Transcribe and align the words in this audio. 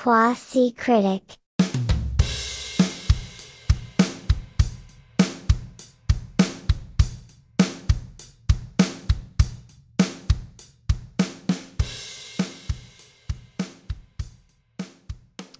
Quasi 0.00 0.72
Critic 0.74 1.40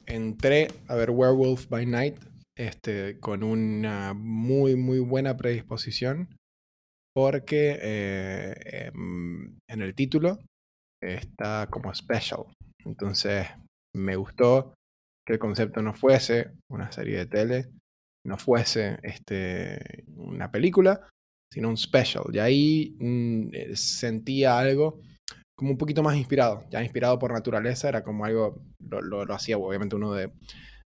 entré 0.06 0.68
a 0.86 0.94
ver 0.94 1.10
Werewolf 1.10 1.68
by 1.68 1.84
Night 1.84 2.16
este, 2.56 3.18
con 3.18 3.42
una 3.42 4.14
muy, 4.14 4.76
muy 4.76 5.00
buena 5.00 5.36
predisposición 5.36 6.28
porque 7.12 7.76
eh, 7.82 8.54
em, 8.92 9.58
en 9.68 9.82
el 9.82 9.96
título 9.96 10.38
está 11.02 11.66
como 11.68 11.92
special. 11.92 12.44
Entonces 12.84 13.48
me 13.98 14.16
gustó 14.16 14.74
que 15.26 15.34
el 15.34 15.38
concepto 15.38 15.82
no 15.82 15.94
fuese 15.94 16.52
una 16.70 16.90
serie 16.90 17.18
de 17.18 17.26
tele, 17.26 17.68
no 18.26 18.38
fuese 18.38 18.98
este, 19.02 20.04
una 20.16 20.50
película, 20.50 21.06
sino 21.52 21.68
un 21.68 21.76
special. 21.76 22.24
Y 22.32 22.38
ahí 22.38 22.96
mm, 22.98 23.48
eh, 23.52 23.76
sentía 23.76 24.58
algo 24.58 25.00
como 25.56 25.72
un 25.72 25.78
poquito 25.78 26.04
más 26.04 26.16
inspirado, 26.16 26.64
ya 26.70 26.82
inspirado 26.82 27.18
por 27.18 27.32
naturaleza, 27.32 27.88
era 27.88 28.04
como 28.04 28.24
algo, 28.24 28.62
lo, 28.78 29.24
lo, 29.24 29.34
hacía 29.34 29.58
obviamente 29.58 29.96
uno 29.96 30.12
de, 30.12 30.30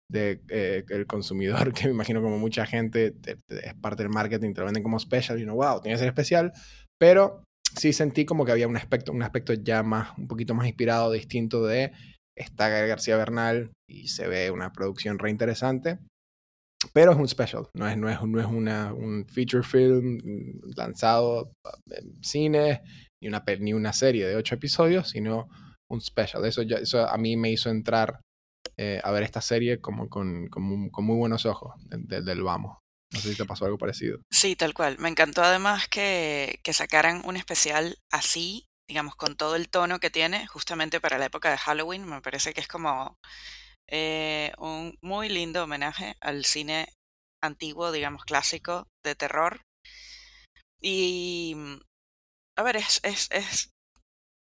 de 0.09 0.41
eh, 0.49 0.85
el 0.87 1.05
consumidor, 1.05 1.73
que 1.73 1.85
me 1.85 1.93
imagino 1.93 2.21
como 2.21 2.39
mucha 2.39 2.65
gente, 2.65 3.13
es 3.49 3.73
parte 3.81 4.03
del 4.03 4.11
marketing, 4.11 4.53
te 4.53 4.61
lo 4.61 4.65
venden 4.65 4.83
como 4.83 4.97
special 4.97 5.39
y 5.39 5.43
uno, 5.43 5.55
wow, 5.55 5.81
tiene 5.81 5.95
que 5.95 5.99
ser 5.99 6.07
especial, 6.07 6.53
pero 6.97 7.43
sí 7.75 7.91
sentí 7.91 8.23
como 8.23 8.45
que 8.45 8.53
había 8.53 8.67
un 8.67 8.77
aspecto, 8.77 9.11
un 9.11 9.23
aspecto 9.23 9.53
ya 9.53 9.83
más, 9.83 10.17
un 10.17 10.27
poquito 10.27 10.53
más 10.53 10.67
inspirado, 10.67 11.11
distinto 11.11 11.65
de 11.65 11.91
esta 12.37 12.69
García 12.69 13.17
Bernal 13.17 13.71
y 13.89 14.07
se 14.07 14.27
ve 14.27 14.51
una 14.51 14.71
producción 14.71 15.19
re 15.19 15.29
interesante. 15.29 15.99
Pero 16.93 17.11
es 17.11 17.17
un 17.17 17.27
special, 17.27 17.67
no 17.75 17.87
es, 17.87 17.95
no 17.95 18.09
es, 18.09 18.19
no 18.23 18.39
es 18.39 18.47
una, 18.47 18.91
un 18.91 19.27
feature 19.27 19.63
film 19.63 20.19
lanzado 20.75 21.53
en 21.91 22.23
cine, 22.23 22.81
ni 23.21 23.27
una, 23.27 23.43
ni 23.59 23.73
una 23.73 23.93
serie 23.93 24.25
de 24.25 24.35
ocho 24.35 24.55
episodios, 24.55 25.09
sino 25.09 25.47
un 25.91 26.01
special. 26.01 26.43
Eso, 26.45 26.63
ya, 26.63 26.77
eso 26.77 27.07
a 27.07 27.17
mí 27.17 27.37
me 27.37 27.51
hizo 27.51 27.69
entrar 27.69 28.21
eh, 28.77 28.99
a 29.03 29.11
ver 29.11 29.23
esta 29.23 29.41
serie 29.41 29.79
como 29.79 30.09
con, 30.09 30.47
con, 30.47 30.63
muy 30.63 31.17
buenos 31.17 31.45
ojos 31.45 31.75
desde 31.85 32.31
el 32.31 32.41
vamos. 32.41 32.77
No 33.13 33.19
sé 33.19 33.31
si 33.31 33.37
te 33.37 33.45
pasó 33.45 33.65
algo 33.65 33.77
parecido. 33.77 34.19
Sí, 34.31 34.55
tal 34.55 34.73
cual. 34.73 34.97
Me 34.97 35.09
encantó 35.09 35.43
además 35.43 35.87
que, 35.87 36.59
que 36.63 36.73
sacaran 36.73 37.21
un 37.25 37.35
especial 37.35 37.97
así, 38.09 38.65
digamos, 38.91 39.15
con 39.15 39.37
todo 39.37 39.55
el 39.55 39.69
tono 39.69 40.01
que 40.01 40.09
tiene, 40.09 40.47
justamente 40.47 40.99
para 40.99 41.17
la 41.17 41.27
época 41.27 41.49
de 41.49 41.57
Halloween. 41.57 42.05
Me 42.05 42.21
parece 42.21 42.53
que 42.53 42.59
es 42.59 42.67
como 42.67 43.17
eh, 43.87 44.51
un 44.57 44.97
muy 45.01 45.29
lindo 45.29 45.63
homenaje 45.63 46.17
al 46.19 46.43
cine 46.43 46.89
antiguo, 47.41 47.93
digamos, 47.93 48.25
clásico 48.25 48.89
de 49.05 49.15
terror. 49.15 49.61
Y 50.81 51.55
a 52.57 52.63
ver, 52.63 52.75
es, 52.75 52.99
es, 53.03 53.29
es 53.31 53.69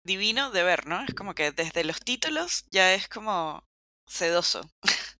divino 0.03 0.49
de 0.49 0.63
ver, 0.63 0.87
¿no? 0.87 1.03
Es 1.03 1.13
como 1.13 1.35
que 1.35 1.51
desde 1.51 1.83
los 1.83 1.99
títulos 1.99 2.65
ya 2.71 2.95
es 2.95 3.07
como 3.07 3.63
sedoso. 4.07 4.61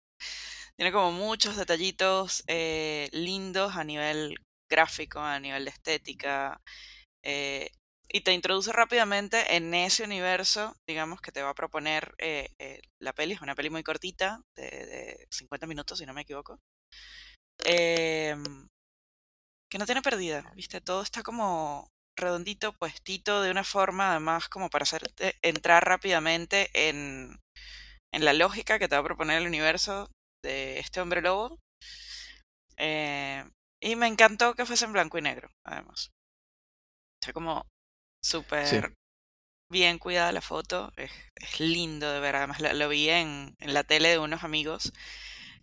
Tiene 0.76 0.90
como 0.92 1.12
muchos 1.12 1.56
detallitos 1.56 2.42
eh, 2.48 3.08
lindos 3.12 3.76
a 3.76 3.84
nivel 3.84 4.36
gráfico, 4.68 5.20
a 5.20 5.38
nivel 5.38 5.66
de 5.66 5.70
estética. 5.70 6.60
Eh, 7.22 7.70
y 8.08 8.20
te 8.20 8.32
introduce 8.32 8.72
rápidamente 8.72 9.56
en 9.56 9.74
ese 9.74 10.04
universo, 10.04 10.76
digamos, 10.86 11.20
que 11.20 11.32
te 11.32 11.42
va 11.42 11.50
a 11.50 11.54
proponer 11.54 12.14
eh, 12.18 12.80
la 13.00 13.12
peli. 13.12 13.34
Es 13.34 13.40
una 13.40 13.54
peli 13.54 13.70
muy 13.70 13.82
cortita, 13.82 14.42
de, 14.56 14.64
de 14.64 15.26
50 15.30 15.66
minutos, 15.66 15.98
si 15.98 16.06
no 16.06 16.14
me 16.14 16.22
equivoco. 16.22 16.60
Em, 17.64 18.68
que 19.70 19.78
no 19.78 19.86
tiene 19.86 20.02
pérdida, 20.02 20.52
¿viste? 20.54 20.80
Todo 20.80 21.02
está 21.02 21.22
como 21.22 21.90
redondito, 22.16 22.72
puestito, 22.72 23.42
de 23.42 23.50
una 23.50 23.64
forma 23.64 24.10
además 24.10 24.48
como 24.48 24.70
para 24.70 24.84
hacerte 24.84 25.36
entrar 25.42 25.84
rápidamente 25.84 26.70
en, 26.88 27.40
en 28.12 28.24
la 28.24 28.32
lógica 28.32 28.78
que 28.78 28.88
te 28.88 28.94
va 28.96 29.00
a 29.00 29.04
proponer 29.04 29.38
el 29.40 29.48
universo 29.48 30.10
de 30.42 30.78
este 30.78 31.00
hombre 31.00 31.22
lobo. 31.22 31.58
Eh, 32.76 33.44
y 33.80 33.96
me 33.96 34.06
encantó 34.06 34.54
que 34.54 34.66
fuese 34.66 34.84
en 34.84 34.92
blanco 34.92 35.18
y 35.18 35.22
negro, 35.22 35.50
además. 35.64 36.10
O 37.22 37.24
sea, 37.24 37.32
como 37.32 37.66
súper 38.24 38.94
bien 39.70 39.98
cuidada 39.98 40.32
la 40.32 40.40
foto. 40.40 40.92
Es, 40.96 41.10
lindo 41.60 42.10
de 42.10 42.20
ver. 42.20 42.36
Además, 42.36 42.60
lo, 42.60 42.88
vi 42.88 43.10
en, 43.10 43.54
en, 43.60 43.74
la 43.74 43.84
tele 43.84 44.08
de 44.08 44.18
unos 44.18 44.42
amigos 44.42 44.92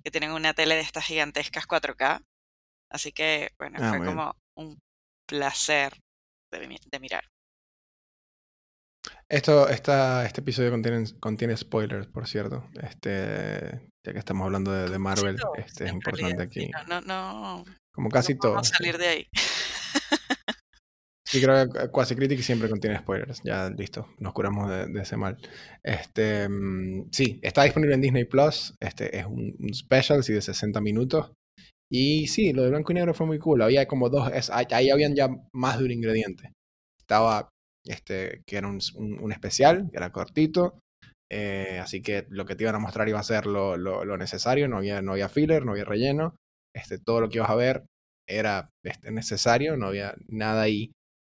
que 0.03 0.11
tienen 0.11 0.31
una 0.31 0.53
tele 0.53 0.75
de 0.75 0.81
estas 0.81 1.05
gigantescas 1.05 1.67
4K. 1.67 2.23
Así 2.91 3.11
que, 3.11 3.51
bueno, 3.57 3.79
ah, 3.81 3.89
fue 3.89 4.05
como 4.05 4.35
un 4.55 4.79
placer 5.27 5.93
de, 6.51 6.99
mirar. 6.99 7.23
Esto, 9.29 9.69
esta, 9.69 10.25
este 10.25 10.41
episodio 10.41 10.71
contiene, 10.71 11.05
contiene 11.19 11.55
spoilers, 11.55 12.07
por 12.07 12.27
cierto. 12.27 12.69
Este, 12.81 13.89
ya 14.05 14.13
que 14.13 14.19
estamos 14.19 14.45
hablando 14.45 14.71
de, 14.71 14.99
Marvel, 14.99 15.37
este 15.57 15.85
es 15.85 15.93
importante 15.93 16.43
aquí. 16.43 16.69
No, 16.87 17.01
no, 17.01 17.63
Como 17.93 18.09
casi 18.09 18.35
todo. 18.35 18.53
Vamos 18.53 18.71
a 18.71 18.77
salir 18.77 18.97
de 18.97 19.07
ahí. 19.07 19.27
Sí, 21.31 21.41
creo 21.41 21.69
que 21.69 21.89
Quasi 21.89 22.13
Critic 22.13 22.41
siempre 22.41 22.67
contiene 22.67 22.97
spoilers. 22.99 23.41
Ya 23.45 23.69
listo, 23.69 24.05
nos 24.19 24.33
curamos 24.33 24.69
de, 24.69 25.01
ese 25.01 25.15
mal. 25.15 25.37
Este, 25.81 26.49
mm, 26.49 27.07
sí, 27.09 27.39
está 27.41 27.63
disponible 27.63 27.95
en 27.95 28.01
Disney 28.01 28.25
Plus. 28.25 28.75
Este 28.81 29.17
es 29.17 29.25
un, 29.25 29.55
special, 29.73 30.23
sí, 30.25 30.33
de 30.33 30.41
60 30.41 30.81
minutos. 30.81 31.31
Y 31.89 32.27
sí, 32.27 32.51
lo 32.51 32.63
de 32.63 32.69
blanco 32.71 32.91
y 32.91 32.95
negro 32.95 33.13
fue 33.13 33.27
muy 33.27 33.39
cool. 33.39 33.61
Había 33.61 33.87
como 33.87 34.09
dos, 34.09 34.29
ahí 34.51 34.89
habían 34.89 35.15
ya 35.15 35.29
más 35.53 35.79
de 35.79 35.85
un 35.85 35.91
ingrediente. 35.91 36.51
Estaba 36.99 37.47
este, 37.85 38.41
que 38.45 38.57
era 38.57 38.67
un, 38.67 39.31
especial, 39.31 39.89
que 39.89 39.97
era 39.97 40.11
cortito. 40.11 40.79
Eh, 41.31 41.79
así 41.81 42.01
que 42.01 42.25
lo 42.29 42.45
que 42.45 42.57
te 42.57 42.65
iban 42.65 42.75
a 42.75 42.79
mostrar 42.79 43.07
iba 43.07 43.19
a 43.19 43.23
ser 43.23 43.45
lo, 43.45 43.77
lo, 43.77 44.17
necesario, 44.17 44.67
no 44.67 44.77
había, 44.77 45.01
no 45.01 45.13
había 45.13 45.29
filler, 45.29 45.65
no 45.65 45.71
había 45.71 45.85
relleno. 45.85 46.35
Este, 46.75 46.97
todo 46.99 47.21
lo 47.21 47.29
que 47.29 47.37
ibas 47.37 47.49
a 47.49 47.55
ver 47.55 47.85
era 48.27 48.69
este, 48.83 49.11
necesario, 49.11 49.77
no 49.77 49.87
había 49.87 50.15
nada 50.27 50.63
ahí 50.63 50.91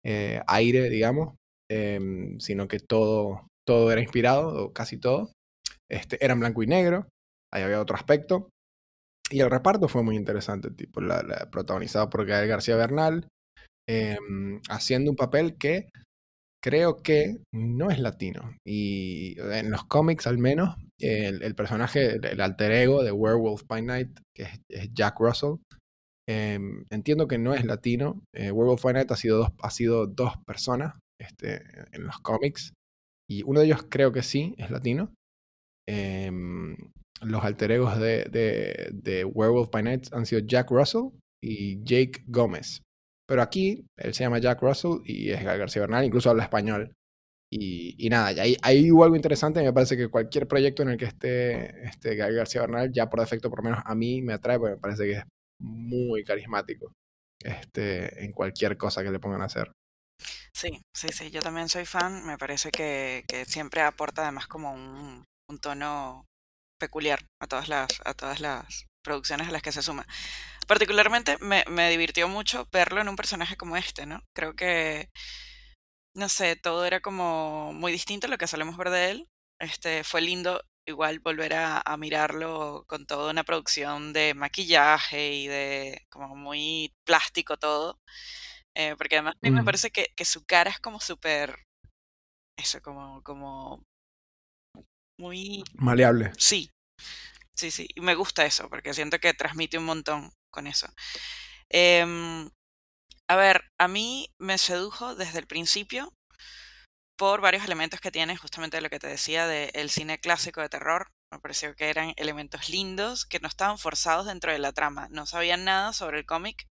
eh, 0.07 0.41
aire, 0.47 0.90
digamos, 0.90 1.35
em, 1.69 2.40
sino 2.40 2.69
que 2.69 2.79
todo, 2.79 3.47
todo 3.68 3.91
era 3.91 4.00
inspirado, 4.00 4.72
casi 4.72 4.97
todo. 4.97 5.34
Este, 5.91 6.23
era 6.23 6.34
blanco 6.35 6.63
y 6.63 6.68
negro, 6.68 7.09
ahí 7.53 7.63
había 7.63 7.81
otro 7.81 7.97
aspecto. 7.97 8.50
Y 9.29 9.41
el 9.41 9.51
reparto 9.51 9.90
fue 9.90 10.03
muy 10.03 10.16
interesante, 10.16 10.72
tipo, 10.72 11.01
la, 11.01 11.50
protagonizado 11.51 12.09
por 12.09 12.25
Gael 12.25 12.47
García 12.47 12.78
Bernal, 12.78 13.28
em, 13.90 14.62
haciendo 14.69 15.12
un 15.12 15.18
papel 15.18 15.57
que 15.57 15.90
creo 16.63 17.01
que 17.01 17.38
no 17.53 17.91
es 17.91 18.00
latino. 18.00 18.56
Y 18.66 19.35
en 19.39 19.72
los 19.72 19.84
cómics 19.85 20.25
al 20.25 20.38
menos, 20.38 20.78
el, 21.00 21.56
personaje, 21.56 22.16
el, 22.16 22.39
alter 22.39 22.72
ego 22.72 23.03
de 23.03 23.12
Werewolf 23.12 23.63
by 23.68 23.81
Night, 23.81 24.18
que 24.34 24.44
es, 24.69 24.89
Jack 24.94 25.19
Russell, 25.19 25.56
em, 26.27 26.85
entiendo 26.89 27.27
que 27.27 27.38
no 27.38 27.53
es 27.53 27.65
latino. 27.65 28.21
Eh, 28.33 28.51
Werewolf 28.51 28.83
by 28.83 28.93
Night 28.93 29.11
ha 29.11 29.15
sido 29.15 29.38
dos, 29.38 29.49
ha 29.61 29.69
sido 29.71 30.07
dos 30.07 30.33
personas 30.45 30.95
este, 31.19 31.61
en 31.91 32.05
los 32.05 32.19
cómics. 32.19 32.73
Y 33.29 33.43
uno 33.43 33.59
de 33.59 33.67
ellos 33.67 33.85
creo 33.89 34.11
que 34.11 34.23
sí, 34.23 34.55
es 34.57 34.71
latino. 34.71 35.13
Em, 35.88 36.75
los 37.21 37.43
alter 37.43 37.71
egos 37.71 37.99
de, 37.99 38.89
de, 38.93 39.25
Werewolf 39.25 39.69
by 39.71 39.83
Night 39.83 40.07
han 40.11 40.25
sido 40.25 40.41
Jack 40.41 40.69
Russell 40.71 41.09
y 41.43 41.83
Jake 41.83 42.23
Gómez. 42.27 42.81
Pero 43.27 43.41
aquí 43.41 43.85
él 43.97 44.13
se 44.13 44.23
llama 44.23 44.39
Jack 44.39 44.61
Russell 44.61 45.01
y 45.03 45.31
es 45.31 45.44
García 45.44 45.81
Bernal, 45.81 46.05
incluso 46.05 46.29
habla 46.29 46.44
español. 46.44 46.94
Y, 47.51 47.95
y 47.97 48.09
nada, 48.09 48.27
ahí, 48.41 48.57
ahí, 48.61 48.91
hubo 48.91 49.03
algo 49.03 49.15
interesante. 49.15 49.63
Me 49.63 49.73
parece 49.73 49.95
que 49.97 50.09
cualquier 50.09 50.47
proyecto 50.47 50.83
en 50.83 50.89
el 50.89 50.97
que 50.97 51.05
esté 51.05 51.85
este 51.85 52.15
García 52.15 52.62
Bernal, 52.62 52.91
ya 52.91 53.09
por 53.09 53.19
defecto, 53.19 53.50
por 53.50 53.59
lo 53.59 53.69
menos 53.69 53.80
a 53.85 53.95
mí 53.95 54.21
me 54.21 54.33
atrae, 54.33 54.59
porque 54.59 54.75
me 54.75 54.81
parece 54.81 55.06
que 55.06 55.12
es 55.13 55.23
muy 55.59 56.24
carismático 56.24 56.92
este, 57.39 58.24
en 58.24 58.31
cualquier 58.31 58.77
cosa 58.77 59.04
que 59.04 59.12
le 59.12 59.19
pongan 59.19 59.42
a 59.42 59.45
hacer. 59.45 59.71
Sí, 60.54 60.81
sí, 60.94 61.09
sí, 61.09 61.30
yo 61.30 61.42
también 61.42 61.69
soy 61.69 61.86
fan. 61.86 62.25
Me 62.25 62.38
parece 62.38 62.71
que, 62.71 63.24
que 63.27 63.45
siempre 63.45 63.81
aporta 63.81 64.24
además 64.24 64.48
como 64.48 64.74
un, 64.74 65.24
un 65.50 65.59
tono 65.59 66.25
peculiar 66.80 67.19
a 67.42 67.48
todas 67.48 67.69
las, 67.69 67.88
a 68.06 68.13
todas 68.13 68.39
las 68.39 68.86
producciones 69.04 69.48
a 69.48 69.51
las 69.51 69.62
que 69.62 69.71
se 69.71 69.81
suma. 69.81 70.06
Particularmente 70.68 71.38
me, 71.39 71.63
me 71.69 71.89
divirtió 71.89 72.27
mucho 72.27 72.68
verlo 72.71 73.01
en 73.01 73.09
un 73.09 73.15
personaje 73.15 73.56
como 73.56 73.77
este, 73.77 74.06
¿no? 74.06 74.21
Creo 74.36 74.54
que, 74.56 75.09
no 76.15 76.30
sé, 76.30 76.56
todo 76.56 76.86
era 76.86 77.00
como 77.00 77.74
muy 77.74 77.92
distinto 77.92 78.27
a 78.27 78.30
lo 78.30 78.38
que 78.38 78.48
solemos 78.48 78.77
ver 78.77 78.89
de 78.89 79.12
él. 79.12 79.27
Este, 79.59 80.04
fue 80.04 80.21
lindo 80.21 80.62
igual 80.88 81.19
volver 81.19 81.54
a, 81.54 81.81
a, 81.86 81.98
mirarlo 81.98 82.86
con 82.88 83.06
toda 83.06 83.31
una 83.31 83.44
producción 83.44 84.13
de 84.13 84.34
maquillaje 84.34 85.34
y 85.34 85.48
de 85.48 86.06
como 86.10 86.36
muy 86.36 86.95
plástico 87.04 87.57
todo. 87.57 88.00
Eh, 88.74 88.95
porque 88.98 89.16
además 89.16 89.36
a 89.36 89.39
mí 89.42 89.51
me 89.51 89.63
parece 89.63 89.92
que, 89.92 90.13
que 90.16 90.24
su 90.24 90.45
cara 90.45 90.69
es 90.69 90.80
como 90.80 91.00
súper, 91.00 91.68
eso, 92.57 92.81
como, 92.81 93.22
como 93.24 93.84
muy 95.19 95.63
Maleable. 95.74 96.31
Sí, 96.38 96.72
sí, 97.56 97.72
sí. 97.72 97.88
Y 97.95 98.01
me 98.01 98.16
gusta 98.16 98.45
eso, 98.45 98.69
porque 98.69 98.94
siento 98.94 99.19
que 99.19 99.33
transmite 99.33 99.78
un 99.78 99.86
montón 99.86 100.31
con 100.51 100.68
eso. 100.68 100.88
Em, 101.69 102.50
a 103.28 103.36
ver, 103.36 103.62
a 103.78 103.88
mí 103.88 104.30
me 104.38 104.57
sedujo 104.57 105.16
desde 105.16 105.40
el 105.40 105.48
principio 105.48 106.13
por 107.18 107.42
varios 107.42 107.66
elementos 107.66 108.00
que 108.00 108.12
tiene, 108.12 108.38
justamente 108.38 108.80
lo 108.81 108.90
que 108.90 109.00
te 109.00 109.08
decía 109.08 109.48
del 109.48 109.90
cine 109.90 110.19
clásico 110.19 110.62
de 110.62 110.69
terror. 110.69 111.08
Me 111.31 111.40
pareció 111.40 111.75
que 111.75 111.90
eran 111.90 112.14
elementos 112.16 112.69
lindos, 112.69 113.25
que 113.25 113.40
no 113.40 113.48
estaban 113.48 113.78
forzados 113.78 114.28
dentro 114.28 114.52
de 114.52 114.60
la 114.60 114.72
trama. 114.72 115.08
No 115.12 115.25
sabían 115.25 115.66
nada 115.66 115.94
sobre 115.94 116.19
el 116.19 116.25
cómic. 116.25 116.68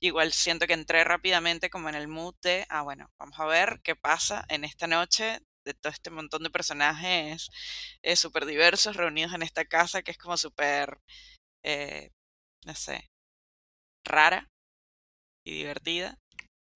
Igual 0.00 0.32
siento 0.32 0.66
que 0.66 0.74
entré 0.74 1.04
rápidamente 1.04 1.70
como 1.70 1.88
en 1.88 1.94
el 1.94 2.08
mood 2.08 2.34
de, 2.42 2.66
ah, 2.68 2.82
bueno, 2.82 3.10
vamos 3.18 3.38
a 3.40 3.46
ver 3.46 3.80
qué 3.82 3.96
pasa 3.96 4.44
en 4.48 4.64
esta 4.64 4.86
noche 4.86 5.40
de 5.64 5.74
todo 5.74 5.92
este 5.92 6.10
montón 6.10 6.42
de 6.44 6.50
personajes 6.50 7.48
eh, 8.02 8.16
súper 8.16 8.46
diversos 8.46 8.96
reunidos 8.96 9.34
en 9.34 9.42
esta 9.42 9.64
casa 9.64 10.02
que 10.02 10.12
es 10.12 10.18
como 10.18 10.36
súper, 10.36 10.98
eh, 11.64 12.10
no 12.66 12.74
sé, 12.74 13.08
rara 14.04 14.48
y 15.44 15.52
divertida. 15.58 16.18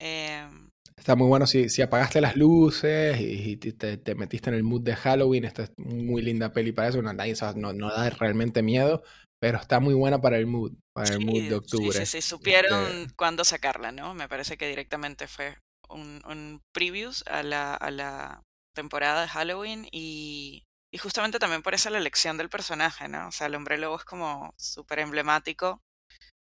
Em, 0.01 0.70
Está 1.01 1.17
muy 1.17 1.29
bueno 1.29 1.47
si, 1.47 1.69
si 1.71 1.83
apagaste 1.83 2.21
las 2.21 2.37
luces 2.37 3.19
y, 3.21 3.53
y 3.53 3.57
te, 3.57 3.97
te 3.97 4.15
metiste 4.15 4.51
en 4.51 4.57
el 4.57 4.63
mood 4.63 4.83
de 4.83 4.95
Halloween. 4.97 5.45
Esta 5.47 5.63
es 5.65 5.73
muy 5.79 6.23
linda 6.23 6.53
peli 6.53 6.73
para 6.73 6.89
eso. 6.89 7.01
No, 7.03 7.13
no, 7.15 7.73
no 7.73 7.89
da 7.89 8.11
realmente 8.11 8.63
miedo, 8.63 9.03
pero 9.41 9.59
está 9.59 9.81
muy 9.81 9.95
buena 9.95 10.21
para 10.21 10.37
el 10.39 10.47
mood, 10.47 10.73
para 10.93 11.15
el 11.15 11.21
mood 11.21 11.49
de 11.49 11.55
octubre. 11.57 12.05
sí, 12.05 12.07
sí, 12.07 12.23
supieron 12.23 13.09
Este, 13.09 13.15
cuándo 13.17 13.45
sacarla, 13.45 13.93
¿no? 13.93 14.15
Me 14.15 14.29
parece 14.29 14.57
que 14.57 14.69
directamente 14.69 15.27
fue 15.29 15.57
un, 15.89 16.21
un 16.27 16.63
previews 16.73 17.25
a 17.27 17.43
la, 17.43 17.75
a 17.75 17.91
la 17.91 18.43
temporada 18.75 19.23
de 19.23 19.29
Halloween 19.29 19.87
y, 19.91 20.65
y 20.93 20.99
justamente 20.99 21.39
también 21.39 21.63
por 21.63 21.75
eso 21.75 21.91
la 21.91 21.99
elección 21.99 22.37
del 22.37 22.49
personaje, 22.49 23.09
¿no? 23.09 23.29
O 23.29 23.33
sea, 23.33 23.47
el 23.49 23.55
hombre 23.55 23.79
lobo 23.79 23.97
es 23.97 24.05
como 24.05 24.55
súper 24.59 25.01
emblemático 25.01 25.81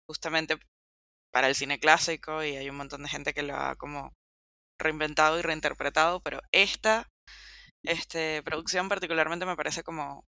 justamente 0.08 0.58
para 1.32 1.48
el 1.48 1.54
cine 1.54 1.78
clásico 1.80 2.44
y 2.44 2.56
hay 2.56 2.70
un 2.70 2.76
montón 2.76 3.02
de 3.02 3.08
gente 3.08 3.34
que 3.34 3.42
lo 3.42 3.56
ha 3.56 3.76
como 3.76 4.12
reinventado 4.80 5.38
y 5.38 5.42
reinterpretado, 5.42 6.20
pero 6.20 6.40
esta 6.52 7.08
este, 7.84 8.42
producción 8.42 8.88
particularmente 8.88 9.46
me 9.46 9.56
parece 9.56 9.82
como 9.82 10.24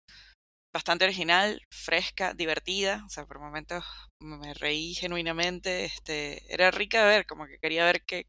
bastante 0.73 1.05
original, 1.05 1.61
fresca, 1.71 2.33
divertida, 2.33 3.03
o 3.05 3.09
sea, 3.09 3.25
por 3.25 3.39
momentos 3.39 3.83
me 4.21 4.53
reí 4.53 4.93
genuinamente, 4.93 5.85
este, 5.85 6.41
era 6.53 6.71
rica 6.71 7.03
de 7.03 7.09
ver, 7.09 7.25
como 7.25 7.45
que 7.45 7.57
quería 7.59 7.85
ver 7.85 8.03
qué, 8.07 8.25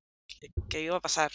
qué, 0.68 0.82
iba 0.82 0.96
a 0.96 1.00
pasar. 1.00 1.30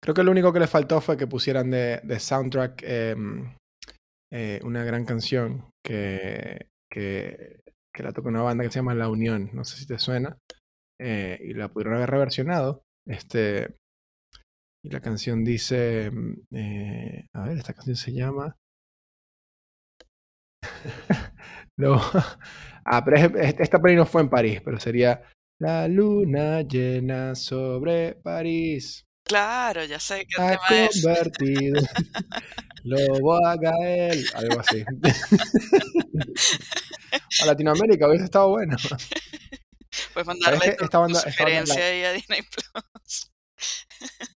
creo 0.00 0.14
que 0.14 0.22
lo 0.22 0.30
único 0.30 0.52
que 0.52 0.60
les 0.60 0.70
faltó 0.70 1.00
fue 1.00 1.16
que 1.16 1.26
pusieran 1.26 1.70
de, 1.70 2.00
soundtrack 2.18 2.82
em, 2.84 3.56
eh, 4.32 4.60
una 4.62 4.84
gran 4.84 5.04
canción 5.04 5.70
que, 5.84 6.68
que, 6.90 7.60
la 7.98 8.12
toca 8.12 8.28
una 8.28 8.42
banda 8.42 8.64
que 8.64 8.70
se 8.70 8.78
llama 8.78 8.94
La 8.94 9.08
Unión. 9.08 9.50
No 9.52 9.64
sé 9.64 9.76
si 9.76 9.86
te 9.86 9.98
suena. 9.98 10.36
eh, 11.00 11.38
y 11.42 11.54
la 11.54 11.68
pudieron 11.68 11.94
haber 11.94 12.10
reversionado. 12.10 12.82
Este, 13.06 13.76
y 14.84 14.90
la 14.90 15.00
canción 15.00 15.44
dice, 15.44 16.10
mm, 16.10 16.34
eh, 16.56 17.26
a 17.34 17.42
ver, 17.48 17.58
esta 17.58 17.72
canción 17.74 17.96
se 17.96 18.12
llama... 18.12 18.56
No. 21.76 22.00
Ah, 22.84 23.02
pero 23.04 23.16
es- 23.16 23.34
es- 23.54 23.60
esta 23.60 23.80
peli 23.80 23.96
no 23.96 24.06
fue 24.06 24.22
en 24.22 24.30
París, 24.30 24.60
pero 24.64 24.78
sería 24.78 25.22
La 25.60 25.88
luna 25.88 26.60
llena 26.62 27.34
sobre 27.34 28.14
París 28.16 29.04
Claro, 29.26 29.84
ya 29.84 29.98
sé 29.98 30.24
qué 30.28 30.40
ha 30.40 30.50
tema 30.68 30.86
es. 30.86 31.02
convertido 31.02 31.80
Lobo 32.84 33.44
a 33.46 33.56
Gael, 33.56 34.24
algo 34.34 34.60
así. 34.60 34.84
A 37.42 37.46
Latinoamérica 37.46 38.06
hubiese 38.08 38.24
estado 38.26 38.50
bueno. 38.50 38.76
Puedes 40.12 40.26
mandarle 40.26 40.58
tu, 40.76 40.84
esta 40.84 40.88
tu 40.88 40.98
banda- 41.00 41.22
esta 41.26 41.44
banda 41.44 41.58
la- 41.60 41.66
sugerencia 41.66 41.84
ahí 41.86 42.02
a 42.04 42.12
Disney 42.12 42.42
Plus. 42.42 43.30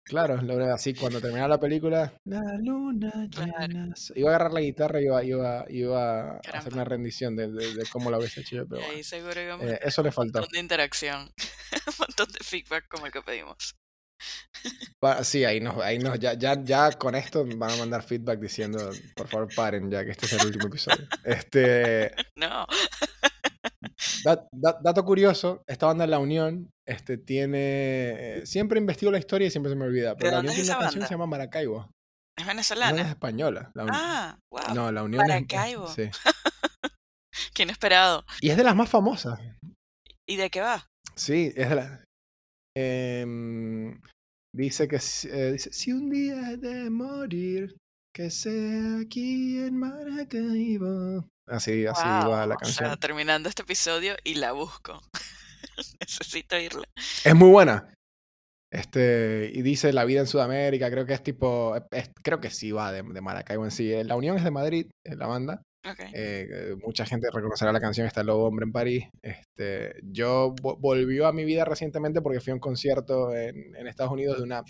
Claro, 0.03 0.41
lo- 0.41 0.73
así 0.73 0.93
cuando 0.93 1.19
terminara 1.19 1.49
la 1.49 1.59
película, 1.59 2.13
la 2.25 2.41
luna 2.59 3.11
llena. 3.27 3.93
so-". 3.95 4.13
Iba 4.15 4.29
a 4.31 4.35
agarrar 4.35 4.53
la 4.53 4.61
guitarra 4.61 5.01
y 5.01 5.05
iba, 5.05 5.23
iba, 5.23 5.65
iba 5.69 6.31
a 6.35 6.39
hacer 6.53 6.73
una 6.73 6.85
rendición 6.85 7.35
de, 7.35 7.51
de- 7.51 7.73
de 7.73 7.85
cómo 7.91 8.09
la 8.11 8.17
hubiese 8.19 8.41
hecho 8.41 8.57
yo, 8.57 8.67
pero 8.67 8.81
ahí 8.89 9.03
seguro 9.03 9.41
íbamos 9.41 9.65
Eh, 9.67 9.79
eso 9.83 10.01
le 10.03 10.09
un 10.09 10.13
faltó. 10.13 10.39
montón 10.39 10.53
de 10.53 10.59
interacción, 10.59 11.31
un 11.87 11.93
montón 11.99 12.31
de 12.31 12.39
feedback 12.43 12.87
como 12.87 13.05
el 13.07 13.11
que 13.11 13.21
pedimos. 13.21 13.75
Sí, 15.23 15.45
ahí 15.45 15.59
nos, 15.59 15.77
ahí 15.83 15.99
nos, 15.99 16.17
ya, 16.19 16.33
ya, 16.33 16.55
ya 16.63 16.91
con 16.93 17.13
esto 17.15 17.45
van 17.55 17.71
a 17.71 17.75
mandar 17.75 18.03
feedback 18.03 18.39
diciendo, 18.39 18.89
por 19.15 19.27
favor 19.27 19.47
paren 19.53 19.91
ya 19.91 20.03
que 20.05 20.11
este 20.11 20.25
es 20.25 20.33
el 20.33 20.45
último 20.45 20.67
episodio. 20.67 21.05
Este, 21.23 22.13
No, 22.35 22.65
Dat- 24.23 24.47
dat- 24.51 24.79
dato 24.81 25.03
curioso, 25.05 25.63
esta 25.67 25.85
banda 25.87 26.05
La 26.07 26.19
Unión 26.19 26.69
este, 26.87 27.17
tiene... 27.17 27.57
eh, 28.39 28.45
siempre 28.45 28.79
investigo 28.79 29.11
la 29.11 29.19
historia 29.19 29.47
y 29.47 29.51
siempre 29.51 29.69
se 29.71 29.75
me 29.75 29.85
olvida, 29.85 30.15
pero 30.15 30.31
La 30.31 30.39
Unión 30.39 30.55
tiene 30.55 30.69
una 30.69 30.79
canción 30.79 31.01
que 31.01 31.07
se 31.07 31.13
llama 31.13 31.25
Maracaibo. 31.27 31.89
es 32.37 32.45
La 32.45 32.51
Unión 32.53 32.59
es 32.59 32.69
venezolana. 32.69 33.09
española. 33.09 33.71
La 33.75 33.85
Ah, 33.89 34.39
wow, 34.51 34.73
no, 34.75 34.91
La 34.91 35.03
Unión 35.03 35.23
es... 35.23 35.27
Maracaibo. 35.29 35.87
sí. 35.87 36.09
qué 37.53 37.63
inesperado. 37.63 38.25
Y 38.41 38.49
es 38.49 38.57
de 38.57 38.63
las 38.63 38.75
más 38.75 38.89
famosas. 38.89 39.39
¿Y 40.27 40.35
de 40.37 40.49
qué 40.49 40.61
va? 40.61 40.85
Sí, 41.15 41.51
es 41.55 41.69
de 41.69 41.75
las... 41.75 42.03
em, 42.77 43.99
dice 44.55 44.87
que 44.87 44.97
eh, 44.97 45.51
dice, 45.53 45.71
si 45.73 45.91
un 45.93 46.09
día 46.09 46.51
he 46.51 46.57
de 46.57 46.89
morir, 46.89 47.75
que 48.13 48.29
sea 48.31 48.99
aquí 49.01 49.59
en 49.59 49.77
Maracaibo. 49.77 51.27
Así, 51.47 51.85
así 51.85 52.03
va 52.07 52.45
la 52.45 52.55
o 52.55 52.59
sea, 52.59 52.87
canción. 52.87 52.97
terminando 52.99 53.49
este 53.49 53.61
episodio 53.63 54.15
y 54.23 54.35
la 54.35 54.51
busco. 54.51 55.01
Necesito 55.99 56.57
irla. 56.57 56.83
Es 57.23 57.35
muy 57.35 57.49
buena. 57.49 57.93
Este, 58.71 59.49
y 59.53 59.61
dice 59.61 59.93
La 59.93 60.03
vida 60.03 60.19
en 60.19 60.27
Sudamérica, 60.27 60.91
creo 60.91 61.05
que 61.05 61.13
es 61.13 61.23
tipo, 61.23 61.75
es- 61.91 62.11
creo 62.21 62.41
que 62.41 62.49
sí 62.49 62.71
va 62.71 62.91
de, 62.91 63.01
de 63.01 63.21
Maracaibo 63.21 63.63
en 63.63 63.71
sí. 63.71 63.91
La 64.03 64.15
Unión 64.15 64.37
es 64.37 64.43
de 64.43 64.51
Madrid, 64.51 64.87
eh, 65.05 65.15
la 65.15 65.27
banda. 65.27 65.61
Ok. 65.89 65.99
Eh, 66.01 66.11
eh, 66.13 66.75
mucha 66.83 67.05
gente 67.05 67.29
reconocerá 67.31 67.71
la 67.71 67.79
canción 67.79 68.05
Está 68.05 68.21
el 68.21 68.27
Lobo 68.27 68.45
Hombre 68.45 68.65
en 68.65 68.73
París. 68.73 69.05
Este, 69.21 69.95
yo 70.03 70.53
vo- 70.55 70.77
volvió 70.79 71.27
a 71.27 71.31
mi 71.33 71.45
vida 71.45 71.63
recientemente 71.63 72.21
porque 72.21 72.41
fui 72.41 72.51
a 72.51 72.55
un 72.55 72.59
concierto 72.59 73.33
en, 73.33 73.73
en 73.73 73.87
Estados 73.87 74.11
Unidos 74.11 74.37
de 74.37 74.43
una, 74.43 74.63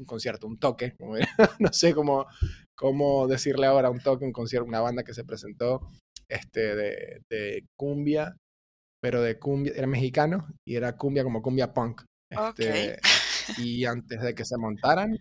un 0.00 0.06
concierto, 0.06 0.46
un 0.46 0.58
toque, 0.58 0.94
no 1.58 1.72
sé 1.74 1.92
cómo, 1.94 2.24
cómo 2.74 3.28
decirle 3.28 3.66
ahora, 3.66 3.90
un 3.90 4.00
toque, 4.00 4.24
un 4.24 4.32
concierto, 4.32 4.66
una 4.66 4.80
banda 4.80 5.02
que 5.04 5.12
se 5.12 5.24
presentó 5.24 5.86
este, 6.32 6.74
de, 6.74 7.22
de 7.30 7.64
cumbia, 7.78 8.36
pero 9.02 9.20
de 9.22 9.38
cumbia, 9.38 9.72
era 9.76 9.86
mexicano 9.86 10.46
y 10.66 10.76
era 10.76 10.96
cumbia 10.96 11.24
como 11.24 11.42
cumbia 11.42 11.72
punk. 11.72 12.02
Ok. 12.36 12.58
Este, 12.60 12.98
y 13.58 13.84
antes 13.84 14.20
de 14.22 14.34
que 14.34 14.44
se 14.44 14.56
montaran, 14.56 15.18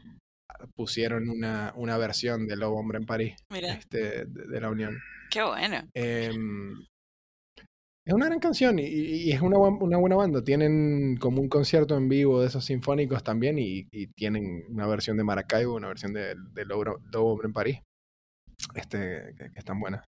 pusieron 0.75 1.29
una, 1.29 1.73
una 1.75 1.97
versión 1.97 2.47
de 2.47 2.55
Lobo 2.55 2.79
Hombre 2.79 2.99
en 2.99 3.05
París, 3.05 3.35
Mira, 3.51 3.73
este, 3.73 4.25
de, 4.25 4.47
de 4.47 4.61
la 4.61 4.69
Unión. 4.69 4.97
qué 5.29 5.43
bueno. 5.43 5.77
Em, 5.93 6.79
es 8.05 8.13
una 8.13 8.25
gran 8.25 8.39
canción 8.39 8.79
y, 8.79 8.83
y 8.85 9.31
es 9.31 9.41
una, 9.41 9.57
una 9.59 9.97
buena 9.97 10.15
banda. 10.15 10.43
Tienen 10.43 11.17
como 11.17 11.41
un 11.41 11.49
concierto 11.49 11.95
en 11.97 12.09
vivo 12.09 12.41
de 12.41 12.47
esos 12.47 12.65
sinfónicos 12.65 13.23
también 13.23 13.59
y, 13.59 13.87
y 13.91 14.07
tienen 14.07 14.65
una 14.69 14.87
versión 14.87 15.17
de 15.17 15.23
Maracaibo, 15.23 15.75
una 15.75 15.87
versión 15.89 16.13
de, 16.13 16.35
de 16.53 16.65
Lobo, 16.65 16.99
Lobo 17.11 17.31
Hombre 17.33 17.47
en 17.47 17.53
París. 17.53 17.79
Este, 18.75 19.33
que, 19.37 19.51
que 19.51 19.59
están 19.59 19.79
buenas. 19.79 20.03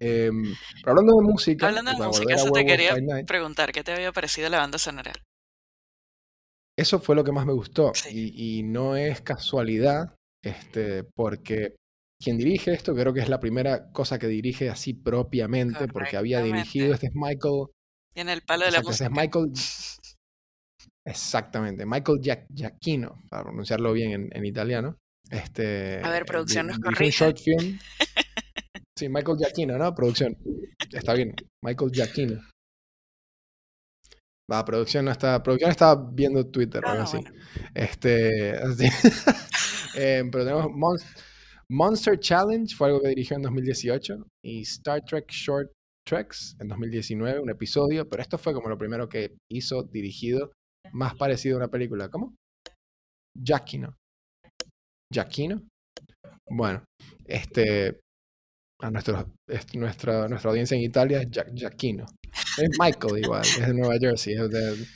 Em, 0.00 0.54
pero 0.82 0.92
hablando 0.92 1.16
de 1.18 1.22
música, 1.22 1.68
Hablando 1.68 1.92
de 1.92 2.34
eso 2.34 2.50
te 2.50 2.64
quería 2.64 2.94
preguntar, 3.26 3.70
¿qué 3.72 3.84
te 3.84 3.92
había 3.92 4.12
parecido 4.12 4.48
la 4.48 4.58
banda 4.58 4.78
sonora? 4.78 5.12
eso 6.78 6.98
fue 6.98 7.14
lo 7.14 7.22
que 7.24 7.32
más 7.32 7.44
me 7.44 7.52
gustó. 7.52 7.92
Sí. 7.94 8.32
Y, 8.34 8.60
y 8.60 8.62
no 8.62 8.96
es 8.96 9.20
casualidad, 9.20 10.14
este, 10.42 11.04
porque 11.04 11.76
quien 12.18 12.38
dirige 12.38 12.72
esto 12.72 12.94
creo 12.94 13.12
que 13.12 13.20
es 13.20 13.28
la 13.28 13.38
primera 13.40 13.90
cosa 13.92 14.18
que 14.18 14.26
dirige 14.28 14.70
así 14.70 14.94
propiamente, 14.94 15.88
porque 15.88 16.16
había 16.16 16.42
dirigido, 16.42 16.94
este 16.94 17.08
es 17.08 17.12
Michael, 17.14 17.66
Tiene 18.14 18.32
el 18.32 18.40
palo 18.42 18.64
de 18.64 18.70
la 18.70 18.80
música. 18.82 19.04
es 19.04 19.10
Michael. 19.10 19.52
Exactamente, 21.04 21.84
Michael 21.86 22.20
Gia- 22.20 22.46
Giacchino, 22.54 23.22
para 23.28 23.44
pronunciarlo 23.44 23.92
bien 23.92 24.12
en, 24.12 24.28
en 24.32 24.44
italiano. 24.44 24.96
Este, 25.30 26.00
A 26.02 26.10
ver, 26.10 26.22
eh, 26.22 26.24
producción 26.26 26.66
nos 26.66 26.76
dirigió 26.76 26.88
un 26.90 26.94
corrige. 26.94 27.18
short 27.18 27.38
film. 27.38 27.78
Sí, 29.00 29.08
Michael 29.08 29.38
Giacchino, 29.38 29.78
¿no? 29.78 29.94
Producción. 29.94 30.36
Está 30.92 31.14
bien, 31.14 31.34
Michael 31.64 31.90
Giacchino. 31.90 32.38
Va, 34.52 34.62
producción 34.64 35.04
no 35.06 35.12
está. 35.12 35.42
Producción 35.42 35.70
está 35.70 35.94
viendo 35.94 36.44
Twitter 36.50 36.84
o 36.84 36.88
algo 36.88 37.00
Ah, 37.02 37.04
así. 37.04 37.16
bueno. 37.18 37.32
Este. 37.74 38.50
así. 38.58 38.84
Eh, 39.96 40.22
pero 40.30 40.44
tenemos 40.44 40.70
Mon- 40.70 40.98
Monster 41.68 42.16
Challenge, 42.20 42.76
fue 42.76 42.86
algo 42.88 43.00
que 43.00 43.08
dirigió 43.08 43.34
en 43.36 43.42
2018. 43.42 44.24
Y 44.44 44.60
Star 44.62 45.00
Trek 45.04 45.28
Short 45.28 45.68
Treks 46.06 46.54
en 46.60 46.68
2019, 46.68 47.40
un 47.40 47.50
episodio. 47.50 48.08
Pero 48.08 48.22
esto 48.22 48.38
fue 48.38 48.54
como 48.54 48.68
lo 48.68 48.78
primero 48.78 49.08
que 49.08 49.36
hizo 49.50 49.82
dirigido, 49.82 50.52
más 50.92 51.16
parecido 51.16 51.56
a 51.56 51.58
una 51.58 51.68
película. 51.68 52.08
¿Cómo? 52.08 52.36
Giacchino. 53.36 53.96
Giacchino. 55.12 55.60
Bueno, 56.48 56.84
este, 57.26 57.98
a 58.82 58.90
nuestro, 58.90 59.26
es- 59.46 59.74
nuestra, 59.74 60.28
nuestra 60.28 60.50
audiencia 60.50 60.76
en 60.76 60.82
Italia 60.82 61.20
es 61.22 61.30
Gia- 61.30 61.52
Giacchino. 61.54 62.06
Es 62.58 62.70
Michael 62.78 63.18
igual, 63.24 63.42
es 63.42 63.66
de 63.66 63.74
Nueva 63.74 63.96
Jersey. 63.98 64.34
es 64.34 64.50
de- 64.50 64.86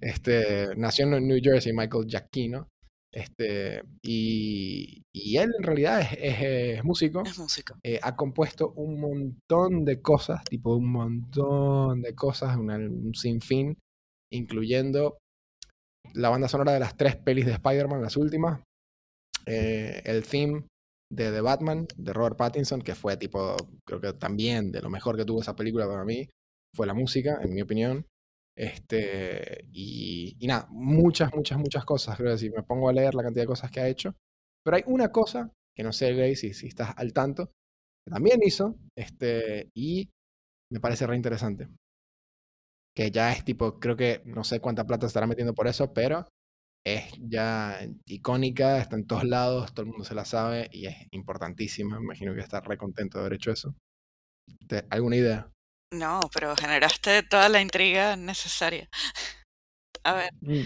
este, 0.00 0.76
nació 0.76 1.06
en 1.06 1.26
New 1.26 1.38
Jersey, 1.42 1.72
Michael 1.72 2.06
Giacchino. 2.06 2.68
Este, 3.12 3.80
y, 4.02 5.02
y 5.14 5.36
él 5.36 5.52
en 5.56 5.62
realidad 5.62 6.00
es, 6.00 6.08
es, 6.20 6.42
es 6.78 6.84
músico. 6.84 7.22
Es 7.24 7.38
músico. 7.38 7.76
eh, 7.84 8.00
ha 8.02 8.16
compuesto 8.16 8.72
un 8.72 8.98
montón 9.00 9.84
de 9.84 10.02
cosas, 10.02 10.42
tipo 10.44 10.74
un 10.74 10.90
montón 10.90 12.02
de 12.02 12.12
cosas, 12.16 12.56
una- 12.56 12.76
un 12.76 13.14
sinfín, 13.14 13.76
incluyendo 14.32 15.18
la 16.14 16.28
banda 16.28 16.48
sonora 16.48 16.72
de 16.72 16.80
las 16.80 16.96
tres 16.96 17.14
pelis 17.16 17.46
de 17.46 17.52
Spider-Man, 17.52 18.02
las 18.02 18.16
últimas, 18.16 18.60
eh, 19.46 20.02
el 20.04 20.24
theme 20.24 20.64
de 21.10 21.30
The 21.30 21.40
Batman, 21.40 21.86
de 21.96 22.12
Robert 22.12 22.36
Pattinson, 22.36 22.82
que 22.82 22.94
fue 22.94 23.16
tipo, 23.16 23.56
creo 23.86 24.00
que 24.00 24.12
también 24.14 24.72
de 24.72 24.82
lo 24.82 24.90
mejor 24.90 25.16
que 25.16 25.24
tuvo 25.24 25.40
esa 25.42 25.56
película 25.56 25.86
para 25.86 26.04
mí, 26.04 26.28
fue 26.74 26.86
la 26.86 26.94
música, 26.94 27.38
en 27.42 27.54
mi 27.54 27.62
opinión. 27.62 28.06
Este, 28.56 29.66
y, 29.72 30.36
y 30.38 30.46
nada, 30.46 30.66
muchas, 30.70 31.34
muchas, 31.34 31.58
muchas 31.58 31.84
cosas, 31.84 32.16
creo 32.16 32.32
que 32.32 32.38
si 32.38 32.50
me 32.50 32.62
pongo 32.62 32.88
a 32.88 32.92
leer 32.92 33.14
la 33.14 33.22
cantidad 33.22 33.42
de 33.44 33.48
cosas 33.48 33.70
que 33.70 33.80
ha 33.80 33.88
hecho. 33.88 34.14
Pero 34.64 34.76
hay 34.76 34.84
una 34.86 35.10
cosa 35.12 35.50
que 35.76 35.82
no 35.82 35.92
sé, 35.92 36.14
Grace, 36.14 36.36
si, 36.36 36.54
si 36.54 36.66
estás 36.68 36.94
al 36.96 37.12
tanto, 37.12 37.46
que 38.06 38.12
también 38.12 38.40
hizo, 38.42 38.76
este, 38.96 39.70
y 39.74 40.10
me 40.72 40.80
parece 40.80 41.06
re 41.06 41.16
interesante. 41.16 41.68
Que 42.96 43.10
ya 43.10 43.32
es 43.32 43.44
tipo, 43.44 43.78
creo 43.80 43.96
que 43.96 44.22
no 44.24 44.44
sé 44.44 44.60
cuánta 44.60 44.86
plata 44.86 45.06
estará 45.06 45.26
metiendo 45.26 45.54
por 45.54 45.66
eso, 45.66 45.92
pero 45.92 46.26
es 46.86 47.12
ya 47.18 47.80
icónica, 48.06 48.78
está 48.78 48.96
en 48.96 49.06
todos 49.06 49.24
lados, 49.24 49.72
todo 49.72 49.84
el 49.86 49.90
mundo 49.90 50.04
se 50.04 50.14
la 50.14 50.24
sabe 50.24 50.68
y 50.72 50.86
es 50.86 50.96
importantísima. 51.12 51.98
Me 51.98 52.04
imagino 52.04 52.34
que 52.34 52.40
está 52.40 52.60
re 52.60 52.76
contento 52.76 53.18
de 53.18 53.22
haber 53.22 53.34
hecho 53.34 53.50
eso. 53.52 53.74
¿Te- 54.68 54.86
¿Alguna 54.90 55.16
idea? 55.16 55.50
No, 55.94 56.20
pero 56.32 56.54
generaste 56.56 57.22
toda 57.22 57.48
la 57.48 57.60
intriga 57.60 58.16
necesaria. 58.16 58.88
A 60.04 60.12
ver. 60.12 60.30
Mm. 60.42 60.64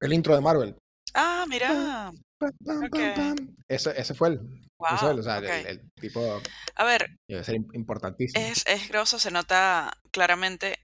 El 0.00 0.12
intro 0.14 0.34
de 0.34 0.40
Marvel. 0.40 0.76
Ah, 1.14 1.44
mira. 1.48 2.10
Pam, 2.38 2.50
pam, 2.64 2.84
Ok. 2.84 2.90
pam, 2.90 3.14
pam. 3.36 3.54
Ese, 3.68 4.00
ese 4.00 4.14
fue 4.14 4.28
el, 4.30 4.38
Wow. 4.78 5.18
o 5.18 5.22
sea, 5.22 5.38
el- 5.38 5.44
ok. 5.44 5.50
el, 5.52 5.66
el 5.66 5.90
tipo 6.00 6.40
A 6.76 6.84
ver, 6.84 7.06
debe 7.28 7.44
ser 7.44 7.54
im- 7.56 7.68
importantísimo. 7.74 8.44
es, 8.44 8.64
es 8.66 8.88
grosso, 8.88 9.18
se 9.18 9.30
nota 9.30 9.92
claramente 10.10 10.76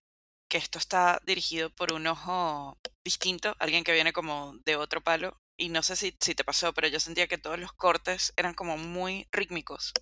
que 0.48 0.58
esto 0.58 0.78
está 0.78 1.20
dirigido 1.24 1.70
por 1.70 1.92
un 1.92 2.06
ojo 2.06 2.78
distinto, 3.04 3.54
alguien 3.58 3.84
que 3.84 3.92
viene 3.92 4.12
como 4.12 4.54
de 4.64 4.76
otro 4.76 5.02
palo. 5.02 5.40
Y 5.56 5.70
no 5.70 5.82
sé 5.82 5.96
si, 5.96 6.16
si 6.20 6.34
te 6.34 6.44
pasó, 6.44 6.72
pero 6.72 6.88
yo 6.88 7.00
sentía 7.00 7.26
que 7.26 7.38
todos 7.38 7.58
los 7.58 7.72
cortes 7.72 8.32
eran 8.36 8.54
como 8.54 8.76
muy 8.78 9.28
rítmicos. 9.32 9.92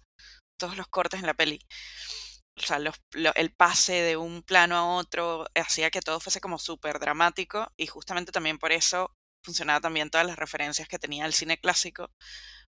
Todos 0.59 0.77
los 0.77 0.89
cortes 0.89 1.21
en 1.21 1.27
la 1.27 1.35
peli. 1.35 1.61
O 2.59 2.63
sea, 2.63 2.79
el 3.35 3.53
pase 3.53 3.93
de 3.93 4.17
un 4.17 4.43
plano 4.43 4.77
a 4.77 4.97
otro 4.97 5.47
hacía 5.55 5.91
que 5.91 6.01
todo 6.01 6.21
fuese 6.21 6.41
como 6.41 6.59
súper 6.59 6.99
dramático. 6.99 7.73
Y 7.77 7.87
justamente 7.87 8.33
también 8.33 8.59
por 8.59 8.73
eso 8.73 9.15
funcionaba 9.45 9.81
también 9.81 10.11
todas 10.11 10.27
las 10.27 10.37
referencias 10.37 10.89
que 10.89 10.99
tenía 10.99 11.27
el 11.27 11.35
cine 11.35 11.59
clásico. 11.59 12.11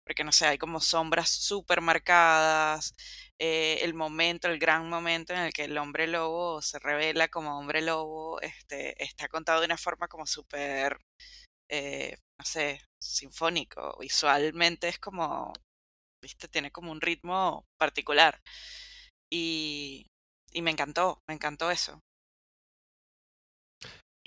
Porque 0.05 0.23
no 0.23 0.31
sé, 0.31 0.47
hay 0.47 0.57
como 0.59 0.79
sombras 0.81 1.29
súper 1.29 1.81
marcadas, 1.81 2.95
eh, 3.39 3.79
el 3.83 3.93
momento, 3.95 4.47
el 4.49 4.59
gran 4.59 4.89
momento 4.89 5.33
en 5.33 5.39
el 5.41 5.53
que 5.53 5.65
el 5.65 5.77
hombre 5.77 6.07
lobo 6.07 6.61
se 6.61 6.79
revela 6.79 7.27
como 7.29 7.57
hombre 7.59 7.81
lobo, 7.81 8.39
este, 8.41 9.01
está 9.03 9.27
contado 9.29 9.61
de 9.61 9.65
una 9.67 9.77
forma 9.77 10.07
como 10.07 10.25
súper, 10.27 10.97
eh, 11.69 12.17
no 12.39 12.45
sé, 12.45 12.81
sinfónico. 12.99 13.97
Visualmente 13.99 14.87
es 14.89 14.99
como, 14.99 15.53
viste, 16.21 16.47
tiene 16.49 16.71
como 16.71 16.91
un 16.91 17.01
ritmo 17.01 17.67
particular. 17.77 18.41
Y, 19.31 20.11
y 20.51 20.61
me 20.63 20.71
encantó, 20.71 21.23
me 21.27 21.35
encantó 21.35 21.71
eso. 21.71 22.03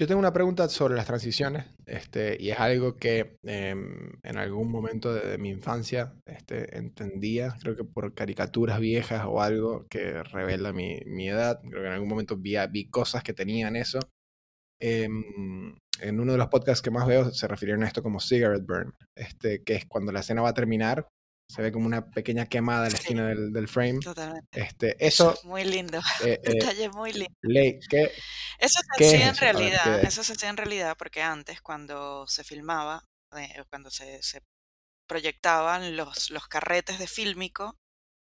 Yo 0.00 0.06
tengo 0.06 0.20
una 0.20 0.32
pregunta 0.32 0.68
sobre 0.68 0.94
las 0.94 1.06
transiciones, 1.06 1.66
este, 1.84 2.36
y 2.40 2.50
es 2.50 2.60
algo 2.60 2.94
que 2.94 3.36
em, 3.42 4.12
en 4.22 4.38
algún 4.38 4.70
momento 4.70 5.12
de, 5.12 5.38
mi 5.38 5.48
infancia 5.48 6.14
este, 6.24 6.78
entendía, 6.78 7.56
creo 7.60 7.74
que 7.74 7.82
por 7.82 8.14
caricaturas 8.14 8.78
viejas 8.78 9.24
o 9.26 9.42
algo 9.42 9.88
que 9.88 10.22
revela 10.22 10.72
mi, 10.72 11.00
mi 11.04 11.28
edad, 11.28 11.60
creo 11.62 11.82
que 11.82 11.88
en 11.88 11.94
algún 11.94 12.08
momento 12.08 12.36
vi, 12.36 12.54
vi 12.70 12.88
cosas 12.88 13.24
que 13.24 13.34
tenían 13.34 13.74
eso. 13.74 13.98
Em, 14.80 15.74
en 16.00 16.20
uno 16.20 16.30
de 16.30 16.38
los 16.38 16.46
podcasts 16.46 16.80
que 16.80 16.92
más 16.92 17.04
veo 17.04 17.32
se 17.32 17.48
refirieron 17.48 17.82
a 17.82 17.88
esto 17.88 18.00
como 18.00 18.20
cigarette 18.20 18.64
burn, 18.64 18.94
este, 19.16 19.64
que 19.64 19.74
es 19.74 19.86
cuando 19.86 20.12
la 20.12 20.20
escena 20.20 20.42
va 20.42 20.50
a 20.50 20.54
terminar, 20.54 21.08
se 21.48 21.62
ve 21.62 21.72
como 21.72 21.86
una 21.86 22.10
pequeña 22.10 22.46
quemada 22.46 22.86
en 22.86 22.92
la 22.92 22.98
Sí. 22.98 23.02
esquina 23.02 23.26
del, 23.28 23.52
del 23.52 23.68
frame. 23.68 24.00
Totalmente. 24.00 24.60
Este, 24.60 24.96
Eso 25.06 25.30
eso, 25.30 25.32
es 25.32 25.44
muy 25.44 25.64
lindo. 25.64 25.98
eh, 26.24 26.40
eh, 26.44 26.54
Detalle 26.54 26.88
muy 26.90 27.12
lindo. 27.12 27.34
Ley, 27.42 27.80
¿qué, 27.88 28.10
Eso 28.58 28.80
se 28.80 28.96
¿Qué 28.96 29.14
es 29.14 29.14
hacía 29.14 29.28
en 29.28 29.36
ver, 29.36 29.40
realidad, 29.54 30.00
¿qué- 30.00 30.08
eso 30.08 30.22
se 30.24 30.32
hacía 30.34 30.48
en 30.50 30.56
realidad 30.56 30.96
porque 30.98 31.22
antes 31.22 31.60
cuando 31.60 32.26
se 32.26 32.44
filmaba, 32.44 33.04
eh, 33.36 33.64
cuando 33.70 33.90
se, 33.90 34.22
se 34.22 34.42
proyectaban 35.08 35.96
los, 35.96 36.30
los 36.30 36.48
carretes 36.48 36.98
de 36.98 37.06
fílmico, 37.08 37.76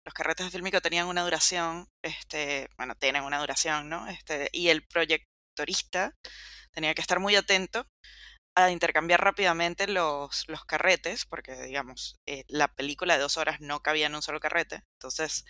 los 0.05 0.15
carretes 0.15 0.47
de 0.47 0.53
fílmico 0.53 0.81
tenían 0.81 1.09
una 1.09 1.25
duración, 1.25 1.89
este, 2.03 2.69
bueno, 2.79 2.95
tienen 2.97 3.25
una 3.25 3.41
duración, 3.41 3.89
¿no? 3.89 4.09
Este, 4.09 4.49
y 4.53 4.69
el 4.69 4.87
proyectorista 4.87 6.15
tenía 6.73 6.95
que 6.95 7.03
estar 7.03 7.21
muy 7.21 7.37
atento 7.37 7.87
a 8.57 8.71
intercambiar 8.71 9.23
rápidamente 9.23 9.87
los, 9.87 10.49
los 10.49 10.65
carretes, 10.65 11.27
porque 11.27 11.55
digamos, 11.63 12.19
eh, 12.27 12.45
la 12.49 12.69
película 12.69 13.15
de 13.15 13.21
dos 13.21 13.37
horas 13.37 13.61
no 13.61 13.83
cabía 13.83 14.07
en 14.07 14.15
un 14.15 14.23
solo 14.23 14.41
carrete. 14.41 14.83
Entonces, 14.95 15.45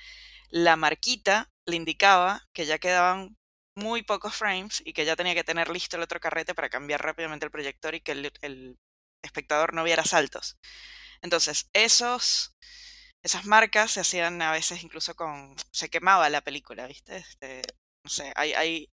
la 0.50 0.76
marquita 0.76 1.50
le 1.66 1.76
indicaba 1.76 2.48
que 2.52 2.66
ya 2.66 2.78
quedaban 2.78 3.38
muy 3.76 4.02
pocos 4.02 4.34
frames 4.34 4.82
y 4.84 4.92
que 4.92 5.04
ya 5.04 5.16
tenía 5.16 5.34
que 5.34 5.44
tener 5.44 5.68
listo 5.68 5.96
el 5.96 6.02
otro 6.02 6.18
carrete 6.20 6.54
para 6.54 6.68
cambiar 6.68 7.02
rápidamente 7.02 7.46
el 7.46 7.52
proyector 7.52 7.94
y 7.94 8.00
que 8.00 8.12
el, 8.12 8.32
el 8.42 8.78
espectador 9.22 9.72
no 9.72 9.84
viera 9.84 10.04
saltos. 10.04 10.58
Entonces, 11.22 11.70
esos, 11.74 12.56
esas 13.22 13.46
marcas 13.46 13.92
se 13.92 14.00
hacían 14.00 14.42
a 14.42 14.52
veces 14.52 14.82
incluso 14.82 15.14
con... 15.14 15.54
se 15.70 15.90
quemaba 15.90 16.28
la 16.30 16.42
película, 16.42 16.86
¿viste? 16.88 17.18
Este, 17.18 17.62
no 18.04 18.10
sé, 18.10 18.32
hay, 18.36 18.52
hay 18.54 18.90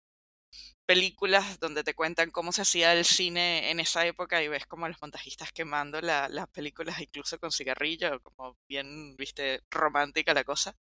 películas 0.94 1.60
donde 1.60 1.84
te 1.84 1.94
cuentan 1.96 2.32
cómo 2.32 2.52
se 2.52 2.64
hacía 2.64 2.94
el 2.94 3.06
cine 3.06 3.72
en 3.72 3.80
esa 3.80 4.06
época 4.06 4.42
y 4.44 4.48
ves 4.50 4.66
como 4.68 4.88
los 4.88 5.02
montajistas 5.02 5.52
quemando 5.54 6.02
la- 6.02 6.30
las 6.30 6.48
películas 6.50 7.00
incluso 7.02 7.40
con 7.40 7.52
cigarrillo, 7.52 8.22
como 8.22 8.58
bien, 8.68 9.16
viste, 9.18 9.62
romántica 9.72 10.34
la 10.34 10.44
cosa. 10.44 10.76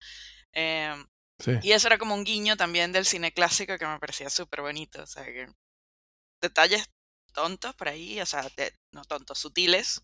Em, 0.53 1.07
sí. 1.38 1.53
y 1.62 1.73
eso 1.73 1.88
era 1.88 1.99
como 1.99 2.15
un 2.15 2.25
guiño 2.25 2.57
también 2.57 2.93
del 2.93 3.05
cine 3.07 3.33
clásico 3.33 3.79
que 3.79 3.87
me 3.87 3.99
parecía 4.00 4.31
súper 4.31 4.62
bonito. 4.62 5.03
O 5.03 5.07
sea, 5.07 5.25
que 5.25 5.49
detalles 6.43 6.85
tontos 7.33 7.75
por 7.77 7.88
ahí, 7.88 8.21
o 8.21 8.27
sea, 8.27 8.43
de- 8.57 8.75
no 8.93 9.05
tontos, 9.05 9.38
sutiles, 9.38 10.03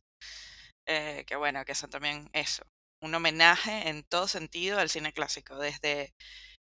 eh, 0.86 1.24
que 1.26 1.36
bueno, 1.36 1.64
que 1.64 1.74
son 1.74 1.90
también 1.90 2.28
eso. 2.32 2.64
Un 3.02 3.14
homenaje 3.14 3.88
en 3.88 4.04
todo 4.04 4.28
sentido 4.28 4.78
al 4.78 4.90
cine 4.90 5.12
clásico, 5.12 5.58
desde 5.58 6.14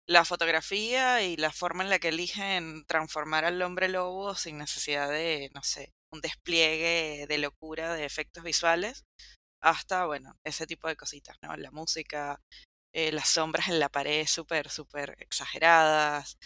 la 0.07 0.25
fotografía 0.25 1.23
y 1.23 1.37
la 1.37 1.51
forma 1.51 1.83
en 1.83 1.89
la 1.89 1.99
que 1.99 2.09
eligen 2.09 2.85
transformar 2.85 3.45
al 3.45 3.61
hombre 3.61 3.89
lobo 3.89 4.35
sin 4.35 4.57
necesidad 4.57 5.09
de, 5.09 5.49
no 5.53 5.63
sé, 5.63 5.93
un 6.11 6.21
despliegue 6.21 7.25
de 7.27 7.37
locura 7.39 7.93
de 7.95 8.05
efectos 8.05 8.43
visuales, 8.43 9.05
hasta, 9.61 10.05
bueno, 10.05 10.37
ese 10.43 10.67
tipo 10.67 10.87
de 10.87 10.95
cositas, 10.95 11.37
¿no? 11.41 11.55
La 11.57 11.71
música, 11.71 12.39
eh, 12.93 13.11
las 13.11 13.29
sombras 13.29 13.67
en 13.69 13.79
la 13.79 13.89
pared 13.89 14.27
súper, 14.27 14.69
súper 14.69 15.15
exageradas, 15.19 16.37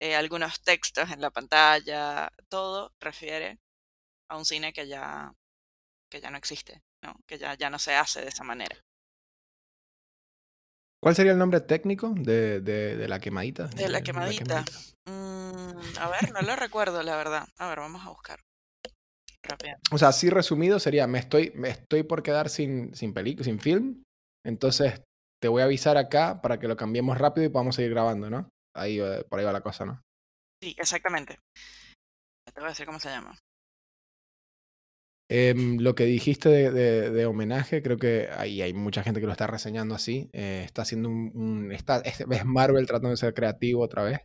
eh, 0.00 0.16
algunos 0.16 0.62
textos 0.62 1.10
en 1.10 1.20
la 1.20 1.30
pantalla, 1.30 2.30
todo 2.48 2.92
refiere 3.00 3.58
a 4.30 4.36
un 4.38 4.44
cine 4.46 4.72
que 4.72 4.88
ya, 4.88 5.32
que 6.10 6.20
ya 6.20 6.30
no 6.30 6.38
existe, 6.38 6.82
¿no? 7.04 7.14
Que 7.26 7.38
ya, 7.38 7.54
ya 7.54 7.70
no 7.70 7.78
se 7.78 7.94
hace 7.94 8.22
de 8.22 8.28
esa 8.28 8.44
manera. 8.44 8.76
¿Cuál 11.02 11.16
sería 11.16 11.32
el 11.32 11.38
nombre 11.38 11.60
técnico 11.60 12.14
de, 12.16 12.60
de- 12.60 12.96
de 12.96 13.08
la 13.08 13.18
quemadita? 13.18 13.66
De 13.66 13.88
la 13.88 14.02
quemadita. 14.02 14.64
Mm, 15.06 15.98
a 15.98 16.08
ver, 16.08 16.32
no 16.32 16.42
lo 16.42 16.54
recuerdo, 16.54 17.02
la 17.02 17.16
verdad. 17.16 17.44
A 17.58 17.68
ver, 17.68 17.80
vamos 17.80 18.06
a 18.06 18.10
buscar. 18.10 18.38
Rápido. 19.42 19.76
O 19.90 19.98
sea, 19.98 20.08
así 20.08 20.30
resumido 20.30 20.78
sería, 20.78 21.08
me 21.08 21.18
estoy, 21.18 21.50
me 21.56 21.70
estoy 21.70 22.04
por 22.04 22.22
quedar 22.22 22.48
sin, 22.48 22.94
sin 22.94 23.12
película, 23.12 23.44
sin 23.44 23.58
film, 23.58 24.04
entonces 24.46 25.02
te 25.42 25.48
voy 25.48 25.62
a 25.62 25.64
avisar 25.64 25.96
acá 25.96 26.40
para 26.40 26.60
que 26.60 26.68
lo 26.68 26.76
cambiemos 26.76 27.18
rápido 27.18 27.46
y 27.46 27.50
podamos 27.50 27.74
seguir 27.74 27.90
grabando, 27.90 28.30
¿no? 28.30 28.48
Ahí, 28.76 29.00
eh, 29.00 29.24
por 29.28 29.40
ahí 29.40 29.44
va 29.44 29.52
la 29.52 29.60
cosa, 29.60 29.84
¿no? 29.84 30.00
Sí, 30.62 30.76
exactamente. 30.78 31.40
Te 32.54 32.60
voy 32.60 32.66
a 32.66 32.68
decir 32.68 32.86
cómo 32.86 33.00
se 33.00 33.08
llama. 33.08 33.36
Em, 35.34 35.78
lo 35.80 35.94
que 35.94 36.04
dijiste 36.04 36.50
de, 36.50 37.24
homenaje, 37.26 37.82
creo 37.82 37.96
que 37.96 38.28
ahí 38.36 38.60
hay 38.60 38.74
mucha 38.74 39.02
gente 39.02 39.18
que 39.20 39.24
lo 39.26 39.32
está 39.32 39.46
reseñando 39.46 39.94
así. 39.94 40.28
eh, 40.34 40.62
está 40.66 40.82
haciendo 40.82 41.08
un, 41.08 41.30
un- 41.34 41.72
está, 41.72 42.00
es, 42.04 42.22
Marvel 42.44 42.86
tratando 42.86 43.10
de 43.10 43.16
ser 43.16 43.32
creativo 43.32 43.82
otra 43.82 44.02
vez. 44.04 44.20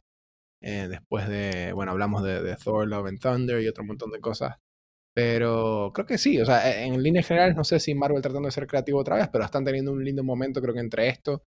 eh, 0.64 0.88
después 0.90 1.28
de, 1.30 1.74
bueno, 1.74 1.92
hablamos 1.94 2.24
de, 2.24 2.56
Thor, 2.64 2.88
Love 2.88 3.08
and 3.10 3.20
Thunder 3.22 3.62
y 3.62 3.68
otro 3.70 3.84
montón 3.86 4.12
de 4.12 4.22
cosas. 4.22 4.58
Pero 5.16 5.92
creo 5.96 6.06
que 6.08 6.18
sí, 6.20 6.40
o 6.42 6.46
sea, 6.46 6.70
e, 6.72 6.86
en 6.86 7.04
líneas 7.04 7.28
generales 7.28 7.56
no 7.58 7.64
sé 7.66 7.80
si 7.80 7.96
Marvel 7.96 8.22
tratando 8.24 8.48
de 8.48 8.52
ser 8.54 8.68
creativo 8.68 9.00
otra 9.00 9.18
vez, 9.18 9.30
pero 9.32 9.46
están 9.46 9.66
teniendo 9.66 9.92
un 9.94 10.04
lindo 10.06 10.24
momento 10.24 10.62
creo 10.62 10.74
que 10.76 10.82
entre 10.82 11.10
esto 11.10 11.44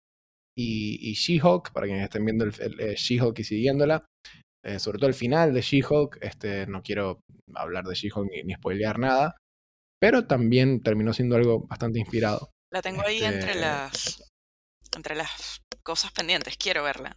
y, 0.57 1.15
She-Hulk, 1.15 1.73
para 1.73 1.87
quienes 1.87 2.05
estén 2.05 2.25
viendo 2.27 2.45
el, 2.47 2.53
eh, 2.81 2.95
She-Hulk 2.97 3.39
y 3.41 3.45
siguiéndola, 3.45 4.05
sobre 4.79 4.99
todo 4.99 5.09
el 5.09 5.15
final 5.15 5.55
de 5.55 5.63
She-Hulk, 5.63 6.19
este, 6.23 6.67
no 6.67 6.83
quiero 6.83 7.21
hablar 7.55 7.85
de 7.85 7.95
She-Hulk 7.95 8.31
ni, 8.31 8.43
ni, 8.45 8.55
spoilear 8.55 8.99
nada, 8.99 9.37
pero 10.01 10.27
también 10.27 10.83
terminó 10.83 11.13
siendo 11.13 11.37
algo 11.37 11.67
bastante 11.67 11.99
inspirado. 11.99 12.51
La 12.73 12.83
tengo 12.83 13.03
ahí 13.03 13.23
entre 13.23 13.51
este 13.51 13.61
las 13.61 14.31
entre 14.97 15.15
las 15.15 15.61
cosas 15.83 16.11
pendientes, 16.13 16.57
quiero 16.57 16.83
verla. 16.83 17.17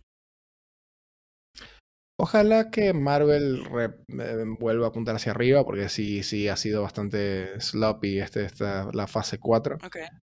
Ojalá 2.20 2.70
que 2.70 2.94
Marvel 2.94 3.64
eh, 3.80 4.46
vuelva 4.60 4.86
a 4.86 4.90
apuntar 4.90 5.16
hacia 5.16 5.32
arriba, 5.32 5.66
porque 5.66 5.90
sí, 5.90 6.22
sí 6.22 6.48
ha 6.48 6.56
sido 6.56 6.84
bastante 6.84 7.60
sloppy 7.60 8.20
este, 8.20 8.46
esta, 8.46 8.90
la 8.94 9.08
fase 9.08 9.40
4. 9.40 9.80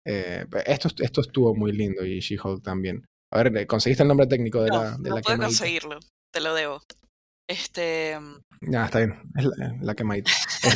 Eh, 0.04 0.44
esto, 0.66 0.88
esto 0.98 1.20
estuvo 1.22 1.54
muy 1.54 1.72
lindo 1.72 2.04
y 2.04 2.20
She-Hulk 2.20 2.62
también. 2.62 3.06
A 3.32 3.42
ver, 3.42 3.66
¿conseguiste 3.66 4.02
el 4.02 4.08
nombre 4.08 4.26
técnico 4.26 4.62
de 4.62 4.70
la 4.70 4.96
de 4.98 5.10
No 5.10 5.16
puedo 5.16 5.38
conseguirlo, 5.38 5.98
te 6.32 6.40
lo 6.40 6.54
debo. 6.54 6.82
Este. 7.48 8.18
Mm, 8.20 8.40
ya, 8.72 8.84
está 8.84 8.98
bien. 8.98 9.22
Es 9.36 9.44
la, 9.80 9.94
quemadita. 9.94 10.30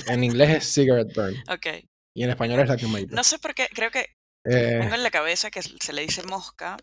en 0.08 0.24
inglés 0.24 0.50
es 0.50 0.74
cigarette 0.74 1.14
burn. 1.14 1.36
Ok. 1.50 1.66
Y 2.14 2.24
en 2.24 2.30
español 2.30 2.60
es 2.60 2.68
la 2.68 2.76
quemadita. 2.76 3.14
No 3.14 3.24
sé 3.24 3.38
por 3.38 3.54
qué, 3.54 3.68
creo 3.72 3.90
que 3.90 4.00
eh... 4.44 4.78
tengo 4.80 4.94
en 4.94 5.02
la 5.02 5.10
cabeza 5.10 5.50
que 5.50 5.62
se 5.62 5.92
le 5.92 6.02
dice 6.02 6.22
mosca, 6.24 6.76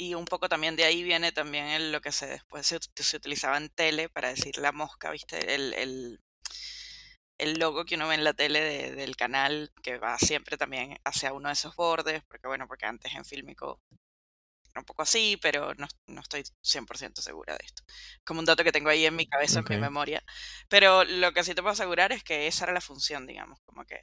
y 0.00 0.14
un 0.14 0.24
poco 0.24 0.48
también 0.48 0.76
de 0.76 0.84
ahí 0.84 1.02
viene 1.02 1.32
también 1.32 1.90
lo 1.90 2.00
que 2.00 2.12
se 2.12 2.26
después 2.26 2.66
se, 2.66 3.16
utilizaba 3.16 3.56
en 3.56 3.68
tele 3.68 4.08
para 4.08 4.28
decir 4.28 4.56
la 4.58 4.70
mosca, 4.70 5.10
¿viste? 5.10 5.54
El, 5.54 5.74
el, 5.74 6.20
el 7.38 7.58
logo 7.58 7.84
que 7.84 7.96
uno 7.96 8.06
ve 8.06 8.14
en 8.14 8.24
la 8.24 8.32
tele 8.32 8.94
del 8.94 9.16
canal 9.16 9.72
que 9.82 9.98
va 9.98 10.16
siempre 10.18 10.56
también 10.56 10.98
hacia 11.04 11.32
uno 11.32 11.48
de 11.48 11.54
esos 11.54 11.74
bordes, 11.74 12.22
porque 12.28 12.46
bueno, 12.46 12.68
porque 12.68 12.86
antes 12.86 13.12
en 13.14 13.24
Filmico 13.24 13.80
era 13.90 14.07
un 14.78 14.84
poco 14.84 15.02
así, 15.02 15.38
pero 15.40 15.74
no, 15.74 15.86
no 16.06 16.20
estoy 16.20 16.44
100% 16.62 17.20
segura 17.20 17.56
de 17.56 17.64
esto. 17.64 17.82
Como 18.24 18.40
un 18.40 18.46
dato 18.46 18.64
que 18.64 18.72
tengo 18.72 18.90
ahí 18.90 19.06
en 19.06 19.16
mi 19.16 19.26
cabeza, 19.26 19.60
en 19.60 19.66
mi 19.68 19.78
memoria. 19.78 20.22
Pero 20.68 21.04
lo 21.04 21.32
que 21.32 21.44
sí 21.44 21.54
te 21.54 21.62
puedo 21.62 21.72
asegurar 21.72 22.12
es 22.12 22.22
que 22.24 22.46
esa 22.46 22.64
era 22.64 22.74
la 22.74 22.80
función, 22.80 23.26
digamos, 23.26 23.60
como 23.66 23.84
que 23.84 24.02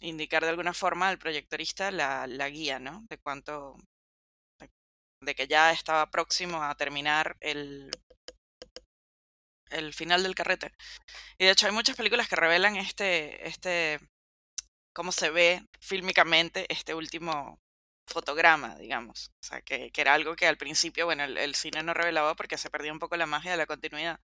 indicar 0.00 0.42
de 0.42 0.50
alguna 0.50 0.72
forma 0.72 1.08
al 1.08 1.18
proyectorista 1.18 1.90
la, 1.90 2.26
la 2.26 2.48
guía, 2.48 2.78
¿no? 2.78 3.04
De 3.08 3.18
cuánto, 3.18 3.76
de 5.22 5.34
que 5.34 5.46
ya 5.46 5.72
estaba 5.72 6.10
próximo 6.10 6.62
a 6.62 6.74
terminar 6.74 7.36
el, 7.40 7.90
el 9.70 9.94
final 9.94 10.22
del 10.22 10.34
carrete. 10.34 10.72
Y 11.38 11.44
de 11.44 11.52
hecho 11.52 11.66
hay 11.66 11.72
muchas 11.72 11.96
películas 11.96 12.28
que 12.28 12.36
revelan 12.36 12.76
este, 12.76 13.46
este, 13.46 14.00
cómo 14.94 15.12
se 15.12 15.30
ve 15.30 15.62
fílmicamente 15.80 16.66
este 16.68 16.94
último 16.94 17.60
fotograma, 18.12 18.76
digamos. 18.76 19.32
O 19.40 19.44
sea, 19.46 19.62
que, 19.62 19.90
era 19.96 20.14
algo 20.14 20.36
que 20.36 20.46
al 20.46 20.56
principio, 20.58 21.06
bueno, 21.06 21.24
el, 21.24 21.38
el, 21.38 21.54
cine 21.54 21.82
no 21.82 21.94
revelaba 21.94 22.34
porque 22.36 22.58
se 22.58 22.70
perdía 22.70 22.92
un 22.92 22.98
poco 22.98 23.16
la 23.16 23.26
magia 23.26 23.52
de 23.52 23.56
la 23.56 23.66
continuidad. 23.66 24.20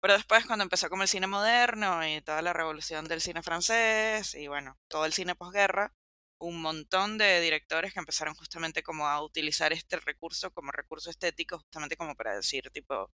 Pero 0.00 0.14
después 0.14 0.46
cuando 0.46 0.62
empezó 0.62 0.88
como 0.88 1.02
el 1.02 1.08
cine 1.08 1.26
moderno 1.26 2.06
y 2.06 2.20
toda 2.20 2.42
la 2.42 2.52
revolución 2.52 3.06
del 3.06 3.20
cine 3.20 3.42
francés 3.42 4.34
y 4.34 4.46
bueno, 4.48 4.78
todo 4.88 5.04
el 5.06 5.12
cine 5.12 5.34
posguerra, 5.34 5.92
un 6.40 6.60
montón 6.62 7.18
de 7.18 7.40
directores 7.40 7.92
que 7.92 7.98
empezaron 8.00 8.34
justamente 8.34 8.82
como 8.82 9.06
a 9.08 9.22
utilizar 9.22 9.72
este 9.72 9.96
recurso 9.98 10.52
como 10.52 10.70
recurso 10.72 11.10
estético, 11.10 11.58
justamente 11.58 11.96
como 11.96 12.14
para 12.14 12.36
decir, 12.36 12.70
tipo, 12.70 13.10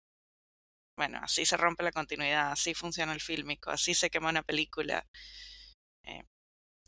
bueno, 0.97 1.19
así 1.23 1.45
se 1.45 1.57
rompe 1.57 1.83
la 1.83 1.91
continuidad, 1.91 2.51
así 2.51 2.73
funciona 2.73 3.13
el 3.13 3.21
fílmico, 3.21 3.71
así 3.71 3.93
se 3.93 4.09
quema 4.09 4.29
una 4.29 4.43
película. 4.43 5.05
Eh, 6.03 6.23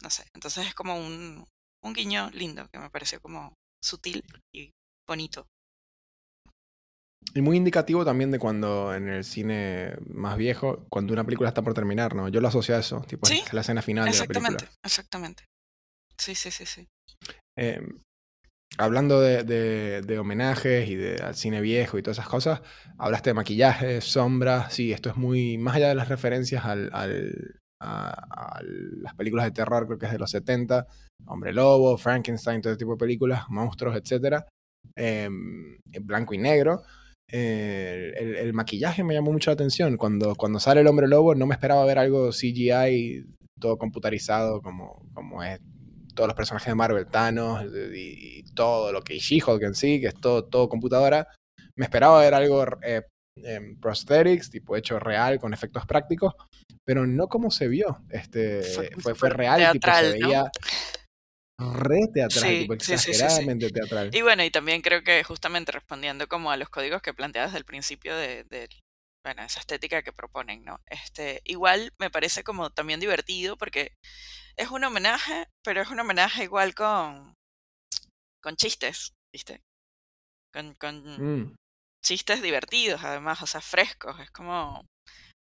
no 0.03 0.10
sé, 0.10 0.25
entonces 0.33 0.67
es 0.67 0.75
como 0.75 0.98
un, 0.98 1.48
un 1.84 1.94
guiño 1.94 2.30
lindo 2.32 2.68
que 2.72 2.80
me 2.80 2.90
pareció 2.90 3.22
como 3.22 3.54
sutil 3.82 4.24
y 4.54 4.72
bonito. 5.08 5.46
Y 7.34 7.42
muy 7.42 7.58
indicativo 7.58 8.04
también 8.04 8.31
de 8.31 8.40
cuando 8.40 8.94
en 8.94 9.07
el 9.07 9.24
cine 9.24 9.96
más 10.07 10.38
viejo, 10.38 10.86
cuando 10.90 11.14
una 11.14 11.24
película 11.24 11.50
está 11.50 11.62
por 11.62 11.74
terminar, 11.74 12.16
¿no? 12.16 12.27
Yo 12.29 12.42
lo 12.42 12.48
asocio 12.48 12.75
a 12.75 12.79
eso, 12.79 13.01
tipo, 13.01 13.27
es 13.27 13.53
la 13.53 13.62
escena 13.62 13.81
final 13.81 14.12
de 14.12 14.18
la 14.18 14.25
película. 14.25 14.57
Exactamente. 14.84 15.46
Sí, 16.18 16.36
sí, 16.36 16.51
sí, 16.51 16.66
sí. 16.66 16.88
Em, 17.57 18.01
hablando 18.77 19.20
de, 19.20 19.44
de, 19.44 20.20
homenajes 20.20 20.88
y 20.90 20.96
de, 20.96 21.18
al 21.18 21.36
cine 21.36 21.62
viejo 21.62 21.98
y 21.98 22.03
todas 22.03 22.18
esas 22.18 22.29
cosas, 22.29 22.62
hablaste 22.98 23.31
de 23.31 23.36
maquillaje, 23.36 24.01
sombras, 24.01 24.74
sí, 24.74 24.92
esto 24.92 25.10
es 25.10 25.16
muy, 25.16 25.57
más 25.57 25.75
allá 25.75 25.90
de 25.90 25.96
las 25.96 26.10
referencias 26.10 26.66
al, 26.66 26.90
al, 26.94 27.62
a, 27.83 28.61
las 28.63 29.13
películas 29.15 29.46
de 29.46 29.51
terror, 29.51 29.85
creo 29.85 30.00
que 30.00 30.05
es 30.05 30.11
de 30.11 30.19
los 30.19 30.31
70, 30.31 30.87
Hombre 31.25 31.53
Lobo, 31.53 31.98
Frankenstein, 31.98 32.61
todo 32.61 32.74
ese 32.74 32.79
tipo 32.79 32.91
de 32.91 32.98
películas, 32.98 33.43
monstruos, 33.50 33.96
etc. 33.96 34.43
Em, 34.96 35.77
en 35.91 36.05
blanco 36.07 36.33
y 36.33 36.37
negro. 36.37 36.83
El, 37.27 38.35
el, 38.35 38.53
maquillaje 38.53 39.03
me 39.03 39.13
llamó 39.13 39.31
mucho 39.31 39.50
la 39.50 39.55
atención. 39.55 39.98
Cuando, 39.98 40.35
cuando 40.35 40.59
sale 40.59 40.81
el 40.81 40.87
hombre 40.87 41.07
lobo 41.07 41.33
no 41.33 41.48
me 41.48 41.55
esperaba 41.55 41.85
ver 41.85 41.98
algo 41.98 42.29
CGI 42.29 43.25
todo 43.59 43.77
computarizado 43.77 44.61
como, 44.61 45.05
como 45.13 45.41
es 45.41 45.59
todos 46.13 46.27
los 46.27 46.35
personajes 46.35 46.67
de 46.67 46.75
Marvel, 46.75 47.07
Thanos 47.07 47.65
y, 47.96 48.43
todo 48.53 48.91
lo 48.91 49.01
que 49.01 49.17
She-Hulk 49.17 49.63
en 49.63 49.74
sí, 49.74 50.00
que 50.00 50.07
es 50.07 50.15
todo, 50.15 50.43
todo 50.43 50.69
computadora. 50.69 51.27
Me 51.75 51.85
esperaba 51.85 52.19
ver 52.19 52.33
algo 52.35 52.63
eh, 52.83 53.01
en 53.35 53.79
prosthetics, 53.79 54.50
tipo 54.50 54.75
hecho 54.75 55.00
real, 55.00 55.39
con 55.39 55.53
efectos 55.53 55.85
prácticos, 55.85 56.33
pero 56.85 57.05
no 57.05 57.27
como 57.27 57.51
se 57.51 57.67
vio. 57.67 58.03
Este, 58.09 58.61
fue, 59.00 59.15
fue, 59.15 59.29
real, 59.29 59.72
tipo, 59.72 59.91
se 59.91 60.11
veía 60.11 60.51
re 61.59 62.07
teatral, 62.13 62.50
tipo, 62.59 62.74
exageradamente 62.74 63.69
teatral. 63.69 64.09
Y 64.13 64.22
bueno, 64.22 64.43
y 64.43 64.51
también 64.51 64.81
creo 64.81 65.03
que 65.03 65.24
justamente 65.24 65.72
respondiendo 65.72 66.27
como 66.27 66.51
a 66.51 66.57
los 66.57 66.69
códigos 66.69 67.01
que 67.01 67.13
planteas 67.13 67.48
desde 67.48 67.59
el 67.59 67.65
principio 67.65 68.15
de, 68.15 68.43
de 68.46 68.69
bueno, 69.25 69.43
esa 69.43 69.61
estética 69.61 70.01
que 70.01 70.11
proponen, 70.11 70.63
¿no? 70.65 70.81
Este, 70.87 71.41
igual 71.46 71.93
me 72.00 72.09
parece 72.09 72.43
como 72.43 72.69
también 72.72 73.00
divertido 73.00 73.57
porque 73.57 73.93
es 74.57 74.69
un 74.69 74.83
homenaje, 74.83 75.48
pero 75.63 75.81
es 75.81 75.89
un 75.89 76.00
homenaje 76.00 76.43
igual 76.43 76.75
con, 76.75 77.33
con 78.41 78.55
chistes, 78.55 79.13
¿viste? 79.33 79.61
Con, 80.53 80.75
con 80.75 81.43
mm. 81.43 81.55
Chistes 82.03 82.42
divertidos, 82.42 83.03
además, 83.03 83.42
o 83.42 83.48
sea, 83.48 83.61
frescos. 83.61 84.20
Es 84.20 84.31
como... 84.31 84.85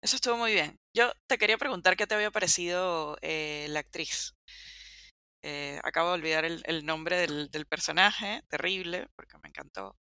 Eso 0.03 0.15
estuvo 0.15 0.37
muy 0.37 0.53
bien. 0.53 0.75
Yo 0.95 1.11
te 1.27 1.37
quería 1.37 1.57
preguntar 1.57 1.97
qué 1.97 2.05
te 2.05 2.15
había 2.15 2.31
parecido 2.31 3.17
eh, 3.21 3.67
la 3.69 3.79
actriz. 3.79 4.33
Eh, 5.43 5.79
acabo 5.83 6.09
de 6.09 6.15
olvidar 6.15 6.45
el, 6.45 6.61
el 6.65 6.85
nombre 6.85 7.17
del, 7.17 7.49
del, 7.49 7.65
personaje, 7.65 8.41
terrible, 8.49 9.07
porque 9.15 9.37
me 9.41 9.49
encantó. 9.49 9.95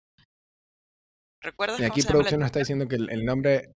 ¿Recuerdas? 1.43 1.79
Y 1.79 1.83
aquí 1.83 2.01
producción 2.01 2.39
nos 2.39 2.47
está 2.47 2.59
diciendo 2.59 2.87
que 2.87 2.95
el, 2.95 3.09
el, 3.11 3.25
nombre, 3.25 3.73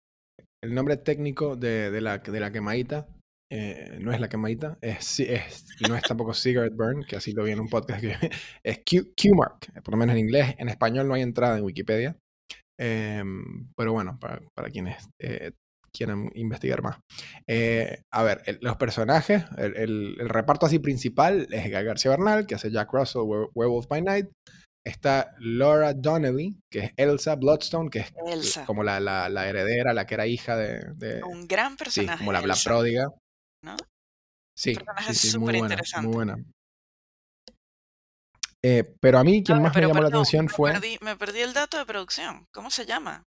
el 0.63 0.73
nombre 0.73 0.97
técnico 0.97 1.55
de, 1.55 1.91
de, 1.91 2.01
la, 2.01 2.19
de 2.19 2.39
la 2.39 2.51
quemadita 2.51 3.07
eh, 3.49 3.97
no 4.01 4.11
es 4.11 4.19
la 4.19 4.27
quemadita, 4.27 4.77
es, 4.81 5.21
es, 5.21 5.65
no 5.87 5.95
es 5.95 6.03
tampoco 6.03 6.33
Cigarette 6.33 6.75
Burn, 6.75 7.05
que 7.05 7.15
así 7.15 7.31
lo 7.31 7.43
vi 7.43 7.51
en 7.51 7.61
un 7.61 7.69
podcast, 7.69 8.01
que 8.01 8.11
es 8.63 8.79
Q, 8.79 9.35
mark 9.35 9.71
por 9.83 9.93
lo 9.93 9.97
menos 9.97 10.15
en 10.15 10.19
inglés. 10.19 10.55
En 10.57 10.69
español 10.69 11.07
no 11.07 11.13
hay 11.13 11.21
entrada 11.21 11.57
en 11.57 11.63
Wikipedia. 11.63 12.17
Em, 12.79 13.71
pero 13.75 13.93
bueno, 13.93 14.17
para, 14.19 14.41
para 14.53 14.69
quienes 14.69 15.09
eh, 15.19 15.51
quieran 15.91 16.29
investigar 16.35 16.81
más. 16.81 16.99
Eh, 17.47 18.01
a 18.11 18.23
ver, 18.23 18.59
los 18.61 18.77
personajes, 18.77 19.43
el, 19.57 19.75
el, 19.75 20.29
reparto 20.29 20.65
así 20.65 20.79
principal 20.79 21.47
es 21.51 21.63
Guy 21.63 21.83
García 21.83 22.11
Bernal, 22.11 22.45
que 22.45 22.55
hace 22.55 22.71
Jack 22.71 22.91
Russell, 22.93 23.23
Werewolf 23.53 23.87
by 23.87 24.01
Night. 24.01 24.27
Está 24.85 25.35
Laura 25.39 25.93
Donnelly, 25.93 26.57
que 26.71 26.79
es 26.79 26.93
Elsa 26.95 27.35
Bloodstone, 27.35 27.89
que 27.89 27.99
es 27.99 28.59
como 28.65 28.83
la, 28.83 29.01
la, 29.01 29.27
la, 29.27 29.49
heredera, 29.49 29.93
la 29.93 30.05
que 30.05 30.13
era 30.13 30.27
hija 30.27 30.55
de... 30.55 30.93
de 30.95 31.21
un 31.23 31.45
gran 31.45 31.75
personaje. 31.75 32.19
Sí, 32.19 32.19
como 32.19 32.31
la, 32.31 32.41
la 32.41 32.55
pródiga. 32.63 33.09
¿no? 33.65 33.75
Sí, 34.57 34.75
sí, 35.11 35.37
muy 35.37 35.59
buena, 35.59 35.77
muy 36.01 36.13
buena. 36.13 36.37
Eh, 38.63 38.83
pero 38.99 39.19
a 39.19 39.23
mí 39.23 39.43
quien 39.43 39.61
más 39.61 39.75
me 39.75 39.81
llamó 39.81 40.01
la 40.01 40.07
atención 40.07 40.49
fue... 40.49 40.73
me 41.01 41.15
perdí 41.15 41.41
el 41.41 41.53
dato 41.53 41.77
de 41.77 41.85
producción. 41.85 42.47
¿Cómo 42.51 42.71
se 42.71 42.85
llama? 42.85 43.23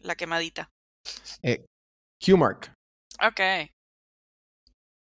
La 0.00 0.14
quemadita. 0.14 0.70
Eh, 1.42 1.66
Q-Mark. 2.24 2.72
Ok. 3.22 3.40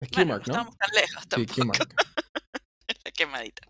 Es 0.00 0.11
Q-Mark, 0.11 0.42
¿no? 0.46 0.52
Estamos 0.52 0.76
tan 0.76 0.90
lejos 0.94 1.28
tampoco. 1.28 1.54
Sí, 1.54 1.61
Q-Mark. 1.61 1.94
la 3.04 3.11
quemadita. 3.12 3.68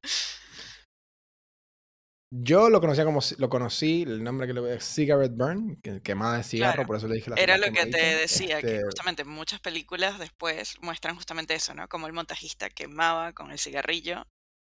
Yo 2.33 2.71
lo 2.71 2.81
conocía 2.81 3.05
como, 3.05 3.19
lo 3.39 3.49
conocí, 3.49 4.03
el 4.03 4.23
nombre 4.23 4.47
que 4.47 4.53
le 4.53 4.61
voy 4.61 4.71
a 4.71 4.81
Cigarette 4.81 5.35
Burn, 5.35 5.81
que 5.83 6.01
quemada 6.01 6.37
de 6.37 6.45
cigarro, 6.45 6.87
por 6.87 6.97
eso 6.97 7.09
le 7.09 7.17
dije 7.17 7.29
la 7.29 7.35
Era 7.37 7.59
lo 7.59 7.73
que 7.73 7.87
te 7.87 7.99
decía, 7.99 8.61
que 8.61 8.77
este 8.77 8.85
justamente 8.85 9.25
muchas 9.25 9.59
películas 9.59 10.21
después 10.21 10.77
muestran 10.81 11.17
justamente 11.17 11.55
eso, 11.55 11.75
¿no? 11.75 11.89
Como 11.89 12.07
el 12.07 12.13
montajista 12.13 12.71
quemaba 12.71 13.33
con 13.33 13.51
el 13.51 13.59
cigarrillo 13.59 14.29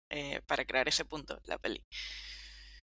eh, 0.09 0.41
para 0.47 0.65
crear 0.65 0.87
ese 0.87 1.05
punto, 1.05 1.39
la 1.45 1.57
peli. 1.57 1.85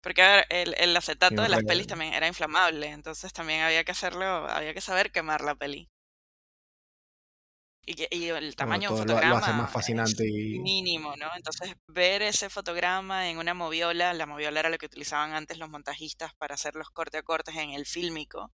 Porque 0.03 0.22
a 0.22 0.37
ver, 0.37 0.46
el, 0.51 0.75
el 0.79 0.96
acetato 0.96 1.42
de 1.42 1.48
las 1.48 1.62
pelis 1.64 1.87
también 1.87 2.12
era 2.14 2.27
inflamable, 2.27 2.88
entonces 2.88 3.33
también 3.33 3.62
había 3.62 3.85
que 3.85 3.92
hacerlo, 3.92 4.25
había 4.48 4.75
que 4.75 4.81
saber 4.81 5.12
quemar 5.12 5.40
la 5.42 5.55
peli. 5.55 5.88
Y, 7.85 8.29
el 8.29 8.55
Bueno, 8.57 8.57
tamaño 8.57 8.90
de 8.92 9.01
un 9.01 9.07
todo 9.07 9.20
lo, 9.20 9.22
lo 9.25 9.37
hace 9.37 9.53
fotograma 9.53 9.53
más 9.53 9.72
fascinante 9.72 10.25
y 10.29 10.59
mínimo, 10.61 11.16
¿no? 11.16 11.29
Entonces, 11.37 11.75
ver 11.88 12.22
ese 12.22 12.48
fotograma 12.48 13.29
en 13.29 13.38
una 13.38 13.55
moviola, 13.55 14.14
la 14.14 14.27
moviola 14.27 14.61
era 14.61 14.70
lo 14.70 14.79
que 14.79 14.87
utilizaban 14.87 15.33
antes 15.35 15.59
los 15.59 15.68
montajistas 15.68 16.33
para 16.37 16.55
hacer 16.55 16.77
los 16.77 16.90
corte 16.90 17.18
a 17.18 17.22
cortes 17.25 17.57
en 17.57 17.70
el 17.70 17.87
fílmico, 17.87 18.53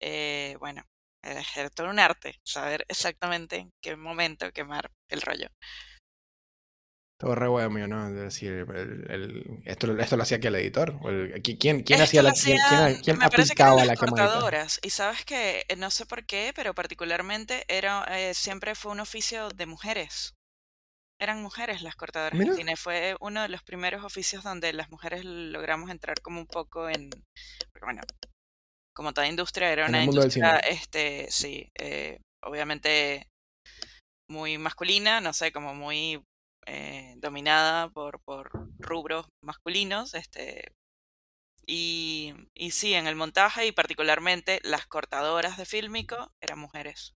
eh, 0.00 0.56
bueno, 0.60 0.84
era 1.22 1.70
todo 1.70 1.90
un 1.90 1.98
arte, 1.98 2.40
saber 2.44 2.84
exactamente 2.88 3.56
en 3.56 3.72
qué 3.82 3.96
momento 3.96 4.52
quemar 4.52 4.90
el 5.08 5.22
rollo. 5.22 5.48
Todo 7.18 7.34
re 7.34 7.48
bohemio, 7.48 7.88
¿no? 7.88 8.08
Es 8.08 8.14
decir, 8.14 8.52
el- 8.52 9.10
el- 9.10 9.62
esto, 9.64 9.98
esto 9.98 10.16
lo 10.16 10.22
hacía 10.22 10.38
que 10.38 10.48
el 10.48 10.54
editor. 10.54 10.96
¿O 11.02 11.08
el- 11.10 11.34
qui- 11.42 11.58
¿Quién, 11.58 11.82
quién 11.82 12.00
hacía 12.00 12.22
la, 12.22 12.32
quién, 12.32 12.58
quién- 12.68 13.00
quién 13.02 13.18
me 13.18 13.28
parece 13.28 13.54
que 13.54 13.62
eran 13.62 13.76
la 13.76 13.84
las 13.86 13.98
cortadoras. 13.98 14.78
Y 14.82 14.90
sabes 14.90 15.24
que, 15.24 15.64
eh, 15.68 15.76
no 15.76 15.90
sé 15.90 16.06
por 16.06 16.24
qué, 16.24 16.52
pero 16.54 16.74
particularmente 16.74 17.64
era, 17.66 18.04
eh, 18.08 18.34
siempre 18.34 18.76
fue 18.76 18.92
un 18.92 19.00
oficio 19.00 19.48
de 19.48 19.66
mujeres. 19.66 20.34
Eran 21.20 21.42
mujeres 21.42 21.82
las 21.82 21.96
cortadoras 21.96 22.38
de 22.38 22.44
Mira, 22.44 22.54
cine. 22.56 22.76
Fue 22.76 23.16
uno 23.18 23.42
de 23.42 23.48
los 23.48 23.64
primeros 23.64 24.04
oficios 24.04 24.44
donde 24.44 24.72
las 24.72 24.88
mujeres 24.90 25.24
logramos 25.24 25.90
entrar 25.90 26.20
como 26.22 26.38
un 26.38 26.46
poco 26.46 26.88
en, 26.88 27.10
porque 27.72 27.84
bueno, 27.84 28.02
como 28.94 29.12
toda 29.12 29.26
industria 29.26 29.72
era 29.72 29.88
una 29.88 30.04
industria, 30.04 30.58
este, 30.58 31.26
sí, 31.30 31.68
eh, 31.76 32.20
obviamente 32.44 33.26
muy 34.30 34.58
masculina, 34.58 35.20
no 35.20 35.32
sé, 35.32 35.50
como 35.50 35.74
muy 35.74 36.22
eh, 36.68 37.14
dominada 37.18 37.88
por, 37.88 38.20
por 38.20 38.50
rubros 38.78 39.26
masculinos, 39.42 40.14
este, 40.14 40.72
y, 41.66 42.34
y 42.54 42.70
sí, 42.70 42.94
en 42.94 43.06
el 43.06 43.16
montaje 43.16 43.66
y 43.66 43.72
particularmente 43.72 44.60
las 44.64 44.86
cortadoras 44.86 45.56
de 45.58 45.66
fílmico 45.66 46.30
eran 46.40 46.58
mujeres. 46.58 47.14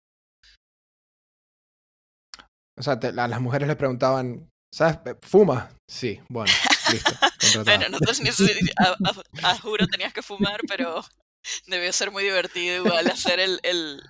O 2.79 2.83
sea, 2.83 2.99
te- 2.99 3.09
a 3.09 3.29
las 3.29 3.41
mujeres 3.41 3.69
les 3.69 3.77
preguntaban, 3.77 4.51
¿sabes? 4.73 4.99
¿Fuma? 5.23 5.71
Sí, 5.88 6.21
bueno, 6.29 6.53
listo, 6.93 7.12
Bueno, 7.65 7.88
no 7.91 7.99
necesi- 7.99 8.73
a, 8.79 8.97
a- 9.09 9.51
a 9.53 9.59
juro 9.59 9.87
tenías 9.87 10.12
que 10.12 10.23
fumar, 10.23 10.61
pero 10.69 11.03
debió 11.67 11.93
ser 11.93 12.11
muy 12.11 12.25
divertido 12.25 12.85
igual 12.87 13.07
hacer 13.09 13.41
el, 13.41 13.61
el, 13.62 14.03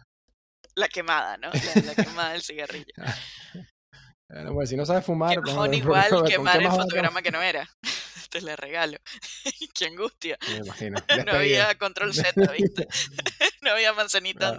la 0.77 0.89
quemada, 0.89 1.37
¿no? 1.39 1.51
La, 1.51 1.83
la 1.87 1.95
quemada 1.95 2.33
del 2.33 2.43
cigarrillo. 2.43 2.93
Bueno, 4.33 4.55
pues, 4.55 4.71
si 4.71 4.77
no 4.77 4.87
sabes 4.87 5.05
fumar, 5.05 5.33
igual 5.73 6.11
¿con 6.11 6.25
qué 6.25 6.33
quemar 6.33 6.61
el 6.61 6.67
a 6.67 6.71
fotograma 6.71 7.23
que 7.23 7.31
no 7.31 7.43
era. 7.43 7.69
Te 8.31 8.41
le 8.41 8.57
regalo. 8.57 8.97
Qué 9.75 9.87
angustia. 9.87 10.39
Me 10.49 10.57
imagino. 10.57 10.99
No 11.27 11.33
había 11.33 11.77
control 11.77 12.15
Z, 12.15 12.33
¿viste? 12.53 12.89
No 13.61 13.73
había 13.73 13.93
manzanita 13.93 14.59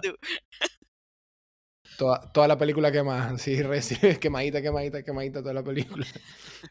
toda, 1.98 2.32
toda 2.32 2.46
la 2.46 2.56
película 2.56 2.92
quemada, 2.92 3.36
sí, 3.36 3.60
recibes 3.62 4.20
quemadita, 4.20 4.62
quemadita, 4.62 5.02
quemadita 5.02 5.40
toda 5.40 5.54
la 5.54 5.64
película. 5.64 6.06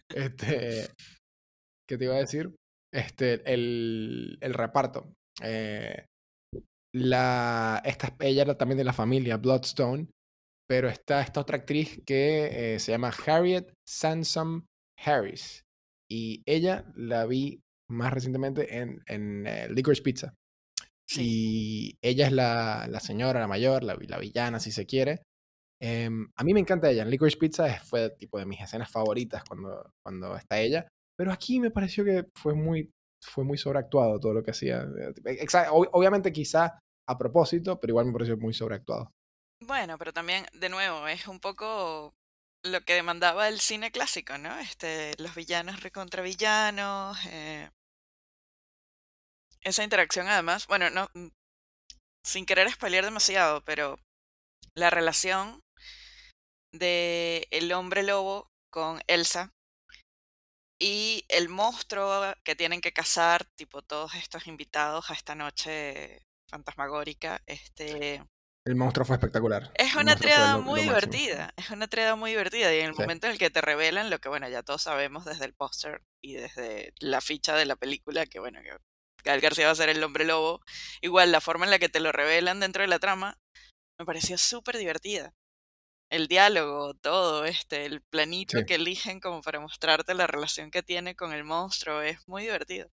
Este, 0.07 0.89
¿qué 1.87 1.97
te 1.97 2.05
iba 2.05 2.15
a 2.15 2.19
decir? 2.19 2.55
Este, 2.93 3.41
el, 3.53 4.37
el 4.39 4.53
reparto. 4.53 5.11
Eh, 5.41 6.05
la, 6.95 7.81
esta, 7.83 8.15
ella 8.21 8.43
era 8.43 8.57
también 8.57 8.77
de 8.77 8.85
la 8.85 8.93
familia 8.93 9.37
Bloodstone, 9.37 10.07
pero 10.73 10.89
está 10.89 11.21
esta 11.21 11.39
otra 11.39 11.57
actriz 11.57 12.01
que 12.03 12.73
eh, 12.73 12.79
se 12.79 12.91
llama 12.91 13.13
Harriet 13.27 13.71
Sansom 13.87 14.65
Harris. 14.97 15.61
Y 16.09 16.41
ella 16.47 16.91
la 16.95 17.27
vi 17.27 17.59
más 17.91 18.11
recientemente 18.11 18.79
en, 18.79 18.99
en 19.05 19.45
eh, 19.45 19.67
Licorice 19.69 20.01
Pizza. 20.01 20.33
Sí. 21.07 21.21
Y 21.21 21.95
ella 22.01 22.25
es 22.25 22.31
la, 22.31 22.87
la 22.89 22.99
señora, 22.99 23.39
la 23.39 23.47
mayor, 23.47 23.83
la, 23.83 23.95
la 24.07 24.17
villana, 24.17 24.59
si 24.59 24.71
se 24.71 24.87
quiere. 24.87 25.21
Em, 25.79 26.27
a 26.35 26.43
mí 26.43 26.55
me 26.55 26.59
encanta 26.59 26.89
ella. 26.89 27.03
En 27.03 27.11
Licorice 27.11 27.37
Pizza 27.37 27.69
fue 27.83 28.09
tipo 28.17 28.39
de 28.39 28.47
mis 28.47 28.59
escenas 28.59 28.89
favoritas 28.89 29.43
cuando, 29.47 29.91
cuando 30.03 30.35
está 30.35 30.59
ella. 30.59 30.87
Pero 31.15 31.31
aquí 31.31 31.59
me 31.59 31.69
pareció 31.69 32.03
que 32.03 32.25
fue 32.35 32.55
muy, 32.55 32.89
fue 33.23 33.43
muy 33.43 33.59
sobreactuado 33.59 34.19
todo 34.19 34.33
lo 34.33 34.41
que 34.41 34.49
hacía. 34.49 34.87
Ob- 34.87 35.89
obviamente 35.91 36.33
quizá 36.33 36.79
a 37.07 37.15
propósito, 37.15 37.79
pero 37.79 37.91
igual 37.91 38.07
me 38.07 38.13
pareció 38.13 38.37
muy 38.37 38.55
sobreactuado. 38.55 39.11
Bueno, 39.65 39.97
pero 39.97 40.11
también, 40.13 40.45
de 40.53 40.69
nuevo, 40.69 41.07
es 41.07 41.27
un 41.27 41.39
poco 41.39 42.13
lo 42.63 42.81
que 42.81 42.95
demandaba 42.95 43.47
el 43.47 43.59
cine 43.59 43.91
clásico, 43.91 44.37
¿no? 44.37 44.57
Este, 44.59 45.13
los 45.17 45.35
villanos 45.35 45.81
recontra 45.81 46.21
villanos, 46.21 47.17
eh, 47.27 47.69
esa 49.61 49.83
interacción 49.83 50.27
además, 50.27 50.67
bueno, 50.67 50.89
no, 50.89 51.09
mm, 51.13 51.27
sin 52.25 52.45
querer 52.45 52.71
spoilear 52.71 53.05
demasiado, 53.05 53.63
pero 53.65 53.97
la 54.75 54.89
relación 54.89 55.61
de 56.73 57.47
el 57.51 57.71
hombre 57.71 58.03
lobo 58.03 58.49
con 58.71 59.01
Elsa 59.07 59.53
y 60.79 61.25
el 61.29 61.49
monstruo 61.49 62.33
que 62.43 62.55
tienen 62.55 62.81
que 62.81 62.93
cazar, 62.93 63.45
tipo 63.55 63.81
todos 63.81 64.15
estos 64.15 64.47
invitados 64.47 65.09
a 65.09 65.13
esta 65.13 65.35
noche 65.35 66.21
fantasmagórica, 66.49 67.41
este, 67.45 68.21
El 68.65 68.75
monstruo 68.75 69.05
fue 69.05 69.17
espectacular. 69.17 69.71
es 69.75 69.95
una 69.95 70.15
triada 70.15 70.53
lo 70.53 70.61
muy 70.61 70.81
divertida, 70.81 71.53
es 71.57 71.69
una 71.69 71.87
triada 71.87 72.15
muy 72.15 72.31
divertida 72.31 72.73
y 72.73 72.79
en 72.79 72.87
el 72.87 72.95
Sí. 72.95 73.01
momento 73.01 73.27
en 73.27 73.33
el 73.33 73.37
que 73.39 73.49
te 73.49 73.59
revelan 73.59 74.09
lo 74.09 74.19
que, 74.19 74.29
bueno, 74.29 74.47
ya 74.47 74.63
todos 74.63 74.81
sabemos 74.83 75.25
desde 75.25 75.43
el 75.45 75.53
póster 75.53 76.01
y 76.21 76.33
desde 76.35 76.93
la 76.99 77.19
ficha 77.19 77.55
de 77.55 77.65
la 77.65 77.75
película, 77.75 78.25
que 78.25 78.39
bueno, 78.39 78.61
que 78.61 78.77
Gal 79.25 79.41
García 79.41 79.65
va 79.65 79.71
a 79.71 79.75
ser 79.75 79.89
el 79.89 80.01
hombre 80.03 80.23
lobo, 80.23 80.61
igual 81.01 81.31
la 81.33 81.41
forma 81.41 81.65
en 81.65 81.71
la 81.71 81.79
que 81.79 81.89
te 81.89 81.99
lo 81.99 82.11
revelan 82.13 82.61
dentro 82.61 82.81
de 82.83 82.87
la 82.87 82.99
trama 82.99 83.37
me 83.99 84.05
pareció 84.05 84.37
súper 84.37 84.77
divertida. 84.77 85.33
El 86.09 86.27
diálogo, 86.27 86.93
todo, 86.95 87.45
este, 87.45 87.85
el 87.85 88.01
planito 88.01 88.59
Sí. 88.59 88.65
que 88.65 88.75
eligen 88.75 89.19
como 89.19 89.41
para 89.41 89.59
mostrarte 89.59 90.13
la 90.13 90.27
relación 90.27 90.71
que 90.71 90.83
tiene 90.83 91.15
con 91.15 91.33
el 91.33 91.43
monstruo, 91.43 92.01
es 92.01 92.19
muy 92.27 92.43
divertido. 92.43 92.89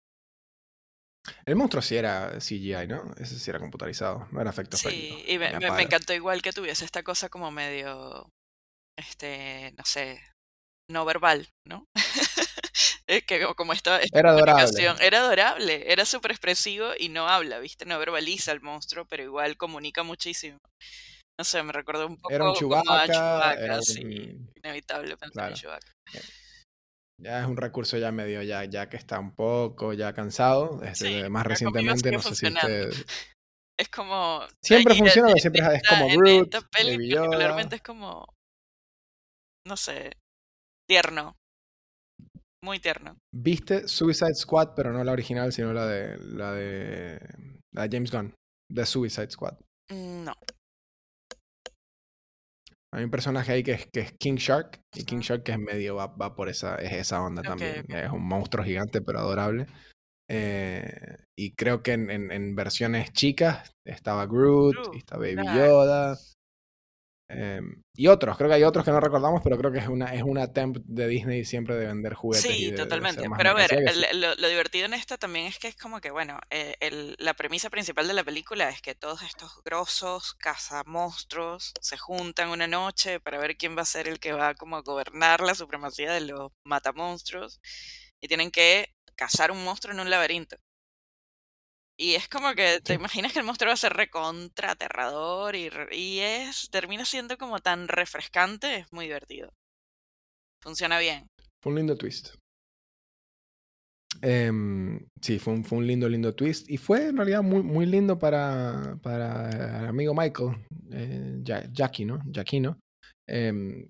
El 1.46 1.56
monstruo 1.56 1.82
sí 1.82 1.96
era 1.96 2.40
CGI, 2.40 2.86
¿no? 2.86 3.14
Ese 3.18 3.38
sí 3.38 3.50
era 3.50 3.58
computarizado, 3.58 4.28
no 4.30 4.40
era 4.40 4.50
efecto 4.50 4.76
práctico. 4.76 5.16
Sí, 5.18 5.24
y 5.28 5.38
me, 5.38 5.48
encantó 5.82 6.12
igual 6.12 6.42
que 6.42 6.52
tuviese 6.52 6.84
esta 6.84 7.02
cosa 7.02 7.28
como 7.28 7.50
medio, 7.50 8.28
este, 8.98 9.72
no 9.76 9.84
sé, 9.84 10.20
no 10.90 11.04
verbal, 11.04 11.48
¿no? 11.68 11.86
Es 13.06 13.22
que 13.24 13.44
como- 13.54 13.74
esta, 13.74 14.00
esta 14.00 14.18
Era 14.18 14.30
adorable. 14.30 14.82
era 15.00 15.20
adorable, 15.20 15.92
era 15.92 16.06
súper 16.06 16.30
expresivo 16.30 16.92
y 16.98 17.10
no 17.10 17.28
habla, 17.28 17.58
¿viste? 17.58 17.84
No 17.84 17.98
verbaliza 17.98 18.50
el 18.52 18.62
monstruo, 18.62 19.04
pero 19.04 19.22
igual 19.22 19.58
comunica 19.58 20.02
muchísimo. 20.02 20.56
No 21.38 21.44
sé, 21.44 21.62
me 21.62 21.72
recordó 21.72 22.06
un 22.06 22.18
Era 22.30 22.44
un 22.44 22.54
poco 22.54 22.68
como 22.68 22.92
a 22.92 23.06
Chewbacca, 23.06 23.12
Chewbacca, 23.12 23.64
era 23.64 23.82
sí, 23.82 24.04
un... 24.04 24.50
inevitable 24.54 25.16
pensar 25.18 25.48
en 25.48 25.54
Claro. 25.54 25.54
Chewbacca. 25.54 25.92
Ya 27.20 27.40
es 27.40 27.46
un 27.46 27.56
recurso 27.56 27.96
ya 27.96 28.10
medio, 28.10 28.42
ya, 28.42 28.64
ya 28.64 28.88
que 28.88 28.96
está 28.96 29.18
un 29.20 29.34
poco 29.34 29.92
ya 29.92 30.12
cansado. 30.12 30.82
Este, 30.82 31.22
Sí, 31.24 31.30
más 31.30 31.46
recientemente, 31.46 32.10
no 32.10 32.20
sé 32.20 32.34
si. 32.34 32.46
Es 33.76 33.88
como... 33.88 34.40
Siempre 34.62 34.94
funciona, 34.94 35.28
pero 35.28 35.40
siempre 35.40 35.62
es 35.74 35.82
como 35.88 36.06
Groot, 36.06 36.54
esta 36.54 36.60
peli 36.68 37.12
particularmente 37.12 37.76
es 37.76 37.82
como... 37.82 38.24
No 39.66 39.76
sé, 39.76 40.12
tierno, 40.88 41.34
muy 42.62 42.78
tierno. 42.78 43.18
¿Viste 43.34 43.88
Suicide 43.88 44.34
Squad, 44.34 44.74
pero 44.76 44.92
no 44.92 45.02
la 45.02 45.12
original, 45.12 45.52
sino 45.52 45.72
la 45.72 45.86
de 45.86 46.18
la 46.18 46.52
de, 46.52 47.18
la 47.74 47.88
de 47.88 47.96
James 47.96 48.12
Gunn, 48.12 48.34
de 48.70 48.86
Suicide 48.86 49.30
Squad? 49.30 49.58
Mm, 49.92 50.24
No. 50.24 50.34
Hay 52.94 53.04
un 53.04 53.10
personaje 53.10 53.52
ahí 53.52 53.62
que 53.62 53.72
es, 53.72 53.86
que 53.92 54.00
es 54.00 54.12
King 54.12 54.36
Shark, 54.36 54.80
y 54.94 55.04
King 55.04 55.18
Shark 55.18 55.42
que 55.42 55.52
es 55.52 55.58
medio, 55.58 55.96
va, 55.96 56.06
va 56.06 56.34
por 56.36 56.48
esa, 56.48 56.76
es 56.76 56.92
esa 56.92 57.20
onda 57.22 57.42
también. 57.42 57.84
Es 58.06 58.10
un 58.12 58.26
monstruo 58.26 58.64
gigante, 58.64 59.02
pero 59.02 59.18
adorable. 59.18 59.66
Eh, 60.30 61.16
y 61.36 61.52
creo 61.54 61.82
que 61.82 61.92
en, 61.92 62.10
en- 62.10 62.30
en 62.30 62.54
versiones 62.54 63.12
chicas 63.12 63.72
estaba 63.84 64.26
Groot, 64.26 64.74
Groot, 64.76 64.94
y 64.94 64.98
está 64.98 65.16
Baby. 65.18 65.36
Yoda. 65.58 66.16
Eh, 67.34 67.60
y 67.96 68.06
otros, 68.08 68.36
creo 68.36 68.48
que 68.48 68.56
hay 68.56 68.64
otros 68.64 68.84
que 68.84 68.90
no 68.90 69.00
recordamos, 69.00 69.40
pero 69.42 69.56
creo 69.58 69.70
que 69.72 69.78
es 69.78 69.88
una, 69.88 70.14
es 70.14 70.22
una 70.22 70.42
attempt 70.44 70.78
de 70.84 71.06
Disney 71.08 71.44
siempre 71.44 71.76
de 71.76 71.86
vender 71.86 72.14
juguetes. 72.14 72.50
Sí, 72.50 72.70
de- 72.70 72.76
totalmente. 72.76 73.22
Pero 73.36 73.50
a 73.50 73.54
ver, 73.54 73.70
el- 73.86 74.20
lo, 74.20 74.34
lo 74.34 74.48
divertido 74.48 74.86
en 74.86 74.94
esta 74.94 75.16
también 75.18 75.46
es 75.46 75.58
que 75.58 75.68
es 75.68 75.76
como 75.76 76.00
que, 76.00 76.10
bueno, 76.10 76.38
eh, 76.50 76.74
el- 76.80 77.14
la 77.18 77.34
premisa 77.34 77.70
principal 77.70 78.08
de 78.08 78.14
la 78.14 78.24
película 78.24 78.68
es 78.68 78.80
que 78.82 78.94
todos 78.94 79.22
estos 79.22 79.62
grosos 79.64 80.34
cazamonstruos 80.34 81.72
se 81.80 81.98
juntan 81.98 82.50
una 82.50 82.66
noche 82.66 83.20
para 83.20 83.38
ver 83.38 83.56
quién 83.56 83.76
va 83.76 83.82
a 83.82 83.84
ser 83.86 84.08
el 84.08 84.18
que 84.18 84.32
va 84.32 84.54
como 84.54 84.76
a 84.76 84.82
gobernar 84.82 85.40
la 85.40 85.54
supremacía 85.54 86.12
de 86.12 86.22
los 86.22 86.50
matamonstruos 86.64 87.60
y 88.20 88.28
tienen 88.28 88.50
que 88.50 88.88
cazar 89.16 89.50
un 89.52 89.64
monstruo 89.64 89.94
en 89.94 90.00
un 90.00 90.10
laberinto. 90.10 90.56
Y 91.96 92.14
es 92.14 92.28
como 92.28 92.54
que 92.54 92.80
te 92.82 92.94
Sí. 92.94 92.94
imaginas 92.94 93.32
que 93.32 93.38
el 93.38 93.44
monstruo 93.44 93.68
va 93.68 93.74
a 93.74 93.76
ser 93.76 93.92
recontra 93.92 94.72
aterrador 94.72 95.54
y, 95.54 95.70
y 95.92 96.18
es, 96.20 96.68
termina 96.70 97.04
siendo 97.04 97.38
como 97.38 97.60
tan 97.60 97.86
refrescante, 97.88 98.76
es 98.78 98.92
muy 98.92 99.06
divertido. 99.06 99.50
Funciona 100.62 100.98
bien. 100.98 101.26
Fue 101.62 101.70
un 101.72 101.76
lindo 101.78 101.96
twist. 101.96 102.34
Em, 104.22 105.06
sí, 105.20 105.38
fue 105.38 105.52
un, 105.54 105.64
fue 105.64 105.78
un 105.78 105.86
lindo, 105.86 106.08
lindo 106.08 106.34
twist. 106.34 106.68
Y 106.70 106.78
fue 106.78 107.08
en 107.08 107.16
realidad 107.16 107.42
muy, 107.42 107.62
muy 107.62 107.86
lindo 107.86 108.18
para, 108.18 108.98
para 109.02 109.80
el 109.80 109.86
amigo 109.86 110.14
Michael, 110.14 110.56
eh, 110.92 111.40
Jackie, 111.42 112.04
¿no? 112.04 112.20
Giacchino. 112.32 112.78
Em, 113.28 113.88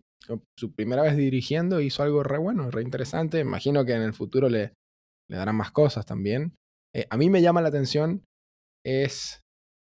su 0.58 0.72
primera 0.74 1.02
vez 1.02 1.16
dirigiendo 1.16 1.80
hizo 1.80 2.02
algo 2.02 2.22
re 2.22 2.38
bueno, 2.38 2.70
re 2.70 2.82
interesante. 2.82 3.40
Imagino 3.40 3.84
que 3.84 3.92
en 3.92 4.02
el 4.02 4.14
futuro 4.14 4.48
le, 4.48 4.72
le 5.30 5.36
darán 5.36 5.56
más 5.56 5.70
cosas 5.70 6.06
también. 6.06 6.54
Eh, 6.94 7.06
a 7.10 7.16
mí 7.16 7.28
me 7.30 7.42
llama 7.42 7.60
la 7.60 7.68
atención 7.68 8.24
es 8.84 9.40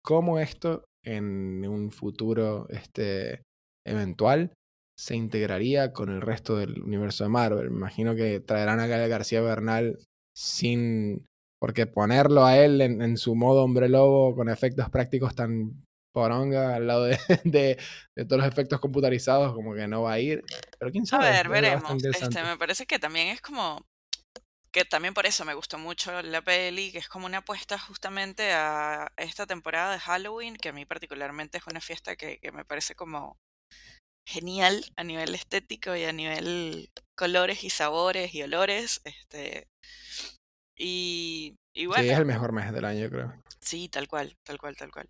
cómo 0.04 0.40
esto 0.40 0.86
en 1.04 1.68
un 1.68 1.92
futuro 1.92 2.68
este, 2.70 3.44
eventual 3.86 4.54
se 4.98 5.16
integraría 5.16 5.92
con 5.92 6.10
el 6.10 6.22
resto 6.22 6.58
del 6.58 6.82
universo 6.82 7.24
de 7.24 7.30
Marvel. 7.30 7.70
Me 7.70 7.78
imagino 7.78 8.16
que 8.16 8.40
traerán 8.40 8.80
a 8.80 8.88
Gael 8.88 9.10
García 9.10 9.42
Bernal 9.42 10.00
sin... 10.36 11.26
Porque 11.60 11.88
ponerlo 11.88 12.46
a 12.46 12.58
él 12.58 12.82
en, 12.82 13.18
su 13.18 13.34
modo 13.34 13.64
hombre 13.64 13.90
lobo 13.90 14.36
con 14.36 14.50
efectos 14.50 14.90
prácticos 14.90 15.34
tan 15.34 15.84
poronga 16.14 16.76
al 16.76 16.86
lado 16.86 17.06
de, 17.44 17.78
de, 18.16 18.26
todos 18.26 18.44
los 18.44 18.48
efectos 18.48 18.80
computarizados, 18.80 19.54
como 19.54 19.74
que 19.74 19.88
no 19.88 20.04
va 20.04 20.14
a 20.14 20.20
ir. 20.20 20.44
Pero 20.78 20.92
quién 20.92 21.06
sabe. 21.06 21.28
A 21.28 21.32
ver, 21.32 21.50
veremos. 21.50 22.04
Este, 22.04 22.44
me 22.44 22.58
parece 22.58 22.86
que 22.86 23.00
también 23.00 23.30
es 23.30 23.42
como 23.42 23.82
que 24.76 24.84
también 24.84 25.14
por 25.14 25.26
eso 25.26 25.46
me 25.46 25.54
gustó 25.54 25.78
mucho 25.78 26.22
la 26.22 26.42
peli, 26.42 26.92
que 26.92 26.98
es 26.98 27.08
como 27.08 27.28
una 27.28 27.38
apuesta 27.38 27.80
justamente 27.80 28.52
a 28.52 29.10
esta 29.16 29.48
temporada 29.48 29.94
de 29.94 30.02
Halloween, 30.02 30.58
que 30.58 30.68
a 30.68 30.74
mí 30.74 30.86
particularmente 30.86 31.58
es 31.58 31.66
una 31.66 31.80
fiesta 31.80 32.18
que, 32.18 32.42
me 32.52 32.66
parece 32.66 32.94
como 32.94 33.38
genial 34.28 34.84
a 34.98 35.06
nivel 35.06 35.34
estético 35.34 35.96
y 35.96 36.04
a 36.04 36.12
nivel 36.12 36.92
colores 37.18 37.64
y 37.64 37.70
sabores 37.70 38.36
y 38.36 38.44
olores. 38.44 39.00
Este, 39.06 39.70
y, 40.76 41.56
bueno. 41.88 42.04
Sí, 42.04 42.10
es 42.10 42.20
el 42.20 42.26
mejor 42.26 42.52
mes 42.52 42.74
del 42.74 42.84
año, 42.84 43.10
creo. 43.10 43.34
Sí, 43.62 43.88
tal 43.88 44.10
cual, 44.10 44.36
tal 44.44 44.58
cual, 44.58 44.76
tal 44.76 44.92
cual. 44.92 45.10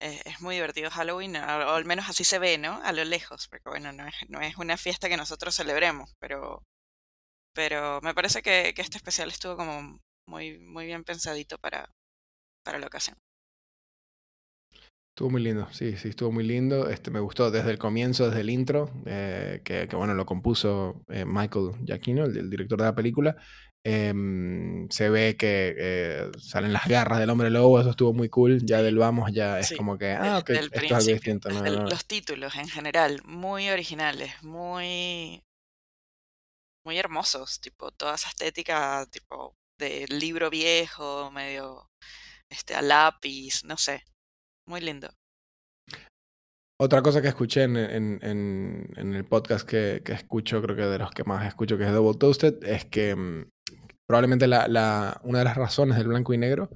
Es, 0.00 0.40
muy 0.40 0.54
divertido 0.54 0.88
Halloween, 0.90 1.36
o, 1.36 1.40
al 1.42 1.84
menos 1.84 2.08
así 2.08 2.24
se 2.24 2.38
ve, 2.38 2.56
¿no? 2.56 2.80
A 2.82 2.92
lo 2.92 3.04
lejos, 3.04 3.48
porque 3.48 3.68
bueno, 3.68 3.92
no 3.92 4.06
es, 4.06 4.14
no 4.30 4.40
es 4.40 4.56
una 4.56 4.78
fiesta 4.78 5.10
que 5.10 5.18
nosotros 5.18 5.54
celebremos, 5.54 6.14
pero 6.18 6.62
pero 7.58 8.00
me 8.02 8.14
parece 8.14 8.40
que, 8.40 8.72
este 8.76 8.98
especial 8.98 9.30
estuvo 9.30 9.56
como 9.56 10.00
muy, 10.28 10.60
muy 10.60 10.86
bien 10.86 11.02
pensadito 11.02 11.58
para, 11.58 11.92
para 12.64 12.78
la 12.78 12.86
ocasión. 12.86 13.16
Estuvo 15.08 15.30
muy 15.30 15.42
lindo, 15.42 15.66
sí, 15.72 15.96
sí, 15.96 16.10
estuvo 16.10 16.30
muy 16.30 16.44
lindo. 16.44 16.88
Este, 16.88 17.10
me 17.10 17.18
gustó 17.18 17.50
desde 17.50 17.72
el 17.72 17.78
comienzo, 17.78 18.28
desde 18.28 18.42
el 18.42 18.50
intro, 18.50 18.88
eh, 19.06 19.60
que, 19.64 19.88
bueno, 19.92 20.14
lo 20.14 20.24
compuso 20.24 21.02
eh, 21.08 21.24
Michael 21.24 21.72
Giacchino, 21.84 22.26
el, 22.26 22.48
director 22.48 22.78
de 22.78 22.84
la 22.84 22.94
película. 22.94 23.34
Em, 23.82 24.88
se 24.88 25.10
ve 25.10 25.36
que 25.36 25.74
eh, 25.76 26.30
salen 26.38 26.72
las 26.72 26.86
garras 26.86 27.18
del 27.18 27.30
hombre 27.30 27.50
lobo, 27.50 27.80
eso 27.80 27.90
estuvo 27.90 28.12
muy 28.12 28.28
cool. 28.28 28.64
Ya 28.64 28.82
del 28.82 28.98
vamos, 28.98 29.32
ya 29.32 29.58
es 29.58 29.74
como 29.76 29.98
que, 29.98 30.12
ah, 30.12 30.38
ok, 30.38 30.50
esto 30.50 30.80
es 30.80 30.92
algo 30.92 31.12
distinto. 31.12 31.48
Los 31.50 32.06
títulos 32.06 32.54
en 32.54 32.68
general, 32.68 33.20
muy 33.24 33.68
originales, 33.68 34.30
muy 34.44 35.42
muy 36.84 36.98
hermosos, 36.98 37.60
tipo 37.60 37.90
toda 37.92 38.14
esa 38.14 38.28
estética 38.28 39.06
tipo 39.10 39.54
de 39.78 40.06
libro 40.08 40.50
viejo, 40.50 41.30
medio 41.30 41.88
este 42.50 42.74
a 42.74 42.82
lápiz, 42.82 43.64
no 43.64 43.76
sé, 43.76 44.04
muy 44.66 44.80
lindo. 44.80 45.08
Otra 46.80 47.02
cosa 47.02 47.20
que 47.20 47.28
escuché 47.28 47.64
en, 47.64 47.76
en, 47.76 49.14
el 49.14 49.24
podcast 49.24 49.68
que, 49.68 50.00
que, 50.04 50.12
escucho, 50.12 50.62
creo 50.62 50.76
que 50.76 50.82
de 50.82 50.98
los 50.98 51.10
que 51.10 51.24
más 51.24 51.44
escucho, 51.44 51.76
que 51.76 51.84
es 51.84 51.92
Double 51.92 52.16
Toasted, 52.16 52.62
es 52.62 52.84
que 52.84 53.16
mm, 53.16 53.50
probablemente 54.06 54.46
la, 54.46 54.68
la, 54.68 55.20
una 55.24 55.40
de 55.40 55.44
las 55.44 55.56
razones 55.56 55.98
del 55.98 56.06
blanco 56.06 56.32
y 56.34 56.38
negro 56.38 56.70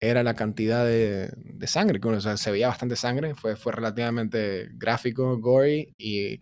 era 0.00 0.22
la 0.22 0.34
cantidad 0.34 0.84
de, 0.84 1.32
de 1.34 1.66
sangre, 1.66 1.98
o 2.02 2.20
sea, 2.20 2.36
se 2.36 2.50
veía 2.50 2.68
bastante 2.68 2.94
sangre, 2.94 3.34
fue, 3.34 3.56
fue 3.56 3.72
relativamente 3.72 4.68
gráfico, 4.72 5.38
gory 5.38 5.92
y 5.98 6.40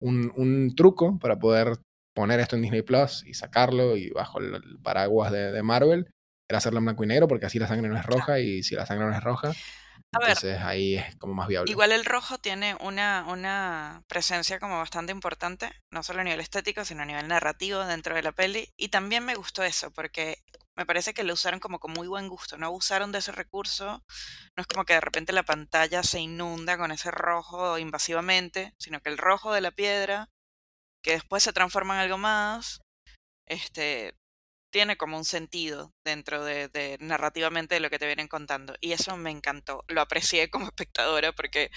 un, 0.00 0.32
un, 0.36 0.74
truco 0.74 1.18
para 1.18 1.38
poder 1.38 1.78
poner 2.14 2.40
esto 2.40 2.56
en 2.56 2.62
Disney 2.62 2.82
Plus 2.82 3.24
y 3.26 3.34
sacarlo 3.34 3.96
y 3.96 4.10
bajo 4.10 4.38
el, 4.38 4.78
paraguas 4.82 5.32
de, 5.32 5.62
Marvel 5.62 6.10
era 6.48 6.58
hacerlo 6.58 6.78
en 6.78 6.84
blanco 6.86 7.04
y 7.04 7.06
negro 7.08 7.28
porque 7.28 7.46
así 7.46 7.58
la 7.58 7.68
sangre 7.68 7.88
no 7.88 7.98
es 7.98 8.06
roja 8.06 8.38
y 8.38 8.62
si 8.62 8.74
la 8.74 8.86
sangre 8.86 9.06
no 9.06 9.14
es 9.14 9.22
roja, 9.22 9.52
entonces 10.12 10.60
ahí 10.60 10.96
es 10.96 11.16
como 11.16 11.34
más 11.34 11.48
viable. 11.48 11.70
Igual 11.70 11.92
el 11.92 12.04
rojo 12.04 12.38
tiene 12.38 12.76
una, 12.80 13.24
una 13.28 14.04
presencia 14.06 14.60
como 14.60 14.78
bastante 14.78 15.12
importante, 15.12 15.72
no 15.90 16.02
solo 16.02 16.20
a 16.20 16.24
nivel 16.24 16.40
estético, 16.40 16.84
sino 16.84 17.02
a 17.02 17.06
nivel 17.06 17.28
narrativo 17.28 17.84
dentro 17.84 18.14
de 18.14 18.22
la 18.22 18.32
peli. 18.32 18.72
Y 18.76 18.88
también 18.88 19.24
me 19.24 19.34
gustó 19.34 19.62
eso, 19.62 19.90
porque 19.90 20.38
me 20.76 20.86
parece 20.86 21.14
que 21.14 21.24
lo 21.24 21.34
usaron 21.34 21.60
como 21.60 21.78
con 21.78 21.92
muy 21.92 22.08
buen 22.08 22.28
gusto, 22.28 22.58
no 22.58 22.66
abusaron 22.66 23.12
de 23.12 23.18
ese 23.18 23.32
recurso, 23.32 24.04
no 24.56 24.60
es 24.60 24.66
como 24.66 24.84
que 24.84 24.94
de 24.94 25.00
repente 25.00 25.32
la 25.32 25.44
pantalla 25.44 26.02
se 26.02 26.20
inunda 26.20 26.76
con 26.76 26.90
ese 26.90 27.10
rojo 27.10 27.78
invasivamente, 27.78 28.74
sino 28.78 29.00
que 29.00 29.10
el 29.10 29.18
rojo 29.18 29.52
de 29.52 29.60
la 29.60 29.70
piedra 29.70 30.30
que 31.04 31.12
después 31.12 31.42
se 31.42 31.52
transforma 31.52 31.94
en 31.94 32.00
algo 32.00 32.18
más, 32.18 32.80
este, 33.46 34.14
tiene 34.72 34.96
como 34.96 35.18
un 35.18 35.24
sentido 35.24 35.92
dentro 36.04 36.44
de, 36.44 36.96
narrativamente 36.98 37.76
de 37.76 37.80
lo 37.80 37.90
que 37.90 37.98
te 38.00 38.06
vienen 38.06 38.26
contando. 38.26 38.74
Y 38.80 38.92
eso 38.92 39.16
me 39.16 39.30
encantó. 39.30 39.84
Lo 39.86 40.00
aprecié 40.00 40.50
como 40.50 40.66
espectadora 40.74 41.32
porque 41.32 41.70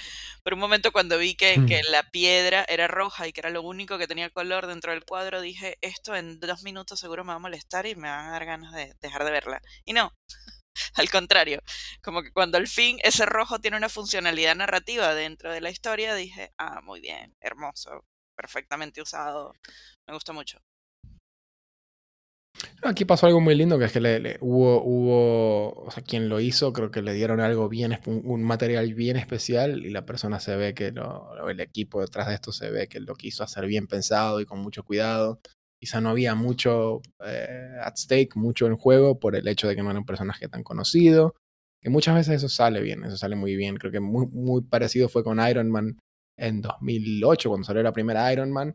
por 0.44 0.54
un 0.54 0.60
momento 0.60 0.92
cuando 0.92 1.20
vi 1.20 1.36
que, 1.36 1.64
que, 1.68 1.84
la 1.84 2.10
piedra 2.10 2.66
era 2.68 2.88
roja 2.88 3.28
y 3.28 3.34
que 3.34 3.42
era 3.42 3.52
lo 3.52 3.62
único 3.62 4.00
que 4.00 4.08
tenía 4.08 4.32
color 4.32 4.66
dentro 4.66 4.94
del 4.94 5.06
cuadro, 5.06 5.42
dije, 5.42 5.78
esto 5.82 6.16
en 6.16 6.40
dos 6.40 6.64
minutos 6.64 7.00
seguro 7.00 7.24
me 7.24 7.30
va 7.30 7.36
a 7.36 7.40
molestar 7.40 7.86
y 7.86 7.96
me 7.96 8.10
van 8.10 8.30
a 8.30 8.32
dar 8.32 8.46
ganas 8.46 8.74
de 8.74 8.96
dejar 9.02 9.26
de 9.26 9.32
verla. 9.32 9.62
Y 9.86 9.94
no. 9.94 10.12
Al 10.96 11.10
contrario, 11.10 11.62
como 12.02 12.24
que 12.24 12.32
cuando 12.32 12.58
al 12.58 12.68
fin 12.68 12.98
ese 13.04 13.26
rojo 13.26 13.60
tiene 13.60 13.78
una 13.78 13.90
funcionalidad 13.90 14.56
narrativa 14.56 15.14
dentro 15.16 15.52
de 15.52 15.62
la 15.62 15.70
historia, 15.70 16.16
dije, 16.16 16.52
ah, 16.58 16.82
muy 16.82 17.02
bien, 17.02 17.36
hermoso, 17.42 18.06
perfectamente 18.38 19.02
usado. 19.02 19.54
Me 20.08 20.14
gustó 20.14 20.34
mucho. 20.34 20.60
Aquí 22.84 23.06
pasó 23.06 23.28
algo 23.28 23.40
muy 23.40 23.56
lindo, 23.56 23.78
que 23.78 23.86
es 23.86 23.92
que 23.92 24.00
le, 24.00 24.38
hubo, 24.42 24.84
hubo, 24.84 25.84
o 25.84 25.92
sea, 25.92 26.04
quien 26.04 26.30
lo 26.30 26.40
hizo, 26.40 26.74
creo 26.74 26.92
que 26.92 27.02
le 27.02 27.14
dieron 27.14 27.40
algo 27.40 27.70
bien, 27.70 28.00
un 28.06 28.44
material 28.44 28.94
bien 28.94 29.18
especial 29.18 29.86
y 29.86 29.90
la 29.90 30.06
persona 30.06 30.40
se 30.40 30.56
ve 30.56 30.74
que 30.74 30.92
lo, 30.92 31.50
el 31.50 31.60
equipo 31.60 32.02
detrás 32.02 32.28
de 32.28 32.36
esto 32.36 32.52
se 32.52 32.72
ve 32.72 32.88
que 32.88 33.00
lo 33.00 33.16
quiso 33.16 33.44
hacer 33.44 33.66
bien 33.66 33.88
pensado 33.88 34.42
y 34.42 34.46
con 34.46 34.60
mucho 34.60 34.84
cuidado. 34.84 35.40
Quizá 35.80 36.02
no 36.02 36.10
había 36.10 36.34
mucho 36.34 37.02
eh, 37.24 37.78
at 37.84 37.96
stake, 37.96 38.36
mucho 38.36 38.66
en 38.66 38.78
juego 38.78 39.20
por 39.20 39.36
el 39.36 39.48
hecho 39.48 39.68
de 39.68 39.76
que 39.76 39.84
no 39.84 39.92
era 39.92 40.00
un 40.00 40.06
personaje 40.06 40.48
tan 40.48 40.64
conocido, 40.64 41.36
que 41.82 41.90
muchas 41.92 42.16
veces 42.16 42.38
eso 42.38 42.50
sale 42.50 42.82
bien, 42.82 43.04
eso 43.04 43.18
sale 43.18 43.36
muy 43.36 43.56
bien. 43.56 43.78
Creo 43.78 43.92
que 43.92 44.00
muy, 44.00 44.26
muy 44.28 44.62
parecido 44.62 45.10
fue 45.10 45.24
con 45.24 45.40
Iron 45.48 45.70
Man 45.70 46.00
en 46.38 46.62
2008, 46.62 47.50
cuando 47.50 47.66
salió 47.66 47.84
la 47.84 47.94
primera 47.94 48.32
Iron 48.32 48.52
Man, 48.52 48.74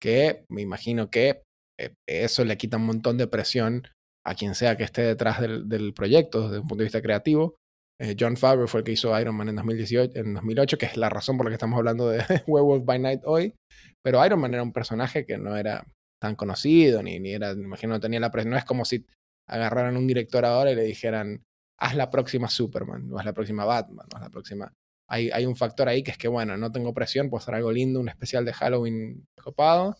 que 0.00 0.44
me 0.48 0.62
imagino 0.62 1.10
que 1.10 1.42
eh, 1.78 1.94
eso 2.06 2.44
le 2.44 2.56
quita 2.56 2.76
un 2.76 2.86
montón 2.86 3.18
de 3.18 3.26
presión 3.26 3.86
a 4.26 4.34
quien 4.34 4.54
sea 4.54 4.76
que 4.76 4.84
esté 4.84 5.02
detrás 5.02 5.40
del, 5.40 5.92
proyecto 5.94 6.48
desde 6.48 6.60
un 6.60 6.68
punto 6.68 6.82
de 6.82 6.86
vista 6.86 7.02
creativo. 7.02 7.56
Eh, 8.00 8.16
John 8.18 8.36
Favreau 8.36 8.66
fue 8.66 8.80
el 8.80 8.84
que 8.84 8.92
hizo 8.92 9.18
Iron 9.20 9.36
Man 9.36 9.48
en, 9.48 9.56
2018, 9.56 10.18
en 10.18 10.34
2008, 10.34 10.78
que 10.78 10.86
es 10.86 10.96
la 10.96 11.10
razón 11.10 11.36
por 11.36 11.46
la 11.46 11.50
que 11.50 11.54
estamos 11.54 11.76
hablando 11.76 12.08
de 12.08 12.18
Werewolf 12.46 12.84
by 12.84 12.98
Night 12.98 13.20
hoy. 13.24 13.54
Pero 14.02 14.24
Iron 14.24 14.40
Man 14.40 14.54
era 14.54 14.62
un 14.62 14.72
personaje 14.72 15.24
que 15.24 15.38
no 15.38 15.56
era 15.56 15.86
tan 16.20 16.36
conocido, 16.36 17.02
ni, 17.02 17.16
era, 17.32 17.54
me 17.54 17.64
imagino, 17.64 17.92
no 17.92 18.00
tenía 18.00 18.20
la 18.20 18.30
presión. 18.30 18.52
No 18.52 18.56
es 18.56 18.64
como 18.64 18.84
si 18.84 19.04
agarraran 19.48 19.96
un 19.96 20.06
director 20.06 20.44
ahora 20.44 20.72
y 20.72 20.74
le 20.74 20.84
dijeran, 20.84 21.42
haz 21.78 21.94
la 21.94 22.10
próxima 22.10 22.48
Superman, 22.48 23.12
o 23.12 23.18
haz 23.18 23.26
la 23.26 23.34
próxima 23.34 23.64
Batman, 23.64 24.06
o 24.12 24.16
haz 24.16 24.22
la 24.22 24.30
próxima 24.30 24.72
hay, 25.08 25.46
un 25.46 25.56
factor 25.56 25.88
ahí 25.88 26.02
que 26.02 26.10
es 26.10 26.18
que, 26.18 26.28
bueno, 26.28 26.56
no 26.56 26.72
tengo 26.72 26.94
presión, 26.94 27.30
puedo 27.30 27.42
hacer 27.42 27.54
algo 27.54 27.72
lindo, 27.72 28.00
un 28.00 28.08
especial 28.08 28.44
de 28.44 28.52
Halloween 28.52 29.26
copado, 29.40 29.96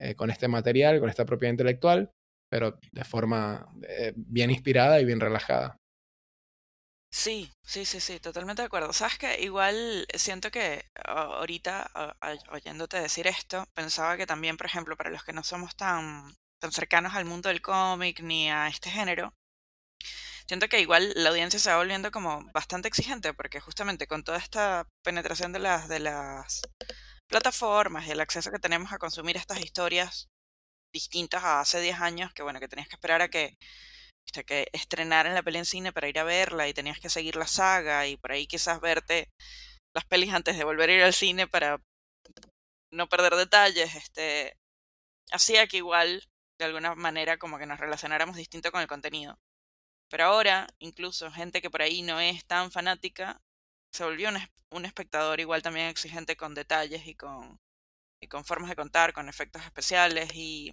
eh, 0.00 0.14
con 0.14 0.30
este 0.30 0.48
material, 0.48 1.00
con 1.00 1.08
esta 1.08 1.24
propiedad 1.24 1.52
intelectual, 1.52 2.10
pero 2.50 2.78
de 2.92 3.04
forma 3.04 3.66
eh, 3.88 4.12
bien 4.16 4.50
inspirada 4.50 5.00
y 5.00 5.04
bien 5.04 5.20
relajada. 5.20 5.76
Sí, 7.10 7.52
sí, 7.62 7.84
sí, 7.84 8.00
sí, 8.00 8.18
totalmente 8.18 8.62
de 8.62 8.66
acuerdo. 8.66 8.92
Sabes 8.92 9.18
que 9.18 9.40
igual 9.40 10.04
siento 10.14 10.50
que 10.50 10.84
ahorita, 11.04 12.16
oyéndote 12.50 13.00
decir 13.00 13.28
esto, 13.28 13.66
pensaba 13.72 14.16
que 14.16 14.26
también, 14.26 14.56
por 14.56 14.66
ejemplo, 14.66 14.96
para 14.96 15.10
los 15.10 15.22
que 15.22 15.32
no 15.32 15.44
somos 15.44 15.76
tan, 15.76 16.34
tan 16.60 16.72
cercanos 16.72 17.14
al 17.14 17.24
mundo 17.24 17.50
del 17.50 17.62
cómic 17.62 18.20
ni 18.20 18.50
a 18.50 18.66
este 18.66 18.90
género, 18.90 19.32
siento 20.46 20.68
que 20.68 20.80
igual 20.80 21.12
la 21.16 21.30
audiencia 21.30 21.58
se 21.58 21.70
va 21.70 21.78
volviendo 21.78 22.10
como 22.10 22.44
bastante 22.52 22.88
exigente, 22.88 23.34
porque 23.34 23.60
justamente 23.60 24.06
con 24.06 24.24
toda 24.24 24.38
esta 24.38 24.86
penetración 25.02 25.52
de 25.52 25.58
las, 25.60 25.88
de 25.88 26.00
las 26.00 26.62
plataformas 27.28 28.06
y 28.06 28.10
el 28.12 28.20
acceso 28.20 28.50
que 28.50 28.58
tenemos 28.58 28.92
a 28.92 28.98
consumir 28.98 29.36
estas 29.36 29.60
historias 29.60 30.28
distintas 30.92 31.42
a 31.44 31.60
hace 31.60 31.80
10 31.80 32.00
años, 32.00 32.32
que 32.34 32.42
bueno, 32.42 32.60
que 32.60 32.68
tenías 32.68 32.88
que 32.88 32.96
esperar 32.96 33.22
a 33.22 33.28
que, 33.28 33.56
que 34.46 34.68
estrenaran 34.72 35.34
la 35.34 35.42
peli 35.42 35.58
en 35.58 35.64
cine 35.64 35.92
para 35.92 36.08
ir 36.08 36.18
a 36.18 36.24
verla 36.24 36.68
y 36.68 36.74
tenías 36.74 37.00
que 37.00 37.10
seguir 37.10 37.36
la 37.36 37.46
saga 37.46 38.06
y 38.06 38.16
por 38.16 38.32
ahí 38.32 38.46
quizás 38.46 38.80
verte 38.80 39.28
las 39.94 40.04
pelis 40.04 40.32
antes 40.32 40.56
de 40.58 40.64
volver 40.64 40.90
a 40.90 40.94
ir 40.94 41.02
al 41.02 41.14
cine 41.14 41.46
para 41.46 41.80
no 42.90 43.08
perder 43.08 43.34
detalles, 43.34 43.94
este, 43.96 44.56
hacía 45.32 45.66
que 45.66 45.78
igual 45.78 46.22
de 46.58 46.64
alguna 46.66 46.94
manera 46.94 47.38
como 47.38 47.58
que 47.58 47.66
nos 47.66 47.80
relacionáramos 47.80 48.36
distinto 48.36 48.70
con 48.72 48.80
el 48.80 48.86
contenido. 48.86 49.38
Pero 50.14 50.26
ahora, 50.26 50.68
incluso 50.78 51.32
gente 51.32 51.60
que 51.60 51.70
por 51.70 51.82
ahí 51.82 52.02
no 52.02 52.20
es 52.20 52.44
tan 52.44 52.70
fanática, 52.70 53.42
se 53.92 54.04
volvió 54.04 54.28
un, 54.28 54.38
un 54.70 54.84
espectador 54.84 55.40
igual 55.40 55.60
también 55.60 55.88
exigente 55.88 56.36
con 56.36 56.54
detalles 56.54 57.04
y 57.08 57.16
con, 57.16 57.58
y 58.20 58.28
con 58.28 58.44
formas 58.44 58.70
de 58.70 58.76
contar, 58.76 59.12
con 59.12 59.28
efectos 59.28 59.64
especiales 59.64 60.30
y, 60.32 60.72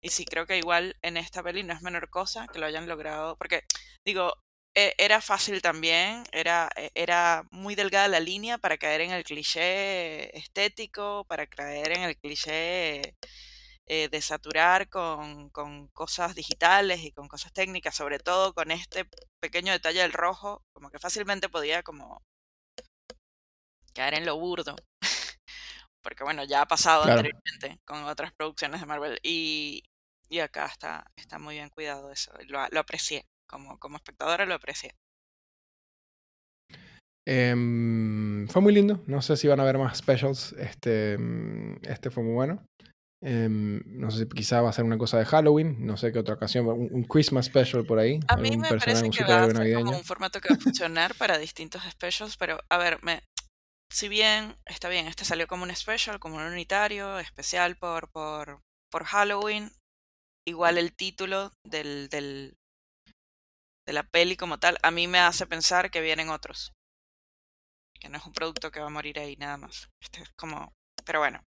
y 0.00 0.08
sí, 0.10 0.24
creo 0.24 0.48
que 0.48 0.58
igual 0.58 0.96
en 1.02 1.16
esta 1.16 1.44
peli 1.44 1.62
no 1.62 1.74
es 1.74 1.82
menor 1.82 2.10
cosa 2.10 2.48
que 2.48 2.58
lo 2.58 2.66
hayan 2.66 2.88
logrado, 2.88 3.36
porque 3.36 3.62
digo, 4.04 4.34
e, 4.74 4.94
era 4.98 5.20
fácil 5.20 5.62
también, 5.62 6.24
era, 6.32 6.70
e, 6.74 6.90
era 6.96 7.44
muy 7.52 7.76
delgada 7.76 8.08
la 8.08 8.18
línea 8.18 8.58
para 8.58 8.78
caer 8.78 9.02
en 9.02 9.12
el 9.12 9.22
cliché 9.22 10.36
estético, 10.36 11.24
para 11.28 11.46
caer 11.46 11.92
en 11.92 12.02
el 12.02 12.16
cliché 12.16 13.14
eh, 13.92 14.08
de 14.08 14.22
saturar 14.22 14.88
con, 14.88 15.50
con, 15.50 15.88
cosas 15.88 16.36
digitales 16.36 17.02
y 17.02 17.10
con 17.10 17.26
cosas 17.26 17.52
técnicas, 17.52 17.96
sobre 17.96 18.20
todo 18.20 18.54
con 18.54 18.70
este 18.70 19.04
pequeño 19.40 19.72
detalle 19.72 20.02
del 20.02 20.12
rojo, 20.12 20.62
como 20.72 20.90
que 20.90 21.00
fácilmente 21.00 21.48
podía 21.48 21.82
como 21.82 22.22
caer 23.92 24.14
en 24.14 24.26
lo 24.26 24.38
burdo. 24.38 24.76
Porque 26.04 26.22
bueno, 26.22 26.44
ya 26.44 26.62
ha 26.62 26.66
pasado 26.66 27.02
anteriormente 27.02 27.80
con 27.84 28.04
otras 28.04 28.32
producciones 28.32 28.80
de 28.80 28.86
Marvel 28.86 29.18
y, 29.24 29.82
y 30.28 30.38
acá 30.38 30.66
está, 30.66 31.10
está 31.16 31.40
muy 31.40 31.56
bien 31.56 31.68
cuidado 31.70 32.12
eso. 32.12 32.32
Lo, 32.46 32.64
lo 32.70 32.78
aprecié, 32.78 33.26
como, 33.48 33.76
como 33.80 33.96
espectadora 33.96 34.46
lo 34.46 34.54
aprecié. 34.54 34.94
Em, 37.26 38.46
fue 38.46 38.62
muy 38.62 38.72
lindo. 38.72 39.02
No 39.08 39.20
sé 39.20 39.36
si 39.36 39.48
van 39.48 39.58
a 39.58 39.64
haber 39.64 39.78
más 39.78 39.98
specials. 39.98 40.52
Este, 40.52 41.18
mm, 41.18 41.80
este 41.82 42.10
fue 42.10 42.22
muy 42.22 42.34
bueno. 42.34 42.69
Em, 43.22 43.82
no 43.84 44.10
sé 44.10 44.20
si 44.20 44.28
quizá 44.28 44.62
va 44.62 44.70
a 44.70 44.72
ser 44.72 44.84
una 44.84 44.96
cosa 44.96 45.18
de 45.18 45.26
Halloween. 45.26 45.84
No 45.84 45.96
sé 45.96 46.12
qué 46.12 46.18
otra 46.18 46.34
ocasión. 46.34 46.66
Un, 46.66 47.04
Christmas 47.04 47.46
special 47.46 47.84
por 47.84 47.98
ahí. 47.98 48.20
A 48.28 48.36
mí 48.36 48.56
me 48.56 48.68
parece 48.68 49.10
que 49.10 49.24
va 49.24 49.44
a 49.44 49.50
ser 49.50 49.74
como 49.74 49.96
un 49.96 50.04
formato 50.04 50.40
que 50.40 50.48
va 50.48 50.56
a 50.56 50.60
funcionar 50.60 51.14
para 51.14 51.38
distintos 51.38 51.82
specials. 51.90 52.36
Pero 52.36 52.60
a 52.70 52.78
ver, 52.78 53.02
me, 53.02 53.22
si 53.92 54.08
bien 54.08 54.56
está 54.66 54.88
bien, 54.88 55.06
este 55.06 55.24
salió 55.24 55.46
como 55.46 55.64
un 55.64 55.74
special, 55.74 56.18
como 56.18 56.36
un 56.36 56.44
unitario, 56.44 57.18
especial 57.18 57.76
por, 57.76 58.08
por, 58.10 58.62
por 58.90 59.04
Halloween. 59.04 59.70
Igual 60.48 60.78
el 60.78 60.94
título 60.94 61.52
del, 61.66 62.08
del, 62.08 62.54
de 63.86 63.92
la 63.92 64.04
peli 64.04 64.36
como 64.36 64.58
tal, 64.58 64.78
a 64.82 64.90
mí 64.90 65.06
me 65.06 65.18
hace 65.18 65.46
pensar 65.46 65.90
que 65.90 66.00
vienen 66.00 66.30
otros. 66.30 66.72
Que 68.00 68.08
no 68.08 68.16
es 68.16 68.24
un 68.24 68.32
producto 68.32 68.70
que 68.70 68.80
va 68.80 68.86
a 68.86 68.90
morir 68.90 69.18
ahí 69.18 69.36
nada 69.36 69.58
más. 69.58 69.90
Este 70.00 70.22
es 70.22 70.30
como. 70.38 70.72
Pero 71.04 71.18
bueno. 71.18 71.42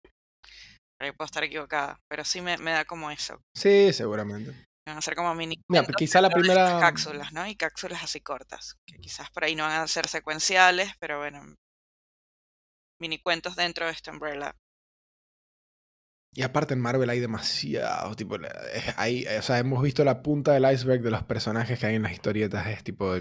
Puedo 1.17 1.27
estar 1.27 1.45
equivocada. 1.45 2.01
Pero 2.09 2.25
sí 2.25 2.41
me, 2.41 2.57
me 2.59 2.73
da 2.73 2.85
como 2.85 3.11
eso. 3.11 3.41
Sí, 3.55 3.93
seguramente. 3.93 4.53
Van 4.87 4.99
a 4.99 5.03
ser 5.03 5.15
como 5.15 5.35
mini. 5.35 5.57
Mira, 5.69 5.87
quizá 5.97 6.21
la 6.21 6.31
primera. 6.31 6.79
Cápsulas, 6.81 7.33
¿no? 7.33 7.47
Y 7.47 7.57
cápsulas 7.57 8.03
así 8.03 8.21
cortas. 8.21 8.77
Que 8.87 8.99
quizás 8.99 9.31
por 9.31 9.45
ahí 9.45 9.55
no 9.55 9.65
van 9.65 9.83
a 9.83 9.89
ser 9.89 10.09
secuenciales, 10.09 10.93
pero 10.99 11.19
bueno. 11.19 11.55
Mini 13.01 13.19
cuentos 13.19 13.57
dentro 13.57 13.87
de 13.87 13.93
esta 13.93 14.11
umbrella. 14.11 14.55
Y 16.33 16.43
aparte 16.43 16.75
en 16.75 16.81
Marvel 16.81 17.11
hay 17.11 17.19
demasiado, 17.19 18.15
tipo, 18.15 18.37
hay, 18.97 19.27
o 19.27 19.43
sea, 19.43 19.59
hemos 19.59 19.83
visto 19.83 20.05
la 20.05 20.23
punta 20.23 20.53
del 20.53 20.73
iceberg 20.73 21.03
de 21.03 21.11
los 21.11 21.25
personajes 21.25 21.77
que 21.77 21.87
hay 21.87 21.97
en 21.97 22.05
las 22.05 22.13
historietas, 22.13 22.69
es 22.69 22.85
tipo, 22.85 23.17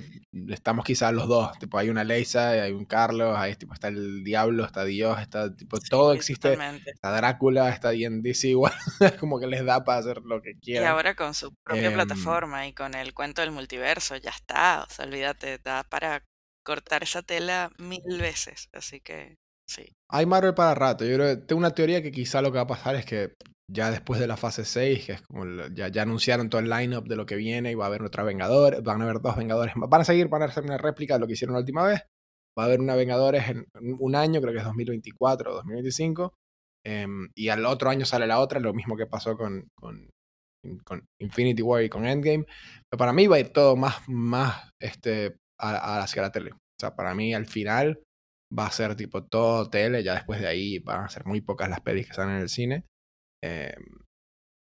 estamos 0.49 0.85
quizás 0.85 1.11
los 1.11 1.27
dos, 1.27 1.57
tipo, 1.57 1.79
hay 1.79 1.89
una 1.89 2.03
Leisa, 2.03 2.51
hay 2.51 2.71
un 2.71 2.85
Carlos, 2.85 3.35
hay, 3.35 3.55
tipo, 3.55 3.73
está 3.73 3.87
el 3.87 4.23
Diablo, 4.23 4.63
está 4.63 4.85
Dios, 4.85 5.19
está, 5.19 5.55
tipo, 5.55 5.79
todo 5.79 6.13
existe, 6.13 6.55
está 6.85 7.11
Drácula, 7.11 7.69
está 7.69 7.89
D&DC, 7.89 8.49
igual, 8.49 8.73
como 9.19 9.39
que 9.39 9.47
les 9.47 9.65
da 9.65 9.83
para 9.83 9.97
hacer 9.97 10.21
lo 10.21 10.43
que 10.43 10.59
quieran. 10.59 10.83
Y 10.83 10.87
ahora 10.87 11.15
con 11.15 11.33
su 11.33 11.51
propia 11.63 11.87
em, 11.87 11.93
plataforma 11.95 12.67
y 12.67 12.73
con 12.73 12.93
el 12.93 13.15
cuento 13.15 13.41
del 13.41 13.49
multiverso, 13.49 14.17
ya 14.17 14.29
está, 14.29 14.85
o 14.87 14.93
sea, 14.93 15.05
olvídate, 15.05 15.57
da 15.57 15.83
para 15.83 16.23
cortar 16.63 17.01
esa 17.01 17.23
tela 17.23 17.71
mil 17.79 18.19
veces, 18.19 18.69
así 18.71 18.99
que... 18.99 19.39
Hay 20.09 20.25
Marvel 20.25 20.53
para 20.53 20.75
rato. 20.75 21.05
Yo 21.05 21.15
creo 21.15 21.39
tengo 21.45 21.59
una 21.59 21.73
teoría 21.73 22.01
que 22.01 22.11
quizá 22.11 22.41
lo 22.41 22.51
que 22.51 22.57
va 22.57 22.63
a 22.63 22.67
pasar 22.67 22.95
es 22.95 23.05
que 23.05 23.33
ya 23.71 23.91
después 23.91 24.19
de 24.19 24.27
la 24.27 24.37
fase 24.37 24.65
6, 24.65 25.05
que 25.05 25.11
es 25.13 25.21
como 25.21 25.45
ya, 25.73 25.89
ya 25.89 26.01
anunciaron 26.01 26.49
todo 26.49 26.61
el 26.61 26.69
lineup 26.69 27.07
de 27.07 27.15
lo 27.15 27.25
que 27.25 27.35
viene 27.35 27.71
y 27.71 27.75
va 27.75 27.85
a 27.85 27.87
haber 27.87 28.01
otra 28.01 28.23
Vengadores, 28.23 28.81
van 28.81 29.01
a 29.01 29.03
haber 29.03 29.21
dos 29.21 29.35
Vengadores. 29.35 29.73
Van 29.77 30.01
a 30.01 30.05
seguir, 30.05 30.27
van 30.27 30.41
a 30.41 30.45
hacer 30.45 30.63
una 30.63 30.77
réplica 30.77 31.13
de 31.15 31.19
lo 31.19 31.27
que 31.27 31.33
hicieron 31.33 31.53
la 31.53 31.59
última 31.59 31.85
vez. 31.85 32.01
Va 32.57 32.63
a 32.63 32.65
haber 32.65 32.79
una 32.79 32.95
Vengadores 32.95 33.47
en 33.47 33.65
un 33.99 34.15
año, 34.15 34.41
creo 34.41 34.53
que 34.53 34.59
es 34.59 34.65
2024 34.65 35.51
o 35.51 35.55
2025. 35.55 36.33
Em, 36.85 37.29
y 37.35 37.49
al 37.49 37.65
otro 37.65 37.89
año 37.89 38.05
sale 38.05 38.25
la 38.25 38.39
otra, 38.39 38.59
lo 38.59 38.73
mismo 38.73 38.95
que 38.97 39.05
pasó 39.05 39.37
con, 39.37 39.67
con, 39.75 40.09
con, 40.83 41.05
Infinity 41.19 41.61
War 41.61 41.83
y 41.83 41.89
con 41.89 42.05
Endgame. 42.05 42.45
Pero 42.89 42.97
para 42.97 43.13
mí 43.13 43.27
va 43.27 43.35
a 43.35 43.39
ir 43.39 43.49
todo 43.49 43.75
más, 43.75 43.97
más 44.07 44.71
este, 44.81 45.35
a, 45.59 46.01
hacia 46.01 46.23
la 46.23 46.31
tele. 46.31 46.51
O 46.53 46.57
sea, 46.79 46.95
para 46.95 47.13
mí 47.13 47.33
al 47.33 47.45
final 47.45 48.01
va 48.57 48.67
a 48.67 48.71
ser 48.71 48.95
tipo 48.95 49.23
todo 49.23 49.69
tele, 49.69 50.03
ya 50.03 50.13
después 50.13 50.41
de 50.41 50.47
ahí 50.47 50.79
van 50.79 51.05
a 51.05 51.09
ser 51.09 51.25
muy 51.25 51.41
pocas 51.41 51.69
las 51.69 51.81
pelis 51.81 52.07
que 52.07 52.13
salen 52.13 52.35
en 52.35 52.41
el 52.41 52.49
cine. 52.49 52.85
Eh, 53.43 53.75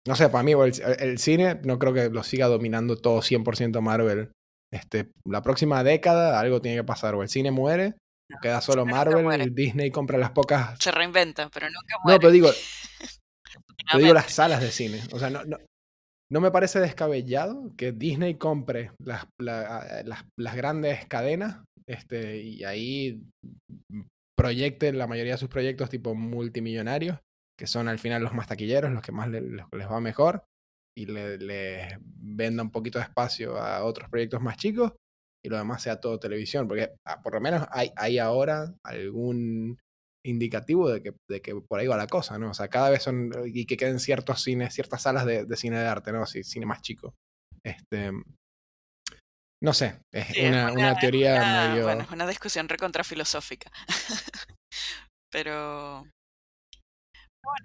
no 0.08 0.16
sé, 0.16 0.30
para 0.30 0.44
mí 0.44 0.54
el, 0.54 1.20
cine 1.20 1.60
no 1.64 1.78
creo 1.80 1.94
que 1.94 2.10
lo 2.10 2.24
siga 2.24 2.48
dominando 2.48 2.98
todo 2.98 3.22
100% 3.22 3.82
Marvel. 3.82 4.32
Este, 4.72 5.12
la 5.26 5.42
próxima 5.42 5.84
década 5.84 6.40
algo 6.40 6.62
tiene 6.62 6.78
que 6.78 6.84
pasar, 6.84 7.16
o 7.16 7.24
el 7.24 7.30
cine 7.30 7.52
muere, 7.52 7.96
queda 8.42 8.62
solo 8.62 8.86
Marvel, 8.86 9.54
Disney 9.54 9.92
compra 9.92 10.18
las 10.18 10.32
pocas... 10.32 10.78
Se 10.80 10.92
reinventa, 10.92 11.50
pero 11.50 11.68
nunca 11.68 11.98
muere. 12.04 12.16
No, 12.16 12.20
pero 12.20 12.32
digo, 12.32 12.50
te 13.92 13.98
digo 13.98 14.14
las 14.14 14.32
salas 14.32 14.62
de 14.62 14.72
cine. 14.72 15.02
O 15.12 15.20
sea, 15.20 15.30
no, 15.30 15.44
no, 15.46 15.58
no 16.30 16.42
me 16.42 16.52
parece 16.52 16.80
descabellado 16.80 17.72
que 17.78 17.92
Disney 17.92 18.36
compre 18.36 18.92
las, 19.00 19.28
las, 19.40 20.56
grandes 20.56 21.06
cadenas 21.08 21.64
este, 21.88 22.42
y 22.42 22.64
ahí 22.64 23.22
proyecte 24.38 24.92
la 24.94 25.08
mayoría 25.08 25.34
de 25.34 25.38
sus 25.40 25.50
proyectos 25.50 25.90
tipo 25.90 26.14
multimillonarios, 26.16 27.20
que 27.58 27.68
son 27.68 27.88
al 27.88 28.00
final 28.00 28.24
los 28.24 28.34
más 28.34 28.48
taquilleros, 28.48 28.92
los 28.92 29.02
que 29.02 29.12
más 29.12 29.30
les 29.30 29.90
va 29.90 30.00
mejor, 30.02 30.44
y 30.98 31.06
le, 31.06 31.98
venda 32.00 32.64
un 32.64 32.72
poquito 32.72 33.00
de 33.00 33.06
espacio 33.06 33.58
a 33.58 33.84
otros 33.84 34.10
proyectos 34.10 34.42
más 34.42 34.58
chicos, 34.58 34.94
y 35.44 35.50
lo 35.50 35.58
demás 35.58 35.82
sea 35.82 36.02
todo 36.02 36.20
televisión, 36.20 36.68
porque 36.68 36.94
ah, 37.06 37.22
por 37.22 37.34
lo 37.34 37.42
menos 37.42 37.66
hay, 37.72 37.92
hay 37.96 38.20
ahora 38.20 38.74
algún 38.84 39.80
indicativo 40.28 40.90
de 40.90 41.02
que, 41.02 41.14
de 41.30 41.42
que 41.42 41.56
por 41.56 41.80
ahí 41.80 41.88
va 41.88 41.98
la 41.98 42.08
cosa, 42.08 42.38
¿no? 42.38 42.52
O 42.52 42.54
sea, 42.54 42.68
cada 42.68 42.90
vez 42.90 43.04
son, 43.04 43.32
y 43.46 43.66
que 43.66 43.78
queden 43.78 44.00
ciertos 44.00 44.44
cines, 44.44 44.74
ciertas 44.74 45.02
salas 45.02 45.26
de, 45.26 45.46
de 45.46 45.58
cine 45.58 45.80
de 45.80 45.88
arte, 45.88 46.12
¿no? 46.12 46.26
Sí, 46.26 46.44
cine 46.44 46.66
más 46.66 46.82
chico. 46.82 47.16
Este, 47.64 48.12
no 49.62 49.74
sé, 49.74 50.00
es 50.12 50.38
una, 50.48 50.72
una, 50.72 50.96
teoría 50.96 51.70
medio... 51.70 51.86
Bueno, 51.86 52.04
es 52.04 52.12
una 52.12 52.28
discusión 52.28 52.70
recontra 52.70 53.04
filosófica. 53.04 53.72
Pero... 55.32 56.06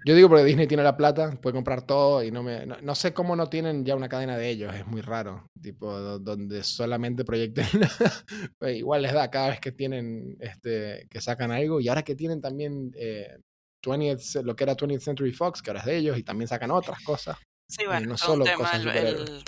Yo 0.05 0.15
digo 0.15 0.29
porque 0.29 0.43
Disney 0.43 0.67
tiene 0.67 0.83
la 0.83 0.97
plata, 0.97 1.31
puede 1.41 1.53
comprar 1.53 1.85
todo 1.85 2.23
y 2.23 2.31
no 2.31 2.43
me... 2.43 2.65
No, 2.65 2.95
sé 2.95 3.13
cómo 3.13 3.35
no 3.35 3.47
tienen 3.49 3.85
ya 3.85 3.95
una 3.95 4.09
cadena 4.09 4.37
de 4.37 4.49
ellos, 4.49 4.73
es 4.73 4.85
muy 4.85 5.01
raro. 5.01 5.47
Tipo, 5.61 5.91
donde 6.19 6.63
solamente 6.63 7.25
proyecten... 7.25 7.65
Pues 8.59 8.77
igual 8.77 9.01
les 9.01 9.13
da 9.13 9.29
cada 9.29 9.49
vez 9.49 9.59
que 9.59 9.71
tienen, 9.71 10.37
este, 10.39 11.07
que 11.09 11.21
sacan 11.21 11.51
algo. 11.51 11.79
Y 11.79 11.87
ahora 11.87 12.03
que 12.03 12.15
tienen 12.15 12.41
también 12.41 12.91
eh, 12.95 13.37
20 13.85 14.43
lo 14.43 14.55
que 14.55 14.63
era 14.63 14.75
20th 14.75 14.99
Century 14.99 15.31
Fox, 15.31 15.61
que 15.61 15.69
ahora 15.69 15.81
es 15.81 15.85
de 15.85 15.97
ellos, 15.97 16.17
y 16.17 16.23
también 16.23 16.47
sacan 16.47 16.71
otras 16.71 17.03
cosas. 17.03 17.37
Sí, 17.69 17.85
bueno, 17.85 18.07
no 18.07 18.17
solo 18.17 18.45
cosas 18.55 18.85
el, 18.85 19.43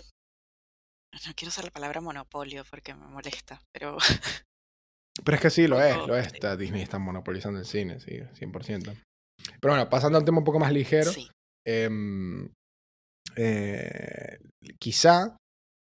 no 1.25 1.33
quiero 1.35 1.49
usar 1.49 1.65
la 1.65 1.71
palabra 1.71 2.01
monopolio 2.01 2.63
porque 2.69 2.93
me 2.93 3.07
molesta, 3.07 3.61
pero... 3.71 3.97
Pero 5.23 5.35
es 5.35 5.41
que 5.41 5.49
sí, 5.49 5.67
lo 5.67 5.81
es, 5.81 5.95
lo 5.95 6.17
es. 6.17 6.33
Disney 6.57 6.81
está 6.81 6.99
monopolizando 6.99 7.59
el 7.59 7.65
cine, 7.65 7.99
sí, 7.99 8.19
100%. 8.19 9.01
Pero 9.61 9.73
bueno, 9.73 9.89
pasando 9.89 10.17
al 10.17 10.25
tema 10.25 10.39
un 10.39 10.43
poco 10.43 10.59
más 10.59 10.71
ligero, 10.71 11.11
em, 11.65 12.49
eh, 13.35 14.37
quizá 14.79 15.37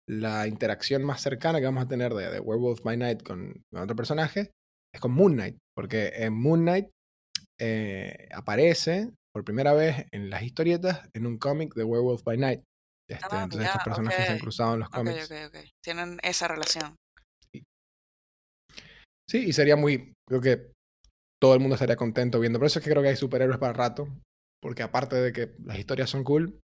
la 0.10 0.48
interacción 0.48 1.04
más 1.04 1.22
cercana 1.22 1.60
que 1.60 1.66
vamos 1.66 1.84
a 1.84 1.88
tener 1.88 2.14
de, 2.14 2.40
Werewolf 2.40 2.82
by 2.82 2.98
Night 2.98 3.24
con, 3.24 3.64
otro 3.74 3.96
personaje 3.96 4.52
es 4.94 5.02
con 5.02 5.12
Moon 5.12 5.34
Knight, 5.34 5.58
porque 5.76 6.14
en 6.16 6.34
Moon 6.34 6.62
Knight 6.62 6.90
eh, 7.60 8.30
aparece 8.34 9.12
por 9.34 9.44
primera 9.44 9.74
vez 9.74 10.06
en 10.12 10.30
las 10.30 10.44
historietas 10.44 11.08
en 11.14 11.28
un 11.28 11.38
cómic 11.38 11.74
de 11.76 11.84
Werewolf 11.84 12.24
by 12.24 12.38
Night. 12.38 12.64
Este, 13.10 13.26
ah, 13.32 13.44
entonces 13.44 13.68
estos 13.68 13.84
personajes 13.84 14.26
se 14.26 14.32
han 14.32 14.40
cruzado 14.40 14.74
en 14.74 14.80
los 14.80 14.90
cómics. 14.90 15.30
Tienen 15.84 16.20
esa 16.24 16.48
relación. 16.48 16.96
Sí, 19.30 19.46
y 19.46 19.54
sería 19.54 19.76
muy, 19.76 20.14
creo 20.28 20.42
que 20.42 20.72
todo 21.42 21.54
el 21.54 21.60
mundo 21.60 21.76
estaría 21.76 21.96
contento 21.96 22.40
viendo. 22.40 22.60
Por 22.60 22.68
eso 22.68 22.80
es 22.80 22.86
que 22.86 22.92
creo 22.92 23.04
que 23.04 23.10
hay 23.10 23.16
superhéroes 23.16 23.60
para 23.60 23.74
rato. 23.74 24.08
Porque 24.62 24.84
aparte 24.84 25.16
de 25.16 25.34
que 25.34 25.56
las 25.64 25.78
historias 25.78 26.10
son 26.10 26.24
cool, 26.24 26.60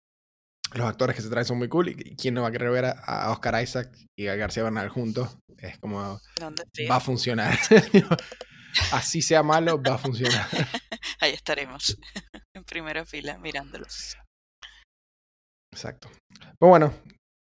los 0.74 0.88
actores 0.88 1.16
que 1.16 1.22
se 1.22 1.30
traen 1.30 1.46
son 1.46 1.58
muy 1.58 1.68
cool. 1.68 1.90
Y, 1.90 2.16
quién 2.16 2.34
no 2.34 2.42
va 2.42 2.48
a 2.48 2.52
querer 2.52 2.72
ver 2.72 2.86
a, 2.86 3.32
Oscar 3.32 3.62
Isaac 3.62 3.98
y 4.18 4.28
a 4.28 4.36
García 4.36 4.64
Bernal 4.64 4.90
juntos. 4.90 5.38
Es 5.58 5.78
como, 5.80 6.00
va 6.00 6.96
a 6.96 7.00
funcionar. 7.00 7.58
Así 8.92 9.22
sea 9.22 9.44
malo, 9.44 9.82
va 9.82 9.96
a 9.96 9.98
funcionar. 9.98 10.48
Ahí 11.20 11.34
estaremos, 11.34 11.98
en 12.56 12.64
primera 12.64 13.06
fila, 13.06 13.38
mirándolos. 13.38 14.18
Exacto. 15.74 16.10
Pues 16.60 16.70
bueno, 16.70 16.94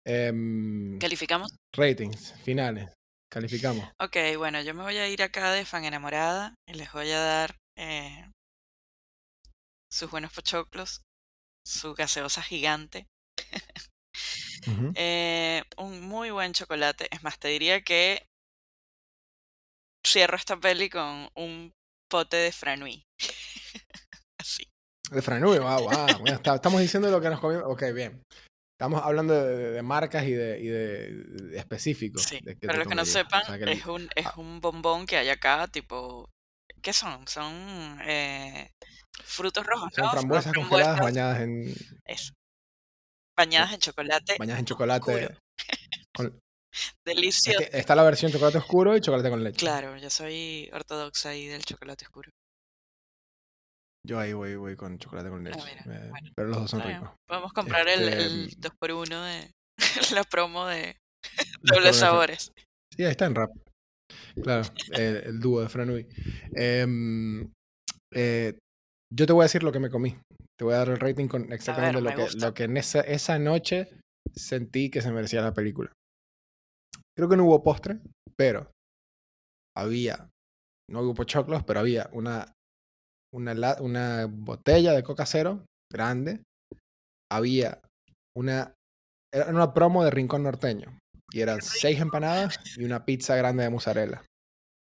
em, 0.06 0.98
¿Calificamos? 0.98 1.54
ratings, 1.74 2.34
finales, 2.44 2.90
calificamos. 3.28 3.88
Ok, 4.00 4.16
bueno, 4.36 4.60
yo 4.62 4.74
me 4.74 4.82
voy 4.82 4.96
a 4.96 5.08
ir 5.08 5.22
acá 5.22 5.52
de 5.52 5.64
fan 5.64 5.84
enamorada 5.84 6.54
y 6.66 6.74
les 6.74 6.92
voy 6.92 7.10
a 7.10 7.18
dar 7.20 7.56
eh, 7.76 8.30
sus 9.90 10.10
buenos 10.10 10.32
pochoclos, 10.32 11.02
su 11.66 11.94
gaseosa 11.94 12.42
gigante, 12.42 13.06
eh, 14.94 15.62
un 15.76 16.00
muy 16.02 16.30
buen 16.30 16.52
chocolate. 16.52 17.08
Es 17.10 17.22
más, 17.22 17.38
te 17.38 17.48
diría 17.48 17.82
que 17.82 18.26
cierro 20.06 20.36
esta 20.36 20.56
peli 20.58 20.88
con 20.88 21.28
un 21.34 21.72
pote 22.10 22.36
de 22.36 22.52
franui. 22.52 23.04
Así. 24.38 24.64
De 25.10 25.22
Franube, 25.22 25.58
wow, 25.58 25.80
wow. 25.80 26.18
Bueno, 26.18 26.36
está- 26.36 26.54
estamos 26.56 26.80
diciendo 26.80 27.10
lo 27.10 27.20
que 27.20 27.30
nos 27.30 27.40
comimos. 27.40 27.64
Ok, 27.66 27.82
bien. 27.94 28.22
Estamos 28.78 29.02
hablando 29.02 29.34
de, 29.34 29.56
de- 29.56 29.70
de 29.72 29.82
marcas 29.82 30.24
y 30.24 30.30
de, 30.30 30.60
y 30.60 30.68
de, 30.68 31.58
específicos. 31.58 32.22
Sí, 32.22 32.38
te 32.38 32.72
los 32.72 32.86
que 32.86 32.94
no 32.94 33.04
sepan, 33.04 33.42
O 33.42 33.46
sea, 33.46 33.58
que 33.58 33.64
el- 33.64 33.70
es 33.70 33.86
un, 33.86 34.08
es 34.14 34.26
ah. 34.26 34.34
un 34.36 34.60
bombón 34.60 35.04
que 35.04 35.16
hay 35.16 35.30
acá, 35.30 35.66
tipo, 35.66 36.30
¿qué 36.80 36.92
son? 36.92 37.26
Son 37.26 37.98
eh, 38.04 38.70
frutos 39.24 39.66
rojos, 39.66 39.92
son 39.92 40.04
¿no? 40.04 40.10
frambuesas 40.12 40.52
congeladas 40.52 40.96
frambuesas, 40.96 41.04
bañadas 41.04 41.40
en, 41.40 41.74
eso, 42.04 42.32
bañadas 43.36 43.72
en 43.72 43.80
chocolate, 43.80 44.36
bañadas 44.38 44.60
en 44.60 44.64
chocolate. 44.66 45.36
con- 46.14 46.40
es 46.70 46.94
delicioso. 47.04 47.58
que 47.58 47.76
está 47.76 47.96
la 47.96 48.04
versión 48.04 48.30
chocolate 48.30 48.58
oscuro 48.58 48.96
y 48.96 49.00
chocolate 49.00 49.28
con 49.30 49.42
leche. 49.42 49.58
Claro, 49.58 49.96
yo 49.96 50.08
soy 50.08 50.70
ortodoxa 50.72 51.30
ahí 51.30 51.48
del 51.48 51.64
chocolate 51.64 52.04
oscuro. 52.04 52.30
Yo 54.08 54.18
ahí 54.18 54.32
voy, 54.32 54.56
voy 54.56 54.74
con 54.74 54.98
chocolate 54.98 55.28
con 55.28 55.44
leche. 55.44 55.58
mira, 55.84 56.06
eh, 56.06 56.08
bueno, 56.08 56.30
pero 56.34 56.48
los 56.48 56.60
dos 56.60 56.70
son 56.70 56.80
ricos. 56.80 57.10
Podemos 57.28 57.52
comprar 57.52 57.86
el, 57.88 58.08
Este, 58.08 58.24
el 58.24 58.48
2x1 58.58 59.24
de 59.24 59.50
la 60.14 60.24
promo 60.24 60.66
de 60.66 60.96
dobles 61.62 61.96
sabores. 61.96 62.50
Sí, 62.96 63.04
ahí 63.04 63.10
está 63.10 63.26
en 63.26 63.34
rap. 63.34 63.50
Claro, 64.42 64.66
el, 64.92 65.16
el 65.16 65.40
dúo 65.40 65.60
de 65.60 65.68
Franui. 65.68 66.08
Em, 66.54 67.52
eh, 68.14 68.58
yo 69.14 69.26
te 69.26 69.32
voy 69.34 69.42
a 69.42 69.44
decir 69.44 69.62
lo 69.62 69.72
que 69.72 69.80
me 69.80 69.90
comí. 69.90 70.16
Te 70.58 70.64
voy 70.64 70.72
a 70.72 70.78
dar 70.78 70.88
el 70.88 71.00
rating 71.00 71.28
con 71.28 71.52
exactamente 71.52 72.00
me 72.00 72.10
lo, 72.10 72.16
que, 72.16 72.38
lo 72.38 72.54
que 72.54 72.64
en 72.64 72.78
esa, 72.78 73.00
esa 73.02 73.38
noche 73.38 73.90
sentí 74.34 74.90
que 74.90 75.02
se 75.02 75.12
merecía 75.12 75.42
la 75.42 75.52
película. 75.52 75.92
Creo 77.14 77.28
que 77.28 77.36
no 77.36 77.44
hubo 77.44 77.62
postre, 77.62 78.00
pero 78.36 78.70
había, 79.76 80.30
no 80.90 81.02
hubo 81.02 81.14
pochoclos, 81.14 81.62
pero 81.64 81.80
había 81.80 82.08
una, 82.12 82.54
una, 83.34 83.76
una 83.80 84.26
botella 84.28 84.92
de 84.92 85.02
coca 85.02 85.26
cero 85.26 85.64
grande. 85.92 86.42
Había 87.30 87.80
una, 88.36 88.74
era 89.32 89.46
una 89.48 89.74
promo 89.74 90.04
de 90.04 90.10
Rincón 90.10 90.42
Norteño. 90.42 90.98
Y 91.30 91.40
eran 91.42 91.60
seis 91.60 92.00
empanadas 92.00 92.58
y 92.78 92.84
una 92.84 93.04
pizza 93.04 93.36
grande 93.36 93.62
de 93.62 93.70
mozzarella. 93.70 94.24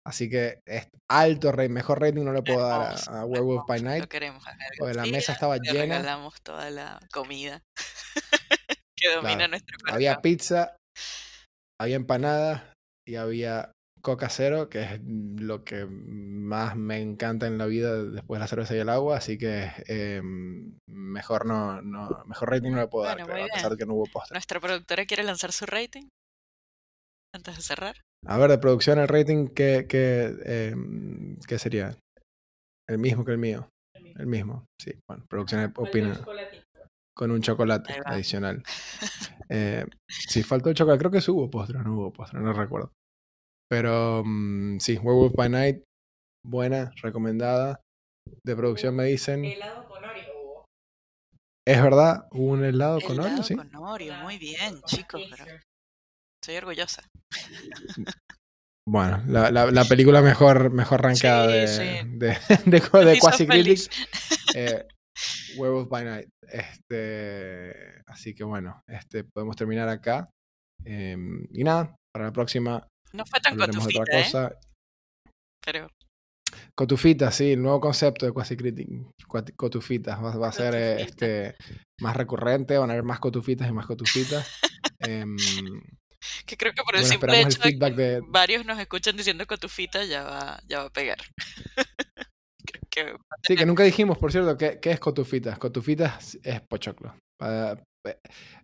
Así 0.05 0.29
que 0.29 0.59
es 0.67 0.89
alto, 1.09 1.53
rate, 1.53 1.69
mejor 1.69 2.01
rating 2.01 2.25
no 2.25 2.33
le 2.33 2.41
puedo 2.41 2.59
dar 2.59 2.95
a, 3.07 3.21
a 3.21 3.25
Werewolf 3.25 3.63
by 3.65 3.81
Night. 3.81 4.01
Lo 4.01 4.09
queremos. 4.09 4.43
porque 4.77 4.93
la 4.93 5.05
mesa 5.05 5.31
estaba 5.31 5.55
le 5.55 5.71
llena. 5.71 5.97
regalamos 5.99 6.41
toda 6.41 6.69
la 6.69 6.99
comida 7.13 7.61
que 8.97 9.09
domina 9.15 9.35
Claro, 9.35 9.49
nuestro. 9.51 9.77
Había 9.89 10.21
pizza, 10.21 10.75
había 11.79 11.95
empanadas 11.95 12.63
y 13.07 13.15
había 13.15 13.71
coca 14.03 14.29
cero, 14.29 14.69
que 14.69 14.83
es 14.83 15.01
lo 15.03 15.63
que 15.63 15.85
más 15.85 16.75
me 16.75 16.99
encanta 16.99 17.47
en 17.47 17.57
la 17.57 17.65
vida 17.65 18.03
después 18.03 18.37
de 18.37 18.43
la 18.43 18.47
cerveza 18.47 18.75
y 18.75 18.79
el 18.79 18.89
agua. 18.89 19.17
Así 19.17 19.37
que 19.37 19.71
eh, 19.87 20.21
mejor 20.87 21.45
no, 21.45 21.81
no, 21.81 22.23
mejor 22.27 22.51
rating 22.51 22.71
no 22.71 22.81
le 22.81 22.87
puedo 22.87 23.05
dar, 23.05 23.23
creo, 23.25 23.45
a 23.45 23.47
pesar 23.47 23.71
de 23.71 23.77
que 23.77 23.85
no 23.85 23.93
hubo 23.93 24.05
postre. 24.05 24.35
Nuestra 24.35 24.59
productora 24.59 25.05
quiere 25.05 25.23
lanzar 25.23 25.53
su 25.53 25.65
rating 25.65 26.09
antes 27.33 27.55
de 27.55 27.61
cerrar. 27.63 27.95
A 28.27 28.37
ver, 28.37 28.51
de 28.51 28.57
producción, 28.57 28.99
el 28.99 29.07
rating, 29.07 29.47
¿qué, 29.47 29.85
qué, 29.87 30.35
eh, 30.45 30.75
¿qué 31.47 31.57
sería? 31.57 31.97
El 32.87 32.99
mismo 32.99 33.23
que 33.23 33.31
el 33.31 33.37
mío. 33.37 33.69
El 33.95 34.27
mismo, 34.27 34.65
sí. 34.79 34.91
Bueno, 35.09 35.25
producción 35.29 35.73
opina 35.77 36.19
con 37.15 37.31
un 37.31 37.41
chocolate 37.41 37.95
adicional. 38.05 38.61
Eh, 39.49 39.85
sí, 40.07 40.41
faltó 40.41 40.69
el 40.69 40.75
chocolate. 40.75 40.97
Creo 40.97 41.11
que 41.11 41.21
sí 41.21 41.29
hubo 41.29 41.47
postre, 41.47 41.77
no 41.77 41.93
hubo 41.93 42.13
postre, 42.13 42.39
no 42.39 42.53
recuerdo. 42.53 42.91
Pero 43.73 44.21
mm, 44.23 44.77
sí, 44.77 44.99
Werewolf 44.99 45.33
by 45.33 45.49
Night, 45.49 45.83
buena, 46.45 46.91
recomendada. 47.01 47.81
De 48.45 48.55
producción 48.55 48.95
me 48.95 49.05
dicen. 49.05 49.43
Helado 49.43 49.87
con 49.87 50.03
Oreo 50.05 50.31
hubo. 50.43 50.65
Es 51.67 51.81
verdad, 51.81 52.27
hubo 52.33 52.51
un 52.51 52.63
helado 52.63 53.01
con 53.01 53.13
Helado 53.13 53.29
Oreo, 53.31 53.43
sí. 53.43 53.55
con 53.55 53.75
Oreo, 53.75 54.15
muy 54.17 54.37
bien, 54.37 54.79
chicos. 54.85 55.23
pero. 55.27 55.45
Estoy 56.39 56.57
orgullosa. 56.57 57.01
Bueno, 58.85 59.23
la, 59.27 59.49
la, 59.49 59.71
la 59.71 59.85
película 59.85 60.21
mejor, 60.21 60.69
mejor 60.69 61.01
rankada 61.01 61.45
Sí, 61.45 61.53
de, 61.53 61.67
sí. 61.69 62.09
de, 62.17 62.37
de, 62.65 63.17
Quasi. 63.17 63.47
Critics. 63.47 63.89
eh, 64.55 64.85
Werewolf 65.57 65.87
by 65.87 66.03
Night. 66.03 66.29
Este, 66.49 67.73
así 68.05 68.35
que 68.35 68.43
bueno, 68.43 68.81
este, 68.85 69.23
podemos 69.23 69.55
terminar 69.55 69.87
acá. 69.87 70.29
Eh, 70.83 71.15
y 71.53 71.63
nada, 71.63 71.95
para 72.13 72.25
la 72.25 72.33
próxima 72.33 72.85
No 73.13 73.25
fue 73.25 73.39
tan 73.39 73.57
de 73.57 73.63
otra 73.63 73.73
cotufita, 73.79 74.03
¿eh? 74.19 74.23
cosa. 74.23 74.59
Pero 75.65 75.89
Cotufitas, 76.75 77.35
sí, 77.35 77.53
el 77.53 77.61
nuevo 77.61 77.79
concepto 77.79 78.25
de 78.25 78.31
Quasi 78.31 78.57
Critic. 78.57 78.89
Cotufitas 79.55 80.23
va, 80.23 80.35
va 80.35 80.49
a 80.49 80.51
ser 80.51 80.73
eh, 80.75 81.01
este, 81.03 81.55
más 82.01 82.15
recurrente, 82.15 82.77
van 82.77 82.89
a 82.89 82.93
haber 82.93 83.03
más 83.03 83.19
cotufitas 83.19 83.69
y 83.69 83.71
más 83.71 83.85
cotufitas. 83.85 84.47
Em, 84.99 85.35
que 86.45 86.55
creo 86.55 86.71
que 86.71 86.81
por 86.83 86.95
el 86.95 87.01
bueno, 87.01 87.11
simple 87.11 87.33
esperamos 87.33 87.65
el 87.65 87.79
de 87.79 87.95
que 87.95 88.01
de, 88.01 88.21
varios 88.29 88.65
nos 88.65 88.79
escuchan 88.79 89.17
diciendo 89.17 89.45
cotufita 89.45 90.05
ya 90.05 90.23
va, 90.23 90.61
ya 90.65 90.79
va 90.79 90.85
a 90.85 90.89
pegar. 90.89 91.17
creo 92.65 92.83
que 92.89 93.03
va 93.03 93.19
a 93.19 93.35
Sí, 93.45 93.57
que 93.57 93.65
nunca 93.65 93.83
dijimos, 93.83 94.17
por 94.17 94.31
cierto, 94.31 94.57
¿qué, 94.57 94.79
qué 94.79 94.91
es 94.91 94.99
cotufitas? 95.01 95.59
Cotufitas 95.59 96.39
es 96.41 96.61
pochoclo. 96.61 97.17
Pe- 97.37 97.83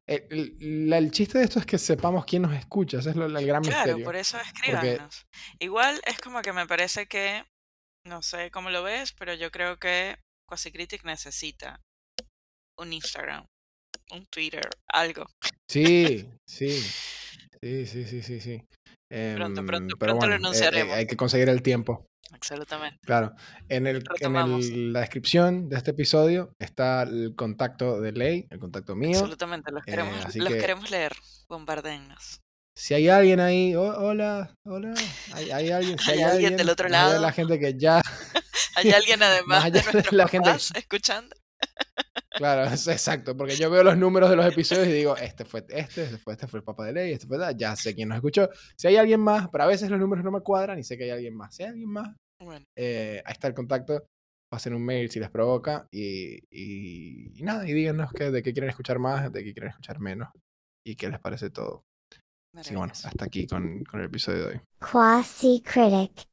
el, 0.07 0.57
el- 0.59 0.93
el 0.93 1.11
chiste 1.11 1.37
de 1.37 1.43
esto 1.45 1.59
es 1.59 1.65
que 1.65 1.77
sepamos 1.77 2.25
quién 2.25 2.41
nos 2.43 2.53
escucha, 2.53 2.99
ese 2.99 3.11
es 3.11 3.15
lo- 3.15 3.25
el 3.25 3.45
gran 3.45 3.61
Claro, 3.61 3.85
misterio. 3.85 4.05
por 4.05 4.15
eso 4.15 4.37
escríbanos. 4.39 5.25
Igual 5.59 6.01
es 6.05 6.19
como 6.19 6.41
que 6.41 6.53
me 6.53 6.67
parece 6.67 7.07
que, 7.07 7.43
no 8.05 8.21
sé 8.21 8.51
cómo 8.51 8.69
lo 8.69 8.83
ves, 8.83 9.13
pero 9.13 9.33
yo 9.33 9.51
creo 9.51 9.77
que 9.77 10.17
Quasicritic 10.47 11.03
necesita 11.03 11.79
un 12.77 12.93
Instagram, 12.93 13.45
un 14.11 14.25
Twitter, 14.27 14.67
algo. 14.87 15.25
Sí, 15.69 16.25
sí, 16.47 16.81
sí, 17.61 17.85
sí, 17.85 18.05
sí, 18.05 18.21
sí, 18.21 18.39
sí. 18.39 18.63
Pronto, 19.35 19.61
Em, 19.61 19.67
pronto, 19.67 19.95
pero 19.97 20.13
pronto 20.13 20.27
lo 20.27 20.33
bueno, 20.35 20.35
eh, 20.35 20.39
eh, 20.39 20.45
anunciaremos. 20.47 20.95
hay 20.95 21.07
que 21.07 21.17
conseguir 21.17 21.49
el 21.49 21.61
tiempo. 21.61 22.05
Absolutamente. 22.33 22.99
Claro, 23.05 23.33
en, 23.67 23.87
el, 23.87 24.03
en 24.19 24.35
el- 24.35 24.93
la 24.93 24.99
descripción 25.01 25.69
de 25.69 25.77
este 25.77 25.91
episodio 25.91 26.55
está 26.59 27.03
el 27.03 27.33
contacto 27.35 27.99
de 28.01 28.11
Ley, 28.11 28.47
el 28.49 28.59
contacto 28.59 28.95
mío. 28.95 29.17
Absolutamente. 29.17 29.71
Los 29.71 29.81
eh, 29.83 29.91
queremos, 29.91 30.35
los 30.35 30.47
que- 30.49 30.57
queremos 30.57 30.91
leer. 30.91 31.13
Bombardennos. 31.47 32.41
Si 32.75 32.93
hay 32.93 33.09
alguien 33.09 33.39
ahí, 33.41 33.75
"Oh, 33.75 33.81
hola, 33.97 34.55
hola, 34.63 34.93
hay, 35.33 35.51
hay 35.51 35.69
alguien, 35.71 35.99
si 35.99 36.11
Hay 36.11 36.19
hay, 36.19 36.23
alguien 36.23 36.55
del 36.55 36.69
otro 36.69 36.87
lado. 36.87 37.19
la 37.19 37.31
gente 37.33 37.59
que 37.59 37.75
ya, 37.77 38.01
¿Hay 38.75 38.91
alguien 38.91 39.21
además 39.23 39.65
de 39.65 39.81
de 39.81 40.07
la 40.11 40.27
gente- 40.29 40.51
escuchando? 40.75 41.35
Claro, 42.35 42.63
es 42.73 42.87
exacto, 42.87 43.35
porque 43.35 43.55
yo 43.55 43.69
veo 43.69 43.83
los 43.83 43.97
números 43.97 44.29
de 44.29 44.35
los 44.35 44.45
episodios 44.45 44.87
y 44.87 44.91
digo, 44.91 45.15
este 45.17 45.45
fue 45.45 45.61
este, 45.61 45.79
este 46.05 46.17
fue 46.17 46.33
este 46.33 46.47
fue 46.47 46.59
el 46.59 46.63
papá 46.63 46.85
de 46.85 46.93
Ley, 46.93 47.13
este 47.13 47.27
fue 47.27 47.37
tal, 47.37 47.55
ya 47.57 47.75
sé 47.75 47.93
quién 47.95 48.09
nos 48.09 48.17
escuchó. 48.17 48.49
Si 48.75 48.87
hay 48.87 48.97
alguien 48.97 49.19
más, 49.19 49.49
pero 49.49 49.63
a 49.65 49.67
veces 49.67 49.89
los 49.89 49.99
números 49.99 50.23
no 50.23 50.31
me 50.31 50.41
cuadran 50.41 50.79
y 50.79 50.83
sé 50.83 50.97
que 50.97 51.05
hay 51.05 51.09
alguien 51.11 51.35
más. 51.35 51.55
Si 51.55 51.63
hay 51.63 51.69
alguien 51.69 51.89
más, 51.89 52.15
Bueno, 52.41 52.65
eh, 52.75 53.21
ahí 53.25 53.33
está 53.33 53.47
el 53.47 53.53
contacto. 53.53 54.05
Pasen 54.51 54.73
un 54.73 54.83
mail 54.83 55.11
si 55.11 55.19
les 55.19 55.29
provoca 55.29 55.87
y, 55.91 56.39
y- 56.49 57.39
y 57.39 57.43
nada, 57.43 57.67
y 57.67 57.73
díganos 57.73 58.11
que, 58.13 58.31
de 58.31 58.41
qué 58.41 58.51
quieren 58.51 58.69
escuchar 58.71 58.97
más, 58.97 59.31
de 59.31 59.43
qué 59.43 59.53
quieren 59.53 59.69
escuchar 59.69 59.99
menos 59.99 60.29
y 60.83 60.95
qué 60.95 61.07
les 61.09 61.19
parece 61.19 61.51
todo. 61.51 61.83
Así 62.55 62.71
que 62.71 62.77
bueno, 62.77 62.93
hasta 62.93 63.25
aquí 63.25 63.45
con, 63.45 63.83
con 63.83 63.99
el 63.99 64.07
episodio 64.07 64.47
de 64.47 64.53
hoy. 64.55 64.61
Quasi 64.79 65.61
Critic. 65.61 66.28